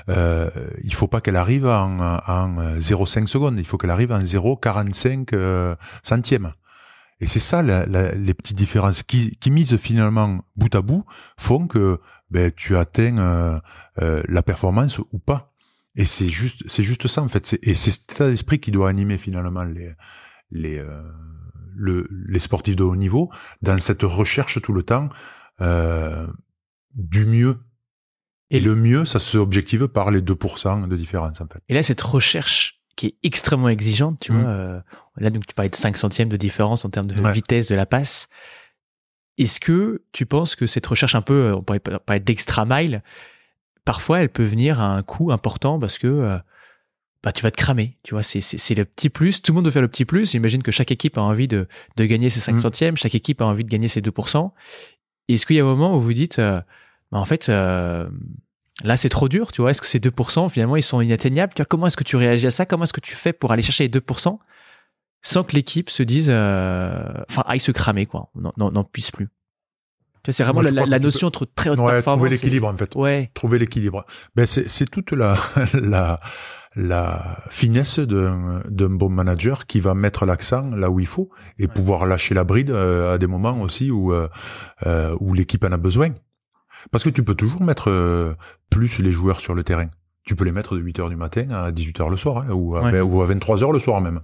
Euh, 0.09 0.51
il 0.85 0.95
faut 0.95 1.09
pas 1.09 1.21
qu'elle 1.21 1.37
arrive 1.37 1.67
en, 1.67 1.99
en 2.01 2.57
0,5 2.79 3.27
secondes, 3.27 3.59
il 3.59 3.65
faut 3.65 3.79
qu'elle 3.79 3.91
arrive 3.91 4.13
en 4.13 4.21
0,45 4.21 5.77
centièmes. 6.03 6.53
Et 7.23 7.29
c'est 7.29 7.39
ça 7.39 7.63
les 7.63 8.35
petites 8.35 8.57
différences 8.57 9.05
qui, 9.05 9.37
qui 9.37 9.53
misent 9.53 9.77
finalement 9.77 10.45
bout 10.57 10.75
à 10.75 10.83
bout 10.83 11.05
font 11.39 11.69
que 11.69 12.01
ben, 12.31 12.51
tu 12.51 12.77
atteins 12.77 13.17
euh, 13.19 13.61
euh, 14.03 14.25
la 14.27 14.43
performance 14.43 14.99
ou 14.99 15.21
pas. 15.21 15.53
Et 15.95 16.05
c'est 16.05 16.29
juste 16.29 16.65
c'est 16.67 16.83
juste 16.83 17.07
ça 17.07 17.23
en 17.23 17.29
fait. 17.29 17.61
Et 17.63 17.77
c'est 17.77 17.93
cet 17.93 18.11
état 18.11 18.29
d'esprit 18.29 18.59
qui 18.59 18.73
doit 18.73 18.89
animer 18.89 19.19
finalement 19.19 19.63
les 19.63 19.93
les 20.51 20.79
euh, 20.79 21.01
le, 21.77 22.09
les 22.11 22.41
sportifs 22.41 22.75
de 22.75 22.83
haut 22.83 22.97
niveau 22.97 23.31
dans 23.63 23.79
cette 23.79 24.03
recherche 24.03 24.61
tout 24.61 24.73
le 24.73 24.83
temps 24.83 25.09
du 26.95 27.25
mieux 27.25 27.57
Et, 28.51 28.59
le 28.59 28.75
mieux, 28.75 29.05
ça 29.05 29.21
se 29.21 29.39
objective 29.39 29.87
par 29.87 30.11
les 30.11 30.21
2% 30.21 30.89
de 30.89 30.97
différence, 30.97 31.41
en 31.41 31.47
fait. 31.47 31.63
Et 31.69 31.75
là, 31.75 31.83
cette 31.83 32.03
recherche 32.03 32.82
qui 32.97 33.07
est 33.07 33.15
extrêmement 33.23 33.69
exigeante, 33.69 34.19
tu 34.21 34.33
Mm. 34.33 34.41
vois, 34.41 34.51
euh, 34.51 34.81
là, 35.17 35.31
donc, 35.31 35.47
tu 35.47 35.55
parlais 35.55 35.71
de 35.71 35.77
5 35.77 35.97
centièmes 35.97 36.29
de 36.29 36.37
différence 36.37 36.85
en 36.85 36.91
termes 36.91 37.07
de 37.07 37.21
Ouais. 37.23 37.33
vitesse 37.33 37.69
de 37.69 37.75
la 37.75 37.87
passe. 37.87 38.29
Est-ce 39.39 39.61
que 39.61 40.03
tu 40.13 40.27
penses 40.27 40.55
que 40.57 40.67
cette 40.67 40.87
recherche 40.87 41.15
un 41.15 41.23
peu, 41.23 41.47
euh, 41.49 41.57
on 41.57 41.63
pourrait 41.63 41.81
parler 41.81 42.21
d'extra 42.21 42.65
mile, 42.67 43.03
parfois 43.85 44.21
elle 44.21 44.29
peut 44.29 44.45
venir 44.45 44.81
à 44.81 44.95
un 44.95 45.03
coût 45.03 45.33
important 45.33 45.79
parce 45.81 45.99
que 45.99 46.07
euh, 46.07 46.39
bah, 47.23 47.33
tu 47.33 47.43
vas 47.43 47.51
te 47.51 47.57
cramer, 47.57 47.97
tu 48.03 48.15
vois, 48.15 48.23
c'est, 48.23 48.41
le 48.75 48.85
petit 48.85 49.09
plus, 49.09 49.41
tout 49.43 49.53
le 49.53 49.57
monde 49.57 49.65
veut 49.65 49.71
faire 49.71 49.81
le 49.83 49.89
petit 49.89 50.05
plus, 50.05 50.33
j'imagine 50.33 50.63
que 50.63 50.71
chaque 50.73 50.91
équipe 50.91 51.17
a 51.17 51.23
envie 51.23 51.49
de, 51.49 51.67
de 51.97 52.05
gagner 52.05 52.31
ses 52.31 52.41
5 52.41 52.57
Mm. 52.57 52.61
centièmes, 52.61 52.97
chaque 52.97 53.15
équipe 53.15 53.41
a 53.41 53.47
envie 53.47 53.65
de 53.65 53.69
gagner 53.71 53.89
ses 53.89 54.01
2%. 54.03 54.53
Est-ce 55.29 55.47
qu'il 55.47 55.57
y 55.57 55.61
a 55.61 55.63
un 55.63 55.67
moment 55.67 55.97
où 55.97 56.01
vous 56.01 56.13
dites, 56.13 56.39
euh, 56.41 56.61
bah, 57.13 57.19
en 57.19 57.25
fait, 57.25 57.49
euh, 57.49 58.09
là 58.85 58.97
c'est 58.97 59.09
trop 59.09 59.29
dur, 59.29 59.53
tu 59.53 59.61
vois, 59.63 59.71
est-ce 59.71 59.81
que 59.81 59.87
ces 59.87 60.01
2% 60.01 60.49
finalement 60.51 60.77
ils 60.77 60.83
sont 60.83 61.01
inatteignables, 61.01 61.53
tu 61.55 61.61
vois, 61.63 61.67
comment 61.67 61.87
est-ce 61.87 61.97
que 61.97 62.05
tu 62.05 62.17
réagis 62.17 62.47
à 62.47 62.51
ça, 62.51 62.67
comment 62.67 62.85
est-ce 62.85 62.93
que 62.93 63.01
tu 63.01 63.15
fais 63.15 63.33
pour 63.33 63.53
aller 63.53 63.63
chercher 63.63 63.85
les 63.89 64.01
2% 64.01 64.39
sans 65.25 65.45
que 65.45 65.55
l'équipe 65.55 65.89
se 65.89 66.03
dise, 66.03 66.29
euh, 66.33 67.05
enfin, 67.31 67.45
aille 67.47 67.61
se 67.61 67.71
cramer, 67.71 68.07
quoi, 68.07 68.31
n'en, 68.35 68.85
puisse 68.85 69.13
plus. 69.13 69.27
Tu 70.25 70.31
vois, 70.31 70.33
c'est 70.33 70.43
vraiment 70.43 70.63
Moi, 70.63 70.71
la, 70.87 70.99
notion 70.99 71.29
entre 71.29 71.45
très 71.45 71.71
haute 71.71 71.79
Ouais, 71.79 71.93
performance. 71.93 72.19
trouver 72.19 72.31
l'équilibre, 72.31 72.69
en 72.69 72.77
fait. 72.77 72.95
Ouais. 72.97 73.31
Trouver 73.35 73.59
l'équilibre. 73.61 74.05
Ben, 74.35 74.47
c'est, 74.47 74.69
c'est 74.69 74.91
toute 74.91 75.13
la, 75.13 75.37
la, 75.75 76.19
la 76.75 77.39
finesse 77.51 78.01
d'un, 78.01 78.63
bon 78.69 79.11
manager 79.11 79.67
qui 79.67 79.79
va 79.79 79.95
mettre 79.95 80.27
l'accent 80.27 80.71
là 80.71 80.91
où 80.91 80.99
il 80.99 81.07
faut 81.07 81.31
et 81.59 81.67
Ouais. 81.67 81.69
pouvoir 81.69 82.07
lâcher 82.07 82.35
la 82.35 82.43
bride 82.43 82.71
euh, 82.71 83.15
à 83.15 83.19
des 83.19 83.29
moments 83.29 83.61
aussi 83.61 83.93
où, 83.93 84.13
euh, 84.13 84.29
où 85.21 85.35
l'équipe 85.35 85.65
en 85.65 85.71
a 85.73 85.77
besoin. 85.77 86.09
Parce 86.91 87.05
que 87.05 87.11
tu 87.11 87.23
peux 87.23 87.35
toujours 87.35 87.63
mettre 87.63 87.91
euh, 87.91 88.35
plus 88.71 88.99
les 88.99 89.11
joueurs 89.13 89.41
sur 89.41 89.55
le 89.55 89.63
terrain. 89.63 89.87
Tu 90.25 90.35
peux 90.37 90.45
les 90.45 90.53
mettre 90.53 90.77
de 90.77 90.83
8h 90.83 91.09
du 91.09 91.17
matin 91.17 91.49
à 91.51 91.71
18h 91.73 92.09
le 92.11 92.17
soir, 92.17 92.39
hein, 92.49 92.53
ou, 92.53 92.77
à, 92.77 92.83
Ouais. 92.83 93.01
ou 93.01 93.23
à 93.23 93.27
23h 93.27 93.73
le 93.73 93.79
soir 93.79 94.01
même. 94.01 94.21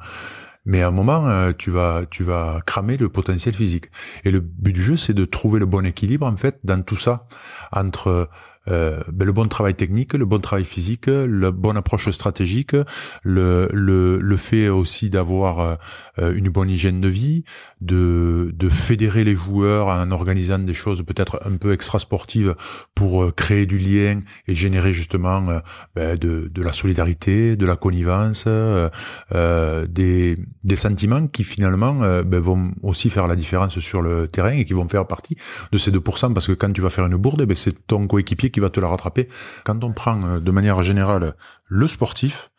Mais 0.64 0.82
à 0.82 0.88
un 0.88 0.92
moment, 0.92 1.26
euh, 1.28 1.52
tu 1.56 1.70
vas, 1.70 2.02
tu 2.11 2.24
vas 2.24 2.61
cramer 2.66 2.96
le 2.96 3.09
potentiel 3.09 3.54
physique. 3.54 3.86
Et 4.24 4.30
le 4.30 4.40
but 4.40 4.72
du 4.74 4.82
jeu, 4.82 4.96
c'est 4.96 5.14
de 5.14 5.24
trouver 5.24 5.59
le 5.61 5.66
bon 5.66 5.86
équilibre 5.86 6.26
en 6.26 6.36
fait 6.36 6.59
dans 6.64 6.82
tout 6.82 6.96
ça 6.96 7.26
entre 7.72 8.28
euh, 8.68 9.02
ben, 9.12 9.24
le 9.24 9.32
bon 9.32 9.46
travail 9.48 9.74
technique, 9.74 10.14
le 10.14 10.24
bon 10.24 10.40
travail 10.40 10.64
physique, 10.64 11.06
la 11.06 11.50
bonne 11.50 11.76
approche 11.76 12.10
stratégique, 12.10 12.76
le 13.22 13.68
le, 13.72 14.18
le 14.18 14.36
fait 14.36 14.68
aussi 14.68 15.10
d'avoir 15.10 15.78
euh, 16.18 16.34
une 16.34 16.48
bonne 16.48 16.70
hygiène 16.70 17.00
de 17.00 17.08
vie, 17.08 17.44
de 17.80 18.52
de 18.54 18.68
fédérer 18.68 19.24
les 19.24 19.34
joueurs 19.34 19.88
en 19.88 20.10
organisant 20.10 20.58
des 20.58 20.74
choses 20.74 21.02
peut-être 21.02 21.40
un 21.44 21.56
peu 21.56 21.72
extra 21.72 21.98
sportives 21.98 22.54
pour 22.94 23.22
euh, 23.22 23.30
créer 23.30 23.66
du 23.66 23.78
lien 23.78 24.20
et 24.46 24.54
générer 24.54 24.92
justement 24.92 25.48
euh, 25.48 25.60
ben, 25.94 26.16
de 26.16 26.50
de 26.52 26.62
la 26.62 26.72
solidarité, 26.72 27.56
de 27.56 27.66
la 27.66 27.76
connivence, 27.76 28.44
euh, 28.46 28.88
euh, 29.34 29.86
des 29.86 30.38
des 30.64 30.76
sentiments 30.76 31.26
qui 31.26 31.44
finalement 31.44 31.94
ben, 32.24 32.40
vont 32.40 32.72
aussi 32.82 33.10
faire 33.10 33.26
la 33.26 33.36
différence 33.36 33.78
sur 33.78 34.02
le 34.02 34.28
terrain 34.28 34.50
et 34.50 34.64
qui 34.64 34.72
vont 34.72 34.88
faire 34.88 35.06
partie 35.06 35.36
de 35.72 35.78
ces 35.78 35.90
2% 35.90 36.32
parce 36.32 36.46
que 36.46 36.52
quand 36.52 36.72
tu 36.72 36.80
vas 36.80 36.90
faire 36.90 37.06
une 37.06 37.16
bourde, 37.16 37.40
eh 37.42 37.46
ben, 37.46 37.56
c'est 37.56 37.86
ton 37.86 38.06
coéquipier 38.06 38.50
qui 38.50 38.57
va 38.61 38.70
te 38.70 38.80
la 38.80 38.88
rattraper. 38.88 39.28
Quand 39.64 39.82
on 39.84 39.92
prend 39.92 40.22
euh, 40.22 40.40
de 40.40 40.50
manière 40.50 40.82
générale 40.82 41.34
le 41.66 41.88
sportif, 41.88 42.50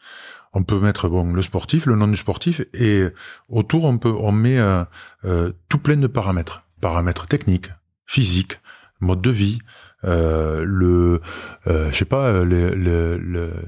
on 0.54 0.64
peut 0.64 0.80
mettre 0.80 1.10
bon 1.10 1.34
le 1.34 1.42
sportif, 1.42 1.86
le 1.86 1.96
non 1.96 2.08
du 2.08 2.18
sportif 2.18 2.62
et 2.74 3.06
autour 3.50 3.86
on 3.86 3.98
peut 3.98 4.14
on 4.18 4.32
met 4.32 4.60
euh, 4.60 4.84
euh, 5.26 5.52
tout 5.70 5.80
plein 5.80 5.98
de 5.98 6.08
paramètres, 6.08 6.64
paramètres 6.82 7.28
techniques, 7.28 7.70
physiques, 8.06 8.60
mode 9.00 9.22
de 9.22 9.30
vie, 9.30 9.60
euh, 10.06 10.64
le 10.66 11.22
euh, 11.68 11.90
je 11.92 11.96
sais 11.98 12.06
pas 12.06 12.44
les, 12.44 12.76
les, 12.76 13.18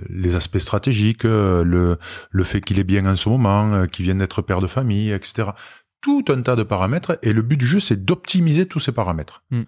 les, 0.10 0.36
aspects 0.36 0.60
stratégiques, 0.60 1.24
le 1.24 1.98
le 2.32 2.44
fait 2.44 2.62
qu'il 2.62 2.80
est 2.80 2.84
bien 2.84 3.06
en 3.06 3.16
ce 3.16 3.30
moment, 3.30 3.88
qu'il 3.88 4.06
vienne 4.06 4.20
d'être 4.20 4.42
père 4.42 4.62
de 4.62 4.68
famille, 4.68 5.12
etc. 5.12 5.50
Tout 6.02 6.26
un 6.30 6.42
tas 6.42 6.56
de 6.56 6.64
paramètres 6.64 7.20
et 7.22 7.32
le 7.32 7.44
but 7.44 7.58
du 7.58 7.68
jeu 7.68 7.80
c'est 7.80 8.06
d'optimiser 8.06 8.66
tous 8.66 8.80
ces 8.80 8.92
paramètres. 8.92 9.44
Mm. 9.52 9.64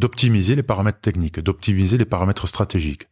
D'optimiser 0.00 0.56
les 0.56 0.62
paramètres 0.62 1.00
techniques, 1.00 1.40
d'optimiser 1.40 1.98
les 1.98 2.06
paramètres 2.06 2.46
stratégiques, 2.46 3.06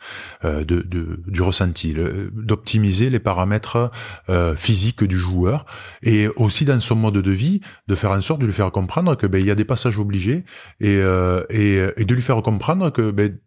euh, 0.44 0.64
de, 0.64 0.82
du 1.26 1.42
ressenti, 1.42 1.94
d'optimiser 2.32 3.10
les 3.10 3.18
paramètres 3.18 3.90
euh, 4.30 4.56
physiques 4.56 5.04
du 5.04 5.18
joueur 5.18 5.66
et 6.02 6.28
aussi 6.36 6.64
dans 6.64 6.80
son 6.80 6.96
mode 6.96 7.18
de 7.18 7.30
vie, 7.30 7.60
de 7.88 7.94
faire 7.94 8.12
en 8.12 8.22
sorte 8.22 8.40
de 8.40 8.46
lui 8.46 8.54
faire 8.54 8.72
comprendre 8.72 9.16
que 9.16 9.26
ben 9.26 9.38
il 9.38 9.46
y 9.46 9.50
a 9.50 9.54
des 9.54 9.66
passages 9.66 9.98
obligés 9.98 10.44
et, 10.80 10.96
euh, 10.96 11.44
et, 11.50 12.04
de 12.04 12.14
lui 12.14 12.22
faire 12.22 12.40
comprendre 12.40 12.90
que 12.90 13.10
ben, 13.10 13.38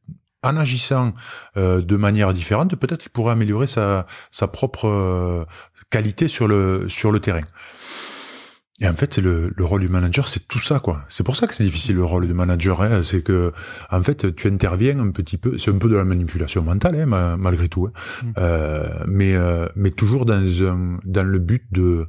en 0.44 0.56
agissant 0.56 1.14
de 1.56 1.96
manière 1.98 2.34
différente, 2.34 2.76
peut-être 2.76 3.02
qu'il 3.02 3.12
pourrait 3.12 3.34
améliorer 3.34 3.68
sa, 3.68 4.08
sa 4.32 4.48
propre 4.48 5.48
qualité 5.90 6.28
sur 6.28 6.48
le 6.48 6.90
sur 6.90 7.12
le 7.12 7.20
terrain. 7.20 7.46
Et 8.84 8.88
en 8.88 8.94
fait, 8.94 9.14
c'est 9.14 9.22
le, 9.22 9.54
le 9.56 9.64
rôle 9.64 9.82
du 9.82 9.90
manager, 9.90 10.28
c'est 10.28 10.48
tout 10.48 10.60
ça, 10.60 10.80
quoi. 10.80 11.06
C'est 11.08 11.24
pour 11.24 11.36
ça 11.36 11.46
que 11.46 11.54
c'est 11.54 11.64
difficile 11.64 11.96
le 11.98 12.04
rôle 12.04 12.28
de 12.28 12.34
manager. 12.34 12.82
Hein. 12.82 13.04
C'est 13.04 13.22
que, 13.22 13.52
en 13.92 14.02
fait, 14.02 14.36
tu 14.36 14.48
interviens 14.48 15.00
un 15.00 15.12
petit 15.12 15.38
peu. 15.38 15.58
C'est 15.60 15.70
un 15.70 15.78
peu 15.78 15.88
de 15.88 15.96
la 15.96 16.04
manipulation 16.04 16.64
mentale, 16.64 16.96
hein, 17.00 17.06
ma- 17.06 17.38
malgré 17.38 17.70
tout. 17.70 17.86
hein. 17.88 17.92
Mm. 18.24 18.32
Euh, 18.40 19.04
mais 19.08 19.36
euh, 19.36 19.68
mais 19.76 19.92
toujours 19.92 20.26
dans 20.26 20.42
un 20.64 20.98
dans 21.06 21.24
le 21.28 21.38
but 21.40 21.64
de, 21.72 22.08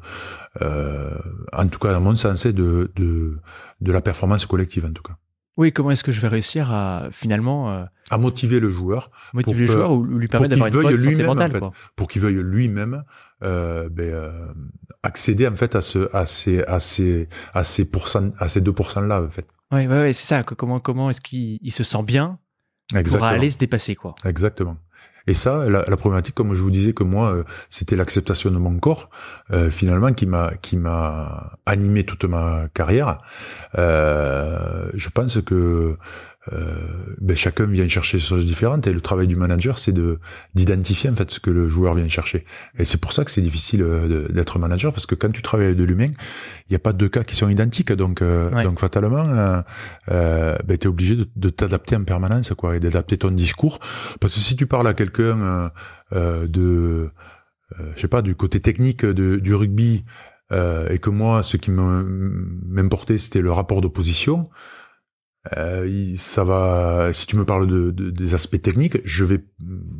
euh, 0.62 1.10
en 1.52 1.66
tout 1.68 1.78
cas, 1.78 1.92
dans 1.92 2.00
mon 2.00 2.16
sens, 2.16 2.40
c'est 2.42 2.52
de 2.54 2.90
de 2.96 3.36
de 3.82 3.92
la 3.92 4.00
performance 4.00 4.46
collective, 4.46 4.86
en 4.86 4.92
tout 4.92 5.02
cas, 5.02 5.16
Oui, 5.58 5.70
comment 5.72 5.90
est-ce 5.90 6.02
que 6.04 6.12
je 6.12 6.20
vais 6.20 6.28
réussir 6.28 6.72
à 6.72 7.08
finalement 7.10 7.72
euh, 7.72 7.84
à 8.10 8.16
motiver 8.18 8.58
le 8.60 8.70
joueur 8.70 9.10
motiver 9.34 9.52
Pour 9.52 9.60
le 9.60 9.66
que- 9.66 9.72
joueur 9.72 9.92
ou 9.92 10.04
lui 10.04 10.28
permettre 10.28 10.50
d'avoir 10.50 10.68
une 10.68 10.74
bonne 10.74 10.90
santé 10.92 10.96
lui-même, 11.08 11.26
en 11.26 11.34
mentale 11.34 11.50
fait. 11.52 11.58
quoi. 11.58 11.72
pour 11.96 12.08
qu'il 12.08 12.22
veuille 12.22 12.40
lui-même 12.42 13.04
euh, 13.42 13.88
ben, 13.90 14.04
euh, 14.12 14.46
accéder 15.02 15.46
en 15.46 15.54
fait 15.56 15.74
à 15.76 15.82
ce 15.82 16.14
à 16.16 16.24
ces 16.26 16.62
à 16.64 16.80
ces 16.80 17.28
à 17.52 17.64
ces 17.64 17.90
pourcent 17.90 18.30
à 18.38 18.48
ces 18.48 18.60
2 18.60 18.72
là 19.06 19.22
en 19.22 19.28
fait. 19.28 19.46
Ouais, 19.72 19.86
ouais, 19.86 19.98
ouais, 19.98 20.12
c'est 20.12 20.26
ça. 20.26 20.42
Comment, 20.42 20.80
comment 20.80 21.10
est-ce 21.10 21.20
qu'il 21.20 21.58
il 21.62 21.70
se 21.72 21.82
sent 21.84 22.02
bien 22.02 22.38
pour 22.90 22.98
Exactement. 22.98 23.28
aller 23.30 23.50
se 23.50 23.56
dépasser, 23.58 23.94
quoi. 23.94 24.14
Exactement. 24.24 24.76
Et 25.26 25.34
ça, 25.34 25.68
la, 25.68 25.84
problématique, 25.96 26.34
comme 26.34 26.54
je 26.54 26.62
vous 26.62 26.70
disais 26.70 26.92
que 26.92 27.04
moi, 27.04 27.32
euh, 27.32 27.44
c'était 27.70 27.96
l'acceptation 27.96 28.50
de 28.50 28.58
mon 28.58 28.78
corps, 28.78 29.10
euh, 29.52 29.70
finalement, 29.70 30.12
qui 30.12 30.26
m'a 30.26 30.52
qui 30.62 30.76
m'a 30.76 31.58
animé 31.66 32.04
toute 32.04 32.24
ma 32.24 32.68
carrière. 32.74 33.20
Euh, 33.78 34.90
je 34.94 35.08
pense 35.08 35.40
que 35.42 35.96
ben, 36.50 37.36
chacun 37.36 37.66
vient 37.66 37.86
chercher 37.88 38.16
des 38.16 38.22
choses 38.22 38.44
différentes 38.44 38.86
et 38.88 38.92
le 38.92 39.00
travail 39.00 39.28
du 39.28 39.36
manager, 39.36 39.78
c'est 39.78 39.92
de 39.92 40.18
d'identifier 40.54 41.08
en 41.08 41.14
fait 41.14 41.30
ce 41.30 41.38
que 41.38 41.50
le 41.50 41.68
joueur 41.68 41.94
vient 41.94 42.08
chercher. 42.08 42.44
Et 42.78 42.84
c'est 42.84 42.98
pour 43.00 43.12
ça 43.12 43.24
que 43.24 43.30
c'est 43.30 43.42
difficile 43.42 43.82
euh, 43.82 44.26
d'être 44.28 44.58
manager 44.58 44.92
parce 44.92 45.06
que 45.06 45.14
quand 45.14 45.30
tu 45.30 45.40
travailles 45.42 45.66
avec 45.68 45.78
de 45.78 45.84
l'humain, 45.84 46.10
il 46.68 46.70
n'y 46.70 46.76
a 46.76 46.80
pas 46.80 46.92
de 46.92 47.06
cas 47.06 47.22
qui 47.22 47.36
sont 47.36 47.48
identiques, 47.48 47.92
donc 47.92 48.22
euh, 48.22 48.50
Ouais. 48.50 48.64
donc 48.64 48.80
fatalement, 48.80 49.24
euh, 49.28 49.60
euh, 50.10 50.56
ben, 50.66 50.76
tu 50.76 50.86
es 50.86 50.88
obligé 50.88 51.14
de, 51.16 51.26
de 51.36 51.48
t'adapter 51.48 51.94
en 51.94 52.02
permanence, 52.04 52.52
quoi, 52.54 52.76
et 52.76 52.80
d'adapter 52.80 53.18
ton 53.18 53.30
discours. 53.30 53.78
Parce 54.20 54.34
que 54.34 54.40
si 54.40 54.56
tu 54.56 54.66
parles 54.66 54.88
à 54.88 54.94
quelqu'un 54.94 55.40
euh, 55.40 55.68
euh, 56.12 56.46
de, 56.48 57.10
euh, 57.80 57.92
je 57.94 58.00
sais 58.00 58.08
pas, 58.08 58.20
du 58.20 58.34
côté 58.34 58.58
technique 58.60 59.04
de, 59.06 59.36
du 59.38 59.54
rugby, 59.54 60.04
euh, 60.50 60.88
et 60.90 60.98
que 60.98 61.08
moi, 61.08 61.42
ce 61.42 61.56
qui 61.56 61.70
m'importait, 61.70 63.18
c'était 63.18 63.40
le 63.40 63.52
rapport 63.52 63.80
d'opposition. 63.80 64.44
Euh, 65.56 66.14
ça 66.16 66.44
va. 66.44 67.10
Si 67.12 67.26
tu 67.26 67.36
me 67.36 67.44
parles 67.44 67.66
de, 67.66 67.90
de- 67.90 68.10
des 68.10 68.34
aspects 68.34 68.60
techniques, 68.62 68.98
je 69.04 69.24
vais, 69.24 69.40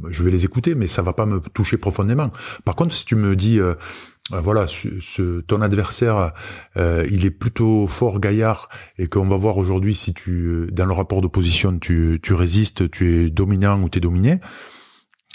je 0.09 0.23
vais 0.23 0.31
les 0.31 0.45
écouter, 0.45 0.75
mais 0.77 0.87
ça 0.87 1.03
va 1.03 1.13
pas 1.13 1.27
me 1.27 1.41
toucher 1.41 1.77
profondément. 1.79 2.31
Par 2.65 2.77
contre, 2.77 2.95
si 2.95 3.05
tu 3.05 3.17
me 3.17 3.35
dis, 3.35 3.59
euh, 3.59 3.75
euh, 4.33 4.41
voilà, 4.41 4.69
ce, 4.69 4.89
ce- 5.01 5.41
ton 5.41 5.61
adversaire, 5.61 6.33
euh, 6.77 7.05
il 7.11 7.27
est 7.27 7.33
plutôt 7.33 7.89
fort 7.89 8.21
gaillard, 8.21 8.69
et 8.99 9.09
qu'on 9.09 9.27
va 9.27 9.37
voir 9.37 9.57
aujourd'hui 9.59 9.97
si 9.97 10.15
tu, 10.15 10.31
euh, 10.47 10.69
dans 10.71 10.87
le 10.87 10.93
rapport 10.93 11.21
d'opposition, 11.21 11.77
tu, 11.79 12.21
tu 12.23 12.35
résistes, 12.35 12.89
tu 12.91 13.25
es 13.27 13.31
dominant 13.31 13.83
ou 13.83 13.89
tu 13.89 13.99
es 13.99 14.01
dominé. 14.01 14.39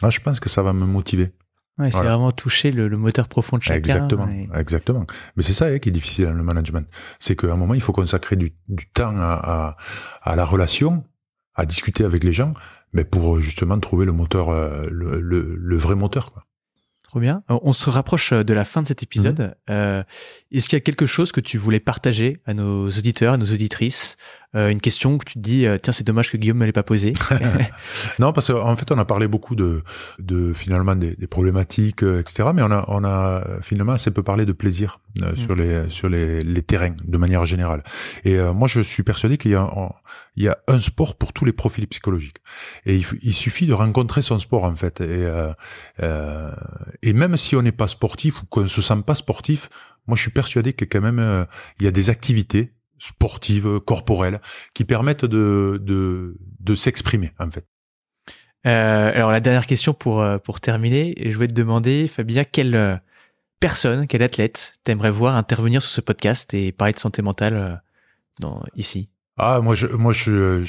Ah, 0.02 0.10
je 0.10 0.20
pense 0.22 0.40
que 0.40 0.48
ça 0.48 0.64
va 0.64 0.72
me 0.72 0.86
motiver. 0.86 1.32
Ouais, 1.80 1.86
c'est 1.86 1.98
Voilà. 1.98 2.12
vraiment 2.12 2.32
toucher 2.32 2.72
le, 2.72 2.88
le 2.88 2.98
moteur 2.98 3.28
profond 3.28 3.58
de 3.58 3.64
chacun. 3.64 3.78
Exactement, 3.78 4.28
et- 4.30 4.50
exactement. 4.56 5.06
Mais 5.36 5.44
c'est 5.44 5.54
ça 5.54 5.66
hein, 5.68 5.78
qui 5.80 5.90
est 5.90 5.92
difficile 5.92 6.26
dans 6.26 6.34
le 6.34 6.44
management. 6.44 6.88
C'est 7.20 7.36
qu'à 7.36 7.54
un 7.54 7.56
moment, 7.58 7.76
il 7.76 7.82
faut 7.82 7.94
consacrer 7.94 8.36
du, 8.36 8.52
du 8.68 8.88
temps 8.90 9.16
à, 9.18 9.76
à, 10.24 10.32
à 10.32 10.36
la 10.36 10.44
relation, 10.46 11.04
à 11.56 11.66
discuter 11.66 12.04
avec 12.04 12.24
les 12.24 12.34
gens, 12.34 12.52
mais 12.94 13.04
pour 13.04 13.36
euh, 13.38 13.42
justement 13.42 13.80
trouver 13.80 14.06
le 14.06 14.12
moteur, 14.12 14.50
euh, 14.50 14.88
le, 14.92 15.22
le, 15.22 15.56
le 15.56 15.78
vrai 15.78 15.96
moteur. 15.96 16.32
Quoi. 16.32 16.44
Trop 17.04 17.20
bien. 17.22 17.42
On 17.48 17.72
se 17.72 17.90
rapproche 17.90 18.34
de 18.34 18.54
la 18.54 18.66
fin 18.66 18.82
de 18.82 18.88
cet 18.88 19.02
épisode. 19.02 19.40
Mhm. 19.40 19.54
Euh, 19.70 20.04
est-ce 20.52 20.68
qu'il 20.68 20.76
y 20.76 20.82
a 20.82 20.84
quelque 20.84 21.06
chose 21.06 21.32
que 21.32 21.40
tu 21.40 21.58
voulais 21.58 21.80
partager 21.80 22.42
à 22.46 22.54
nos 22.54 22.88
auditeurs, 22.90 23.34
à 23.34 23.38
nos 23.38 23.46
auditrices 23.46 24.18
euh, 24.56 24.70
Une 24.70 24.80
question 24.80 25.18
que 25.18 25.26
tu 25.26 25.34
te 25.34 25.40
dis, 25.40 25.66
euh, 25.66 25.78
tiens, 25.82 25.94
c'est 25.94 26.06
dommage 26.06 26.32
que 26.32 26.38
Guillaume 26.38 26.58
ne 26.58 26.66
l'ait 26.66 26.72
pas 26.72 26.84
posée. 26.84 27.14
non, 28.20 28.34
parce 28.34 28.52
qu'en 28.52 28.76
fait, 28.76 28.92
on 28.92 28.98
a 28.98 29.06
parlé 29.06 29.28
beaucoup 29.28 29.56
de, 29.56 29.82
de 30.20 30.54
finalement 30.54 30.96
des, 30.96 31.16
des 31.16 31.28
problématiques, 31.28 32.04
etc. 32.04 32.50
Mais 32.54 32.62
on 32.62 32.72
a, 32.72 32.86
on 32.88 33.04
a 33.04 33.44
finalement 33.62 33.94
assez 33.94 34.12
peu 34.12 34.24
parlé 34.24 34.46
de 34.46 34.54
plaisir 34.54 35.00
mhm. 35.20 35.36
sur 35.36 35.56
les 35.56 35.90
sur 35.90 36.10
les, 36.10 36.44
les, 36.44 36.62
terrains 36.62 36.96
de 37.04 37.18
manière 37.18 37.46
générale. 37.46 37.84
Et 38.24 38.38
moi, 38.56 38.68
je 38.68 38.80
suis 38.80 39.04
persuadé 39.04 39.38
qu'il 39.38 39.52
y 39.52 39.56
a 39.56 39.70
il 40.36 40.44
y 40.44 40.48
a 40.48 40.58
un 40.68 40.80
sport 40.80 41.16
pour 41.18 41.34
tous 41.34 41.46
les 41.46 41.54
profils 41.54 41.88
psychologiques. 41.88 42.38
Et 42.86 42.96
il, 42.96 43.06
il 43.22 43.34
suffit 43.34 43.66
de 43.66 43.74
rencontrer 43.74 44.22
son 44.22 44.40
sport 44.40 44.64
en 44.64 44.76
fait. 44.76 45.02
Et 45.02 45.28
et 47.02 47.14
même 47.14 47.38
si 47.38 47.56
on 47.56 47.62
n'est 47.62 47.72
pas 47.72 47.88
sportif 47.88 48.42
ou 48.42 48.46
qu'on 48.46 48.68
se 48.68 48.82
sent 48.82 49.02
pas 49.06 49.16
sportif, 49.16 49.70
moi 50.08 50.16
je 50.16 50.22
suis 50.22 50.32
persuadé 50.32 50.74
que 50.74 50.86
quand 50.86 51.02
même 51.02 51.20
euh, 51.20 51.46
il 51.80 51.86
y 51.86 51.88
a 51.88 51.92
des 51.92 52.10
activités 52.10 52.74
sportives, 53.00 53.80
corporelles, 53.82 54.40
qui 54.74 54.86
permettent 54.86 55.26
de, 55.26 55.80
de, 55.84 56.38
de 56.60 56.76
s'exprimer 56.76 57.32
en 57.40 57.52
fait. 57.52 57.66
Euh, 58.66 59.12
alors 59.14 59.32
la 59.32 59.40
dernière 59.40 59.68
question 59.68 59.94
pour 59.94 60.22
euh, 60.22 60.38
pour 60.40 60.60
terminer, 60.60 61.16
je 61.24 61.34
voulais 61.36 61.48
te 61.48 61.54
demander, 61.54 62.08
Fabien, 62.08 62.44
quelle 62.44 63.02
personne, 63.60 64.08
quel 64.08 64.24
athlète 64.24 64.80
t'aimerais 64.84 65.12
voir 65.12 65.36
intervenir 65.36 65.82
sur 65.82 65.92
ce 65.92 66.02
podcast 66.02 66.54
et 66.54 66.72
parler 66.72 66.94
de 66.94 67.00
santé 67.00 67.22
mentale 67.22 67.82
dans, 68.40 68.64
ici? 68.76 69.10
Ah 69.40 69.62
moi 69.62 69.76
je 69.76 69.86
moi 69.86 70.14
je, 70.14 70.66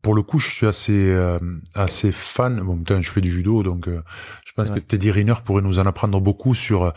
pour 0.00 0.14
le 0.14 0.22
coup 0.22 0.38
je 0.38 0.50
suis 0.50 0.66
assez 0.66 1.10
euh, 1.10 1.38
assez 1.74 2.12
fan. 2.12 2.58
Bon 2.62 2.78
putain 2.78 3.02
je 3.02 3.10
fais 3.10 3.20
du 3.20 3.30
judo 3.30 3.62
donc 3.62 3.88
euh, 3.88 4.00
je 4.46 4.52
pense 4.54 4.70
que 4.70 4.78
Teddy 4.78 5.10
Riner 5.10 5.34
pourrait 5.44 5.60
nous 5.60 5.78
en 5.78 5.84
apprendre 5.84 6.18
beaucoup 6.18 6.54
sur 6.54 6.84
euh, 6.84 6.90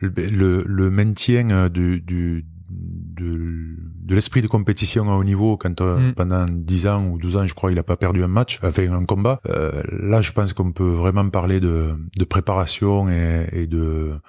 le, 0.00 0.62
le, 0.66 0.90
maintien 0.90 1.70
du, 1.70 2.02
du 2.02 2.44
de, 2.68 3.74
de 4.10 4.14
l'esprit 4.14 4.42
de 4.42 4.48
compétition 4.48 5.10
à 5.10 5.16
haut 5.16 5.24
niveau 5.24 5.56
quand 5.56 5.80
mm. 5.80 6.12
pendant 6.14 6.46
10 6.46 6.86
ans 6.88 7.06
ou 7.06 7.18
12 7.18 7.36
ans 7.36 7.46
je 7.46 7.54
crois 7.54 7.72
il 7.72 7.78
a 7.78 7.82
pas 7.82 7.96
perdu 7.96 8.22
un 8.22 8.28
match 8.28 8.58
enfin 8.62 8.92
un 8.92 9.04
combat 9.06 9.40
là 9.46 10.20
je 10.20 10.32
pense 10.32 10.52
qu'on 10.52 10.72
peut 10.72 10.92
vraiment 10.92 11.28
parler 11.30 11.60
de, 11.60 11.94
de 12.18 12.24
préparation 12.24 13.08
et, 13.08 13.48
et 13.52 13.66
de 13.66 14.20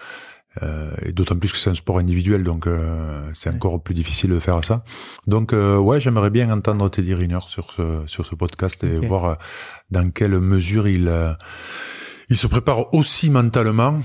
euh, 0.62 0.92
et 1.06 1.14
d'autant 1.14 1.38
plus 1.38 1.52
que 1.52 1.58
c'est 1.58 1.70
un 1.70 1.76
sport 1.76 2.00
individuel, 2.00 2.44
donc 2.44 2.68
euh, 2.68 3.24
c'est 3.34 3.50
encore 3.50 3.82
plus 3.82 3.94
difficile 3.94 4.32
de 4.32 4.40
faire 4.40 4.64
ça. 4.66 4.84
Donc 5.26 5.54
euh, 5.54 5.78
ouais, 5.78 6.02
j'aimerais 6.02 6.30
bien 6.30 6.52
entendre 6.52 6.90
Teddy 6.90 7.14
Riner 7.14 7.40
sur 7.48 7.72
ce 7.72 8.04
sur 8.06 8.26
ce 8.26 8.36
podcast 8.36 8.84
et 8.84 9.06
voir 9.06 9.38
dans 9.92 10.12
quelle 10.12 10.40
mesure 10.40 10.90
il 10.90 11.10
il 12.30 12.38
se 12.38 12.48
prépare 12.48 12.94
aussi 12.94 13.30
mentalement, 13.30 14.02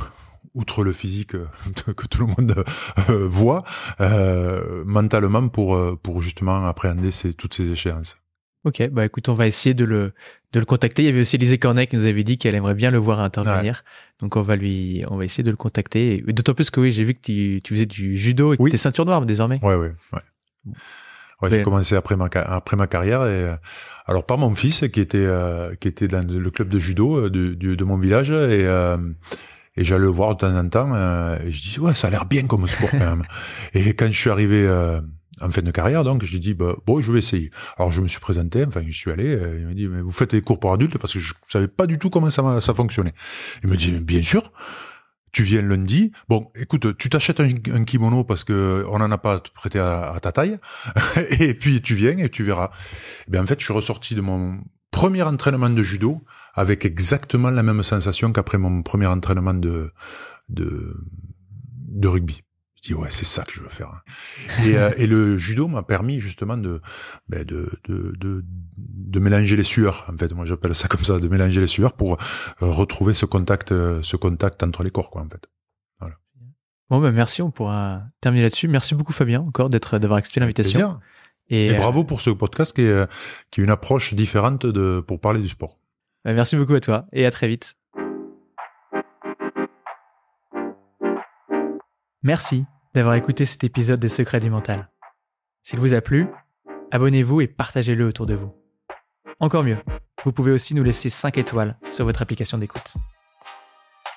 outre 0.56 0.82
le 0.82 0.92
physique 0.92 1.32
que 1.96 2.06
tout 2.08 2.26
le 2.26 2.26
monde 2.26 2.64
voit, 3.08 3.62
mentalement 4.84 5.46
pour 5.46 5.78
pour 5.98 6.22
justement 6.22 6.66
appréhender 6.66 7.12
ces, 7.12 7.32
toutes 7.32 7.54
ces 7.54 7.70
échéances. 7.70 8.18
Ok, 8.66 8.82
bah 8.90 9.04
écoute, 9.04 9.28
on 9.28 9.34
va 9.34 9.46
essayer 9.46 9.74
de 9.74 9.84
le, 9.84 10.12
de 10.52 10.58
le 10.58 10.66
contacter. 10.66 11.02
Il 11.02 11.06
y 11.06 11.08
avait 11.08 11.20
aussi 11.20 11.38
Lisée 11.38 11.56
Cornet 11.56 11.86
qui 11.86 11.94
nous 11.94 12.08
avait 12.08 12.24
dit 12.24 12.36
qu'elle 12.36 12.56
aimerait 12.56 12.74
bien 12.74 12.90
le 12.90 12.98
voir 12.98 13.20
intervenir. 13.20 13.84
Donc 14.18 14.34
on 14.34 14.42
va 14.42 14.56
lui, 14.56 15.04
on 15.08 15.16
va 15.16 15.24
essayer 15.24 15.44
de 15.44 15.50
le 15.50 15.56
contacter. 15.56 16.24
D'autant 16.26 16.52
plus 16.52 16.70
que 16.70 16.80
oui, 16.80 16.90
j'ai 16.90 17.04
vu 17.04 17.14
que 17.14 17.20
tu, 17.20 17.60
tu, 17.62 17.74
faisais 17.74 17.86
du 17.86 18.16
judo 18.16 18.54
et 18.54 18.56
que 18.56 18.62
oui. 18.64 18.72
tu 18.72 18.78
ceinture 18.78 19.06
noire 19.06 19.24
désormais. 19.24 19.60
Ouais, 19.62 19.76
ouais, 19.76 19.92
ouais. 20.12 20.72
Ouais, 21.42 21.50
j'ai 21.50 21.62
commencé 21.62 21.94
après 21.94 22.16
ma 22.16 22.28
après 22.34 22.76
ma 22.76 22.86
carrière 22.88 23.20
et 23.26 23.44
euh, 23.44 23.56
alors 24.06 24.24
par 24.24 24.38
mon 24.38 24.54
fils 24.54 24.84
qui 24.90 25.00
était 25.00 25.18
euh, 25.18 25.74
qui 25.74 25.86
était 25.86 26.08
dans 26.08 26.26
le 26.26 26.50
club 26.50 26.68
de 26.68 26.78
judo 26.78 27.26
euh, 27.26 27.30
de, 27.30 27.52
de, 27.52 27.74
de 27.74 27.84
mon 27.84 27.98
village 27.98 28.30
et 28.30 28.66
et 29.76 29.84
j'allais 29.84 30.02
le 30.02 30.08
voir 30.08 30.34
de 30.34 30.40
temps 30.40 30.56
en 30.56 30.68
temps 30.68 30.94
et 30.94 31.52
je 31.52 31.62
dis 31.62 31.80
ouais 31.80 31.94
ça 31.94 32.08
a 32.08 32.10
l'air 32.10 32.26
bien 32.26 32.46
comme 32.46 32.66
sport 32.68 32.90
quand 32.90 32.98
même 32.98 33.24
et 33.74 33.94
quand 33.94 34.06
je 34.06 34.18
suis 34.18 34.30
arrivé 34.30 34.66
en 35.40 35.50
fin 35.50 35.62
de 35.62 35.70
carrière, 35.70 36.04
donc 36.04 36.24
j'ai 36.24 36.38
dit 36.38 36.54
bah, 36.54 36.76
bon, 36.86 37.00
je 37.00 37.12
vais 37.12 37.18
essayer. 37.18 37.50
Alors 37.76 37.92
je 37.92 38.00
me 38.00 38.08
suis 38.08 38.20
présenté, 38.20 38.64
enfin 38.64 38.82
je 38.86 38.96
suis 38.96 39.10
allé. 39.10 39.34
Euh, 39.34 39.58
il 39.60 39.66
m'a 39.66 39.74
dit 39.74 39.86
mais 39.86 40.00
vous 40.00 40.12
faites 40.12 40.30
des 40.30 40.40
cours 40.40 40.58
pour 40.58 40.72
adultes 40.72 40.98
parce 40.98 41.12
que 41.12 41.20
je 41.20 41.34
savais 41.48 41.68
pas 41.68 41.86
du 41.86 41.98
tout 41.98 42.10
comment 42.10 42.30
ça 42.30 42.60
ça 42.60 42.74
fonctionnait. 42.74 43.14
Il 43.62 43.70
me 43.70 43.76
dit 43.76 43.92
bien 43.92 44.22
sûr. 44.22 44.52
Tu 45.32 45.42
viens 45.42 45.60
lundi. 45.60 46.12
Bon, 46.30 46.50
écoute, 46.58 46.96
tu 46.96 47.10
t'achètes 47.10 47.40
un, 47.40 47.84
kimono 47.84 48.24
parce 48.24 48.42
que 48.42 48.86
on 48.88 49.02
en 49.02 49.10
a 49.10 49.18
pas 49.18 49.40
prêté 49.54 49.78
à, 49.78 50.16
ta 50.22 50.32
taille. 50.32 50.56
et 51.40 51.52
puis 51.52 51.82
tu 51.82 51.94
viens 51.94 52.16
et 52.16 52.30
tu 52.30 52.42
verras. 52.42 52.70
Et 52.70 53.24
eh 53.28 53.30
bien 53.32 53.42
en 53.42 53.46
fait, 53.46 53.60
je 53.60 53.64
suis 53.66 53.74
ressorti 53.74 54.14
de 54.14 54.22
mon 54.22 54.58
premier 54.90 55.22
entraînement 55.24 55.68
de 55.68 55.82
judo 55.82 56.24
avec 56.56 56.84
exactement 56.84 57.50
la 57.50 57.62
même 57.62 57.82
sensation 57.82 58.32
qu'après 58.32 58.58
mon 58.58 58.82
premier 58.82 59.06
entraînement 59.06 59.54
de 59.54 59.90
de, 60.48 60.96
de 61.88 62.08
rugby 62.08 62.42
ouais 62.94 63.08
c'est 63.10 63.24
ça 63.24 63.42
que 63.44 63.52
je 63.52 63.60
veux 63.60 63.68
faire. 63.68 63.88
Hein. 63.88 64.64
Et, 64.64 64.76
euh, 64.76 64.90
et 64.96 65.06
le 65.06 65.36
judo 65.36 65.68
m'a 65.68 65.82
permis 65.82 66.20
justement 66.20 66.56
de, 66.56 66.80
ben 67.28 67.44
de, 67.44 67.70
de, 67.88 68.12
de 68.18 68.44
de 68.76 69.20
mélanger 69.20 69.56
les 69.56 69.64
sueurs. 69.64 70.04
En 70.12 70.16
fait, 70.16 70.32
moi 70.32 70.44
j'appelle 70.44 70.74
ça 70.74 70.88
comme 70.88 71.04
ça, 71.04 71.18
de 71.18 71.28
mélanger 71.28 71.60
les 71.60 71.66
sueurs 71.66 71.94
pour 71.94 72.12
euh, 72.14 72.16
retrouver 72.60 73.14
ce 73.14 73.26
contact 73.26 73.72
euh, 73.72 74.00
ce 74.02 74.16
contact 74.16 74.62
entre 74.62 74.82
les 74.82 74.90
corps 74.90 75.10
quoi 75.10 75.22
en 75.22 75.28
fait. 75.28 75.48
Voilà. 76.00 76.16
Bon 76.90 77.00
ben 77.00 77.12
merci, 77.12 77.42
on 77.42 77.50
pourra 77.50 78.02
terminer 78.20 78.44
là-dessus. 78.44 78.68
Merci 78.68 78.94
beaucoup 78.94 79.12
Fabien 79.12 79.40
encore 79.40 79.70
d'être 79.70 79.98
d'avoir 79.98 80.18
accepté 80.18 80.40
l'invitation. 80.40 80.98
Et, 81.48 81.68
et, 81.68 81.74
bravo 81.74 82.02
pour 82.02 82.20
ce 82.20 82.30
podcast 82.30 82.74
qui 82.74 82.82
est 82.82 83.10
qui 83.50 83.60
est 83.60 83.64
une 83.64 83.70
approche 83.70 84.14
différente 84.14 84.66
de 84.66 85.00
pour 85.06 85.20
parler 85.20 85.40
du 85.40 85.48
sport. 85.48 85.78
Ben, 86.26 86.34
merci 86.34 86.56
beaucoup 86.56 86.74
à 86.74 86.80
toi 86.80 87.06
et 87.12 87.24
à 87.24 87.30
très 87.30 87.46
vite. 87.46 87.76
Merci 92.24 92.64
d'avoir 92.94 93.14
écouté 93.14 93.44
cet 93.44 93.62
épisode 93.62 94.00
des 94.00 94.08
Secrets 94.08 94.40
du 94.40 94.50
Mental. 94.50 94.90
S'il 95.62 95.78
vous 95.78 95.94
a 95.94 96.00
plu, 96.00 96.26
abonnez-vous 96.90 97.42
et 97.42 97.46
partagez-le 97.46 98.04
autour 98.04 98.26
de 98.26 98.34
vous. 98.34 98.52
Encore 99.38 99.62
mieux, 99.62 99.78
vous 100.24 100.32
pouvez 100.32 100.50
aussi 100.50 100.74
nous 100.74 100.82
laisser 100.82 101.10
5 101.10 101.38
étoiles 101.38 101.78
sur 101.90 102.04
votre 102.04 102.22
application 102.22 102.58
d'écoute. 102.58 102.96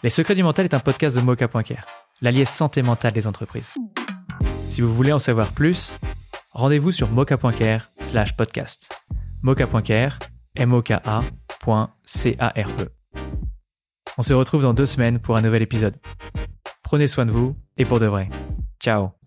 Les 0.01 0.09
Secrets 0.09 0.33
du 0.33 0.41
Mental 0.41 0.65
est 0.65 0.73
un 0.73 0.79
podcast 0.79 1.15
de 1.15 1.21
Mocha.care, 1.21 1.85
l'allié 2.21 2.43
santé 2.43 2.81
mentale 2.81 3.11
des 3.11 3.27
entreprises. 3.27 3.71
Si 4.67 4.81
vous 4.81 4.95
voulez 4.95 5.13
en 5.13 5.19
savoir 5.19 5.51
plus, 5.51 5.99
rendez-vous 6.53 6.91
sur 6.91 7.11
mocha.care 7.11 7.91
slash 8.01 8.35
podcast. 8.35 8.99
Mocha.care, 9.43 10.17
m 10.55 10.81
On 14.17 14.23
se 14.23 14.33
retrouve 14.33 14.63
dans 14.63 14.73
deux 14.73 14.85
semaines 14.85 15.19
pour 15.19 15.37
un 15.37 15.41
nouvel 15.41 15.61
épisode. 15.61 15.95
Prenez 16.83 17.07
soin 17.07 17.25
de 17.25 17.31
vous 17.31 17.55
et 17.77 17.85
pour 17.85 17.99
de 17.99 18.05
vrai. 18.07 18.29
Ciao 18.79 19.18